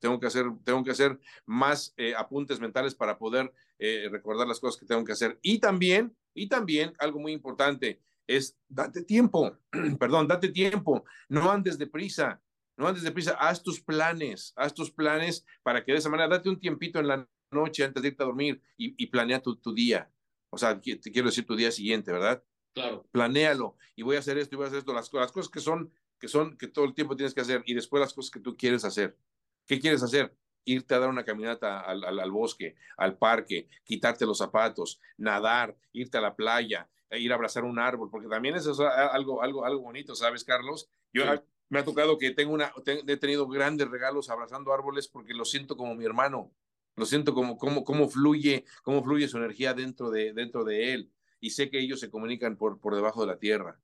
tengo 0.00 0.18
que 0.18 0.26
hacer, 0.26 0.46
tengo 0.64 0.82
que 0.82 0.90
hacer 0.90 1.18
más 1.46 1.94
eh, 1.96 2.14
apuntes 2.16 2.58
mentales 2.58 2.94
para 2.94 3.18
poder 3.18 3.52
eh, 3.78 4.08
recordar 4.10 4.48
las 4.48 4.58
cosas 4.58 4.80
que 4.80 4.86
tengo 4.86 5.04
que 5.04 5.12
hacer. 5.12 5.38
Y 5.42 5.60
también, 5.60 6.16
y 6.34 6.48
también, 6.48 6.92
algo 6.98 7.20
muy 7.20 7.32
importante, 7.32 8.00
es 8.36 8.56
date 8.68 9.02
tiempo, 9.02 9.58
perdón, 9.98 10.28
date 10.28 10.48
tiempo, 10.48 11.04
no 11.28 11.50
andes 11.50 11.78
deprisa, 11.78 12.40
no 12.76 12.86
andes 12.86 13.02
deprisa, 13.02 13.32
haz 13.32 13.62
tus 13.62 13.80
planes, 13.80 14.52
haz 14.56 14.72
tus 14.72 14.90
planes 14.90 15.44
para 15.62 15.84
que 15.84 15.92
de 15.92 15.98
esa 15.98 16.08
manera 16.08 16.28
date 16.28 16.48
un 16.48 16.60
tiempito 16.60 16.98
en 17.00 17.08
la 17.08 17.28
noche 17.50 17.84
antes 17.84 18.02
de 18.02 18.08
irte 18.08 18.22
a 18.22 18.26
dormir 18.26 18.62
y, 18.76 18.94
y 19.02 19.06
planea 19.08 19.42
tu, 19.42 19.56
tu, 19.56 19.74
día. 19.74 20.10
O 20.50 20.58
sea, 20.58 20.80
te 20.80 20.98
quiero 21.12 21.28
decir 21.28 21.44
tu 21.44 21.56
día 21.56 21.72
siguiente, 21.72 22.12
¿verdad? 22.12 22.42
Claro. 22.72 23.04
Planéalo 23.10 23.76
y 23.96 24.02
voy 24.02 24.16
a 24.16 24.20
hacer 24.20 24.38
esto 24.38 24.54
y 24.54 24.56
voy 24.56 24.64
a 24.64 24.68
hacer 24.68 24.78
esto, 24.78 24.94
las, 24.94 25.12
las 25.12 25.32
cosas 25.32 25.50
que 25.50 25.60
son, 25.60 25.92
que 26.18 26.28
son, 26.28 26.56
que 26.56 26.68
todo 26.68 26.84
el 26.84 26.94
tiempo 26.94 27.16
tienes 27.16 27.34
que 27.34 27.40
hacer 27.40 27.62
y 27.66 27.74
después 27.74 28.00
las 28.00 28.14
cosas 28.14 28.30
que 28.30 28.40
tú 28.40 28.56
quieres 28.56 28.84
hacer. 28.84 29.16
¿Qué 29.66 29.80
quieres 29.80 30.02
hacer? 30.02 30.34
irte 30.64 30.94
a 30.94 30.98
dar 30.98 31.08
una 31.08 31.24
caminata 31.24 31.80
al, 31.80 32.04
al, 32.04 32.20
al, 32.20 32.30
bosque, 32.30 32.76
al 32.98 33.16
parque, 33.16 33.68
quitarte 33.82 34.26
los 34.26 34.38
zapatos, 34.38 35.00
nadar, 35.16 35.74
irte 35.92 36.18
a 36.18 36.20
la 36.20 36.36
playa, 36.36 36.88
ir 37.18 37.32
a 37.32 37.34
abrazar 37.34 37.64
un 37.64 37.78
árbol, 37.78 38.10
porque 38.10 38.28
también 38.28 38.56
eso 38.56 38.72
es 38.72 38.80
algo, 38.80 39.42
algo, 39.42 39.64
algo 39.64 39.82
bonito, 39.82 40.14
¿sabes, 40.14 40.44
Carlos? 40.44 40.88
Yo 41.12 41.24
sí. 41.24 41.40
me 41.68 41.80
ha 41.80 41.84
tocado 41.84 42.18
que 42.18 42.30
tengo 42.30 42.52
una, 42.52 42.72
he 42.86 43.16
tenido 43.16 43.48
grandes 43.48 43.88
regalos 43.88 44.30
abrazando 44.30 44.72
árboles 44.72 45.08
porque 45.08 45.34
lo 45.34 45.44
siento 45.44 45.76
como 45.76 45.94
mi 45.94 46.04
hermano, 46.04 46.52
lo 46.96 47.06
siento 47.06 47.34
como, 47.34 47.58
como, 47.58 47.84
cómo 47.84 48.08
fluye, 48.08 48.64
cómo 48.82 49.02
fluye 49.02 49.28
su 49.28 49.38
energía 49.38 49.74
dentro 49.74 50.10
de, 50.10 50.32
dentro 50.32 50.64
de 50.64 50.94
él, 50.94 51.10
y 51.40 51.50
sé 51.50 51.70
que 51.70 51.80
ellos 51.80 52.00
se 52.00 52.10
comunican 52.10 52.56
por, 52.56 52.78
por 52.78 52.94
debajo 52.94 53.22
de 53.22 53.26
la 53.26 53.38
tierra. 53.38 53.80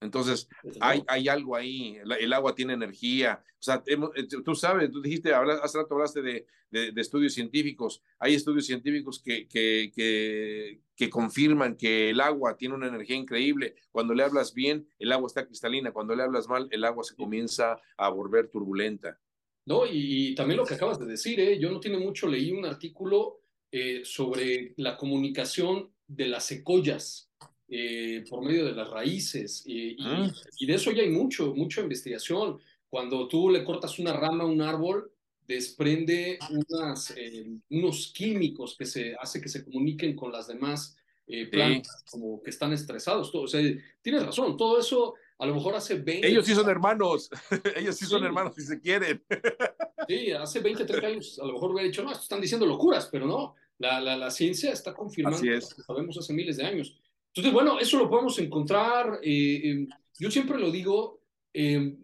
Entonces, 0.00 0.48
hay, 0.80 1.02
hay 1.06 1.28
algo 1.28 1.56
ahí, 1.56 1.96
el, 1.96 2.12
el, 2.12 2.32
agua 2.32 2.54
tiene 2.54 2.74
energía, 2.74 3.42
o 3.58 3.62
sea, 3.62 3.82
hemos, 3.86 4.10
tú 4.44 4.54
sabes, 4.54 4.90
tú 4.90 5.00
dijiste, 5.00 5.32
hablas, 5.32 5.60
hace 5.62 5.78
rato 5.78 5.94
hablaste 5.94 6.20
de, 6.20 6.46
de, 6.70 6.92
de, 6.92 7.00
estudios 7.00 7.32
científicos, 7.32 8.02
hay 8.18 8.34
estudios 8.34 8.66
científicos 8.66 9.22
que, 9.22 9.48
que, 9.48 9.90
que, 9.94 10.80
que, 10.94 11.08
confirman 11.08 11.76
que 11.76 12.10
el 12.10 12.20
agua 12.20 12.56
tiene 12.58 12.74
una 12.74 12.88
energía 12.88 13.16
increíble, 13.16 13.76
cuando 13.92 14.12
le 14.12 14.24
hablas 14.24 14.52
bien, 14.52 14.86
el 14.98 15.12
agua 15.12 15.28
está 15.28 15.46
cristalina, 15.46 15.92
cuando 15.92 16.14
le 16.14 16.22
hablas 16.22 16.48
mal, 16.48 16.68
el 16.70 16.84
agua 16.84 17.02
se 17.04 17.16
comienza 17.16 17.80
a 17.96 18.08
volver 18.10 18.50
turbulenta. 18.50 19.18
No, 19.64 19.86
y, 19.86 20.32
y 20.32 20.34
también 20.34 20.58
lo 20.58 20.66
que 20.66 20.74
acabas 20.74 20.98
de 20.98 21.06
decir, 21.06 21.40
¿eh? 21.40 21.58
yo 21.58 21.70
no 21.70 21.80
tiene 21.80 21.96
mucho, 21.96 22.28
leí 22.28 22.52
un 22.52 22.66
artículo 22.66 23.40
eh, 23.76 24.02
sobre 24.04 24.72
la 24.76 24.96
comunicación 24.96 25.90
de 26.06 26.28
las 26.28 26.44
secollas, 26.44 27.32
eh, 27.76 28.24
por 28.30 28.44
medio 28.44 28.64
de 28.66 28.72
las 28.72 28.88
raíces. 28.88 29.64
Eh, 29.66 29.96
y, 29.98 30.04
Ah. 30.04 30.32
y, 30.58 30.66
de 30.66 30.74
eso 30.74 30.92
ya 30.92 31.02
hay 31.02 31.10
mucho, 31.10 31.52
mucha 31.56 31.80
investigación. 31.80 32.58
Cuando 32.88 33.26
tú 33.26 33.50
le 33.50 33.64
cortas 33.64 33.98
una 33.98 34.12
rama 34.12 34.44
a 34.44 34.46
un 34.46 34.62
árbol, 34.62 35.10
desprende 35.44 36.38
unas, 36.50 37.12
eh, 37.16 37.46
unos 37.70 38.12
químicos 38.14 38.76
que 38.78 38.86
se 38.86 39.16
hace 39.20 39.40
que 39.40 39.48
se 39.48 39.64
comuniquen 39.64 40.14
con 40.14 40.30
las 40.30 40.46
demás 40.46 40.96
eh, 41.26 41.46
plantas, 41.46 42.04
sí. 42.06 42.12
como 42.12 42.40
que 42.40 42.50
están 42.50 42.72
estresados. 42.72 43.32
Todo, 43.32 43.42
o 43.42 43.48
sea, 43.48 43.60
tienes 44.00 44.24
razón, 44.24 44.56
todo 44.56 44.78
eso 44.78 45.14
a 45.38 45.46
lo 45.46 45.54
mejor 45.56 45.74
hace 45.74 45.96
20... 45.96 46.28
Ellos 46.28 46.46
sí 46.46 46.54
son 46.54 46.68
hermanos, 46.76 47.28
ellos 47.76 47.96
sí, 47.96 48.04
sí, 48.04 48.10
son 48.10 48.24
hermanos 48.24 48.54
si 48.54 48.62
se 48.62 48.80
quieren. 48.80 49.20
sí, 50.08 50.30
hace 50.30 50.60
20, 50.60 50.84
30 50.84 51.06
años 51.08 51.40
a 51.42 51.46
lo 51.46 51.54
mejor 51.54 51.72
hubiera 51.72 51.88
dicho, 51.88 52.04
no, 52.04 52.12
están 52.12 52.40
diciendo 52.40 52.66
locuras, 52.66 53.08
pero 53.10 53.26
no, 53.26 53.56
la, 53.78 54.00
la, 54.00 54.16
la 54.16 54.30
ciencia 54.30 54.70
está 54.70 54.94
confirmando 54.94 55.38
es. 55.38 55.70
lo 55.70 55.76
que 55.76 55.82
sabemos 55.82 56.16
hace 56.18 56.32
miles 56.32 56.56
de 56.58 56.66
años. 56.66 56.96
Entonces, 57.34 57.52
bueno, 57.52 57.80
eso 57.80 57.98
lo 57.98 58.08
podemos 58.08 58.38
encontrar. 58.38 59.18
Eh, 59.22 59.60
eh, 59.64 59.88
yo 60.18 60.30
siempre 60.30 60.58
lo 60.58 60.70
digo, 60.70 61.20
eh, 61.52 61.96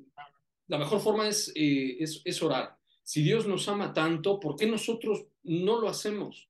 la 0.71 0.79
mejor 0.79 1.01
forma 1.01 1.29
es, 1.29 1.53
eh, 1.55 1.97
es, 1.99 2.23
es, 2.25 2.43
orar. 2.43 2.77
Si 3.03 3.23
Dios 3.23 3.47
nos 3.47 3.69
ama 3.69 3.93
tanto, 3.93 4.39
¿por 4.39 4.55
qué 4.55 4.67
nosotros 4.67 5.27
no 5.43 5.81
lo 5.81 5.89
hacemos? 5.89 6.49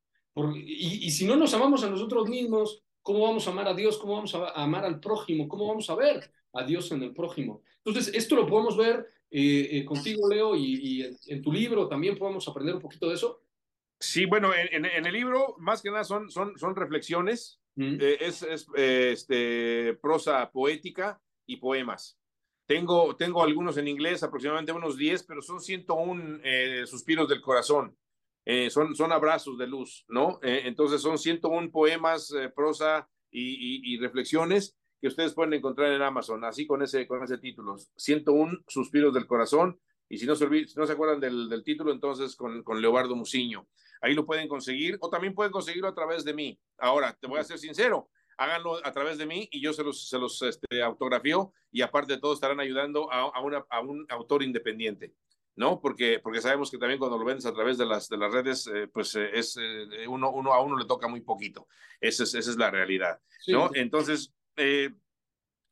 Y, 0.55 1.11
si 1.11 1.27
no 1.27 1.37
nos 1.37 1.55
amamos 1.55 1.83
a 1.85 1.91
nosotros 1.91 2.29
mismos, 2.29 2.83
¿cómo 3.03 3.21
vamos 3.21 3.47
a 3.47 3.51
amar 3.51 3.69
a 3.69 3.75
Dios? 3.75 3.97
¿Cómo 3.97 4.15
vamos 4.15 4.35
a 4.35 4.51
amar 4.51 4.85
al 4.85 5.01
prójimo? 5.01 5.49
¿Cómo 5.49 5.67
vamos 5.67 5.89
a 5.89 5.95
ver 5.95 6.31
a 6.53 6.65
Dios 6.65 6.93
en 6.93 7.03
el 7.03 7.15
prójimo? 7.15 7.63
Entonces, 7.83 8.15
esto 8.15 8.37
lo 8.37 8.47
podemos 8.47 8.77
ver 8.77 9.07
eh, 9.31 9.85
contigo, 9.87 10.29
Leo, 10.29 10.55
y, 10.55 11.03
en, 11.27 11.43
tu 11.43 11.51
libro 11.51 11.89
también 11.89 12.19
podemos 12.19 12.47
aprender 12.47 12.75
un 12.75 12.83
poquito 12.83 13.09
de 13.09 13.15
eso. 13.15 13.43
Sí, 13.99 14.27
bueno, 14.27 14.51
en, 14.55 14.85
en 14.85 15.07
el 15.07 15.13
libro 15.13 15.57
más 15.59 15.81
que 15.81 15.91
nada 15.91 16.05
son, 16.05 16.31
son, 16.31 16.59
son 16.59 16.77
reflexiones, 16.77 17.61
eh, 17.81 18.19
es, 18.21 18.43
es 18.43 18.67
este, 18.75 19.95
prosa 20.01 20.51
poética 20.51 21.21
y 21.47 21.57
poemas. 21.57 22.21
Tengo, 22.71 23.17
tengo 23.17 23.43
algunos 23.43 23.79
en 23.79 23.89
inglés, 23.89 24.23
aproximadamente 24.23 24.71
unos 24.71 24.97
10, 24.97 25.25
pero 25.25 25.43
son 25.43 25.61
101 25.61 26.39
eh, 26.45 26.85
suspiros 26.87 27.29
del 27.29 27.41
corazón. 27.41 27.97
Eh, 28.45 28.71
son, 28.71 28.95
son 28.95 29.11
abrazos 29.11 29.59
de 29.59 29.67
luz, 29.67 30.05
¿no? 30.09 30.39
Eh, 30.41 30.63
entonces 30.67 31.03
son 31.03 31.19
101 31.19 31.73
poemas, 31.73 32.33
prosa 32.55 33.09
y, 33.29 33.41
y, 33.41 33.95
y, 33.95 33.99
reflexiones 33.99 34.79
que 35.01 35.09
ustedes 35.09 35.35
pueden 35.35 35.53
encontrar 35.55 35.91
en 35.91 36.03
Amazon, 36.03 36.45
así 36.45 36.65
con 36.65 36.81
ese, 36.83 37.09
con 37.09 37.23
ese 37.25 37.39
título, 37.39 37.77
101 37.97 38.59
suspiros 38.69 39.13
del 39.15 39.27
corazón. 39.27 39.81
Y 40.11 40.19
si 40.19 40.27
no 40.27 40.35
se, 40.35 40.47
si 40.67 40.75
no 40.77 40.87
se 40.87 40.93
acuerdan 40.93 41.21
del, 41.21 41.49
del 41.49 41.65
título, 41.65 41.93
entonces 41.93 42.37
con, 42.37 42.63
con 42.63 42.83
Leobardo 42.83 43.17
Muciño. 43.17 43.67
Ahí 44.03 44.13
lo 44.13 44.27
pueden 44.27 44.49
conseguir 44.49 44.99
o 45.01 45.09
también 45.09 45.35
pueden 45.35 45.53
conseguirlo 45.53 45.89
a 45.89 45.95
través 45.95 46.25
de 46.25 46.35
mí. 46.35 46.61
Ahora, 46.79 47.17
te 47.19 47.29
voy 47.29 47.39
a 47.39 47.45
ser 47.45 47.59
sincero, 47.59 48.11
háganlo 48.37 48.85
a 48.85 48.93
través 48.93 49.19
de 49.19 49.27
mí 49.27 49.49
y 49.53 49.63
yo 49.63 49.73
se 49.73 49.85
los, 49.85 50.09
se 50.09 50.19
los 50.19 50.43
este, 50.43 50.83
autografío 50.83 51.53
y 51.71 51.83
aparte 51.83 52.15
de 52.15 52.21
todo 52.21 52.35
estarán 52.35 52.59
ayudando 52.59 53.11
a, 53.13 53.21
a, 53.21 53.41
una, 53.41 53.65
a 53.71 53.81
un 53.81 54.05
autor 54.09 54.43
independiente. 54.43 55.15
¿no? 55.57 55.81
Porque, 55.81 56.21
porque 56.21 56.41
sabemos 56.41 56.71
que 56.71 56.79
también 56.79 56.99
cuando 56.99 57.19
lo 57.19 57.25
vendes 57.25 57.45
a 57.47 57.53
través 57.53 57.77
de 57.77 57.85
las, 57.87 58.09
de 58.09 58.17
las 58.17 58.33
redes, 58.33 58.67
eh, 58.67 58.89
pues 58.89 59.15
eh, 59.15 59.31
es 59.35 59.57
eh, 59.61 60.09
uno, 60.09 60.31
uno 60.31 60.55
a 60.55 60.63
uno 60.63 60.77
le 60.77 60.87
toca 60.87 61.07
muy 61.07 61.21
poquito. 61.21 61.69
Esa 62.01 62.23
es, 62.23 62.35
esa 62.35 62.51
es 62.51 62.57
la 62.57 62.71
realidad, 62.71 63.21
sí. 63.41 63.53
¿no? 63.53 63.71
Entonces, 63.75 64.33
eh, 64.57 64.91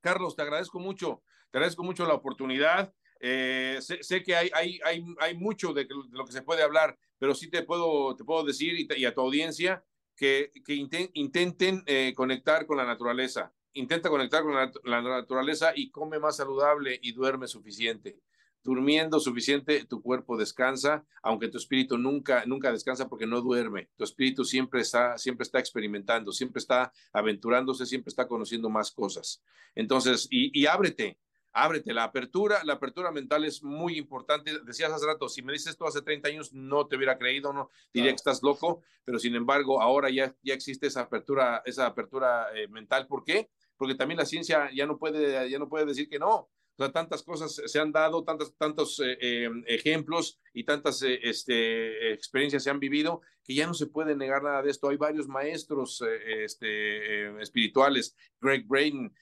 Carlos, 0.00 0.36
te 0.36 0.42
agradezco 0.42 0.78
mucho, 0.78 1.22
te 1.50 1.58
agradezco 1.58 1.82
mucho 1.82 2.06
la 2.06 2.14
oportunidad. 2.14 2.92
Sé, 3.20 4.02
sé, 4.02 4.22
que 4.22 4.36
hay, 4.36 4.50
hay, 4.54 4.78
hay, 4.84 5.04
hay 5.18 5.36
mucho 5.36 5.72
de, 5.72 5.88
lo 6.10 6.24
que 6.24 6.32
se 6.32 6.42
puede 6.42 6.62
hablar, 6.62 6.96
pero 7.18 7.34
sí 7.34 7.50
te 7.50 7.62
puedo, 7.62 8.14
te 8.16 8.24
puedo 8.24 8.44
decir 8.44 8.74
y, 8.78 9.04
a 9.04 9.14
tu 9.14 9.20
audiencia 9.20 9.84
que, 10.16 10.52
que 10.64 10.74
inten, 10.74 11.10
intenten 11.14 11.82
eh, 11.86 12.12
conectar 12.14 12.66
con 12.66 12.76
la 12.76 12.84
naturaleza. 12.84 13.52
Intenta 13.74 14.08
conectar 14.08 14.42
con 14.42 14.54
la, 14.54 15.02
naturaleza 15.02 15.72
y 15.74 15.90
come 15.90 16.18
más 16.18 16.36
saludable 16.36 16.98
y 17.02 17.12
duerme 17.12 17.46
suficiente. 17.46 18.20
Durmiendo 18.64 19.20
suficiente, 19.20 19.84
tu 19.84 20.02
cuerpo 20.02 20.36
descansa, 20.36 21.04
aunque 21.22 21.48
tu 21.48 21.58
espíritu 21.58 21.96
nunca, 21.96 22.44
nunca 22.44 22.72
descansa 22.72 23.08
porque 23.08 23.26
no 23.26 23.40
duerme. 23.40 23.88
Tu 23.96 24.04
espíritu 24.04 24.44
siempre 24.44 24.80
está, 24.80 25.16
siempre 25.16 25.44
está 25.44 25.60
experimentando, 25.60 26.32
siempre 26.32 26.58
está 26.58 26.92
aventurándose, 27.12 27.86
siempre 27.86 28.10
está 28.10 28.26
conociendo 28.26 28.68
más 28.68 28.90
cosas. 28.90 29.42
Entonces, 29.74 30.26
y 30.30 30.66
ábrete, 30.66 31.18
ábrete. 31.52 31.92
La 31.92 32.04
apertura, 32.04 32.62
la 32.64 32.74
apertura 32.74 33.10
mental 33.10 33.44
es 33.44 33.62
muy 33.62 33.98
importante. 33.98 34.52
Decías 34.64 34.92
hace 34.92 35.06
rato, 35.06 35.28
si 35.28 35.42
me 35.42 35.52
dices 35.52 35.68
esto 35.68 35.86
hace 35.86 36.02
30 36.02 36.28
años, 36.28 36.52
no 36.52 36.86
te 36.86 36.96
hubiera 36.96 37.18
creído, 37.18 37.52
no 37.52 37.70
diría 37.92 38.10
que 38.10 38.16
estás 38.16 38.42
loco, 38.42 38.82
pero 39.04 39.18
sin 39.18 39.34
embargo, 39.34 39.80
ahora 39.80 40.10
ya, 40.10 40.34
ya 40.42 40.54
existe 40.54 40.86
esa 40.86 41.02
apertura, 41.02 41.62
esa 41.64 41.86
apertura 41.86 42.46
eh, 42.54 42.68
mental. 42.68 43.06
¿Por 43.06 43.24
qué? 43.24 43.50
Porque 43.76 43.94
también 43.94 44.18
la 44.18 44.26
ciencia 44.26 44.70
ya 44.74 44.86
no 44.86 44.98
puede, 44.98 45.48
ya 45.50 45.58
no 45.58 45.68
puede 45.68 45.86
decir 45.86 46.08
que 46.08 46.18
no. 46.18 46.50
O 46.78 46.84
sea, 46.84 46.92
tantas 46.92 47.24
cosas 47.24 47.60
se 47.66 47.80
han 47.80 47.90
dado, 47.90 48.22
tantos, 48.22 48.56
tantos 48.56 49.00
eh, 49.00 49.18
eh, 49.20 49.50
ejemplos 49.66 50.38
y 50.54 50.62
tantas 50.62 51.02
eh, 51.02 51.18
este, 51.24 52.12
experiencias 52.12 52.62
se 52.62 52.70
han 52.70 52.78
vivido 52.78 53.20
que 53.42 53.56
ya 53.56 53.66
no 53.66 53.74
se 53.74 53.88
puede 53.88 54.14
negar 54.14 54.44
nada 54.44 54.62
de 54.62 54.70
esto. 54.70 54.88
Hay 54.88 54.96
varios 54.96 55.26
maestros 55.26 56.00
este, 56.44 57.42
espirituales, 57.42 58.14
Greg 58.40 58.64
Braden, 58.68 59.12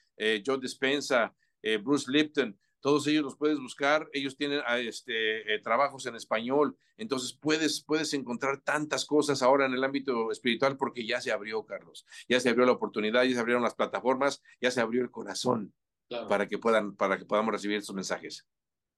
Joe 0.44 0.58
Dispensa, 0.60 1.34
eh, 1.62 1.78
Bruce 1.78 2.10
Lipton, 2.10 2.58
todos 2.80 3.06
ellos 3.08 3.24
los 3.24 3.36
puedes 3.36 3.58
buscar, 3.58 4.08
ellos 4.12 4.36
tienen 4.36 4.60
este, 4.78 5.54
eh, 5.54 5.58
trabajos 5.60 6.06
en 6.06 6.14
español, 6.14 6.76
entonces 6.96 7.32
puedes, 7.32 7.82
puedes 7.82 8.14
encontrar 8.14 8.60
tantas 8.60 9.04
cosas 9.04 9.42
ahora 9.42 9.66
en 9.66 9.74
el 9.74 9.82
ámbito 9.82 10.30
espiritual 10.30 10.76
porque 10.76 11.06
ya 11.06 11.20
se 11.20 11.32
abrió, 11.32 11.64
Carlos, 11.64 12.06
ya 12.28 12.38
se 12.38 12.48
abrió 12.48 12.64
la 12.64 12.72
oportunidad, 12.72 13.24
ya 13.24 13.34
se 13.34 13.40
abrieron 13.40 13.62
las 13.62 13.74
plataformas, 13.74 14.42
ya 14.60 14.70
se 14.70 14.80
abrió 14.80 15.02
el 15.02 15.10
corazón 15.10 15.74
claro. 16.08 16.28
para, 16.28 16.48
que 16.48 16.58
puedan, 16.58 16.94
para 16.94 17.18
que 17.18 17.24
podamos 17.24 17.52
recibir 17.52 17.78
estos 17.78 17.94
mensajes. 17.94 18.46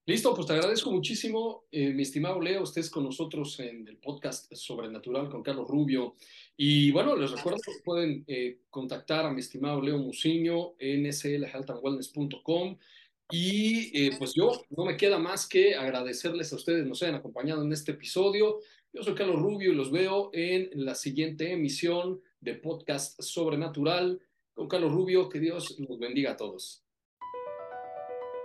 Listo, 0.09 0.35
pues 0.35 0.47
te 0.47 0.55
agradezco 0.55 0.91
muchísimo, 0.91 1.67
eh, 1.71 1.93
mi 1.93 2.01
estimado 2.01 2.41
Leo, 2.41 2.65
estés 2.65 2.89
con 2.89 3.05
nosotros 3.05 3.61
en 3.61 3.87
el 3.87 3.99
podcast 3.99 4.51
Sobrenatural 4.55 5.29
con 5.29 5.43
Carlos 5.43 5.69
Rubio. 5.69 6.15
Y 6.57 6.91
bueno, 6.93 7.15
les 7.15 7.31
recuerdo 7.31 7.59
que 7.63 7.73
pueden 7.85 8.25
eh, 8.27 8.61
contactar 8.71 9.27
a 9.27 9.31
mi 9.31 9.41
estimado 9.41 9.83
Leo 9.83 9.99
Muciño 9.99 10.77
en 10.79 11.13
slhealthandwellness.com. 11.13 12.79
Y 13.31 14.07
eh, 14.07 14.13
pues 14.19 14.33
yo 14.35 14.51
no 14.71 14.87
me 14.87 14.97
queda 14.97 15.19
más 15.19 15.47
que 15.47 15.75
agradecerles 15.75 16.55
a 16.55 16.57
ustedes 16.57 16.87
nos 16.87 17.03
hayan 17.03 17.17
acompañado 17.17 17.63
en 17.63 17.71
este 17.71 17.93
episodio. 17.93 18.61
Yo 18.95 19.03
soy 19.03 19.15
Carlos 19.15 19.43
Rubio 19.43 19.73
y 19.73 19.75
los 19.75 19.91
veo 19.91 20.31
en 20.33 20.71
la 20.73 20.95
siguiente 20.95 21.53
emisión 21.53 22.23
de 22.41 22.55
podcast 22.55 23.21
Sobrenatural 23.21 24.23
con 24.55 24.69
Carlos 24.69 24.91
Rubio. 24.91 25.29
Que 25.29 25.39
Dios 25.39 25.79
los 25.79 25.99
bendiga 25.99 26.33
a 26.33 26.37
todos. 26.39 26.88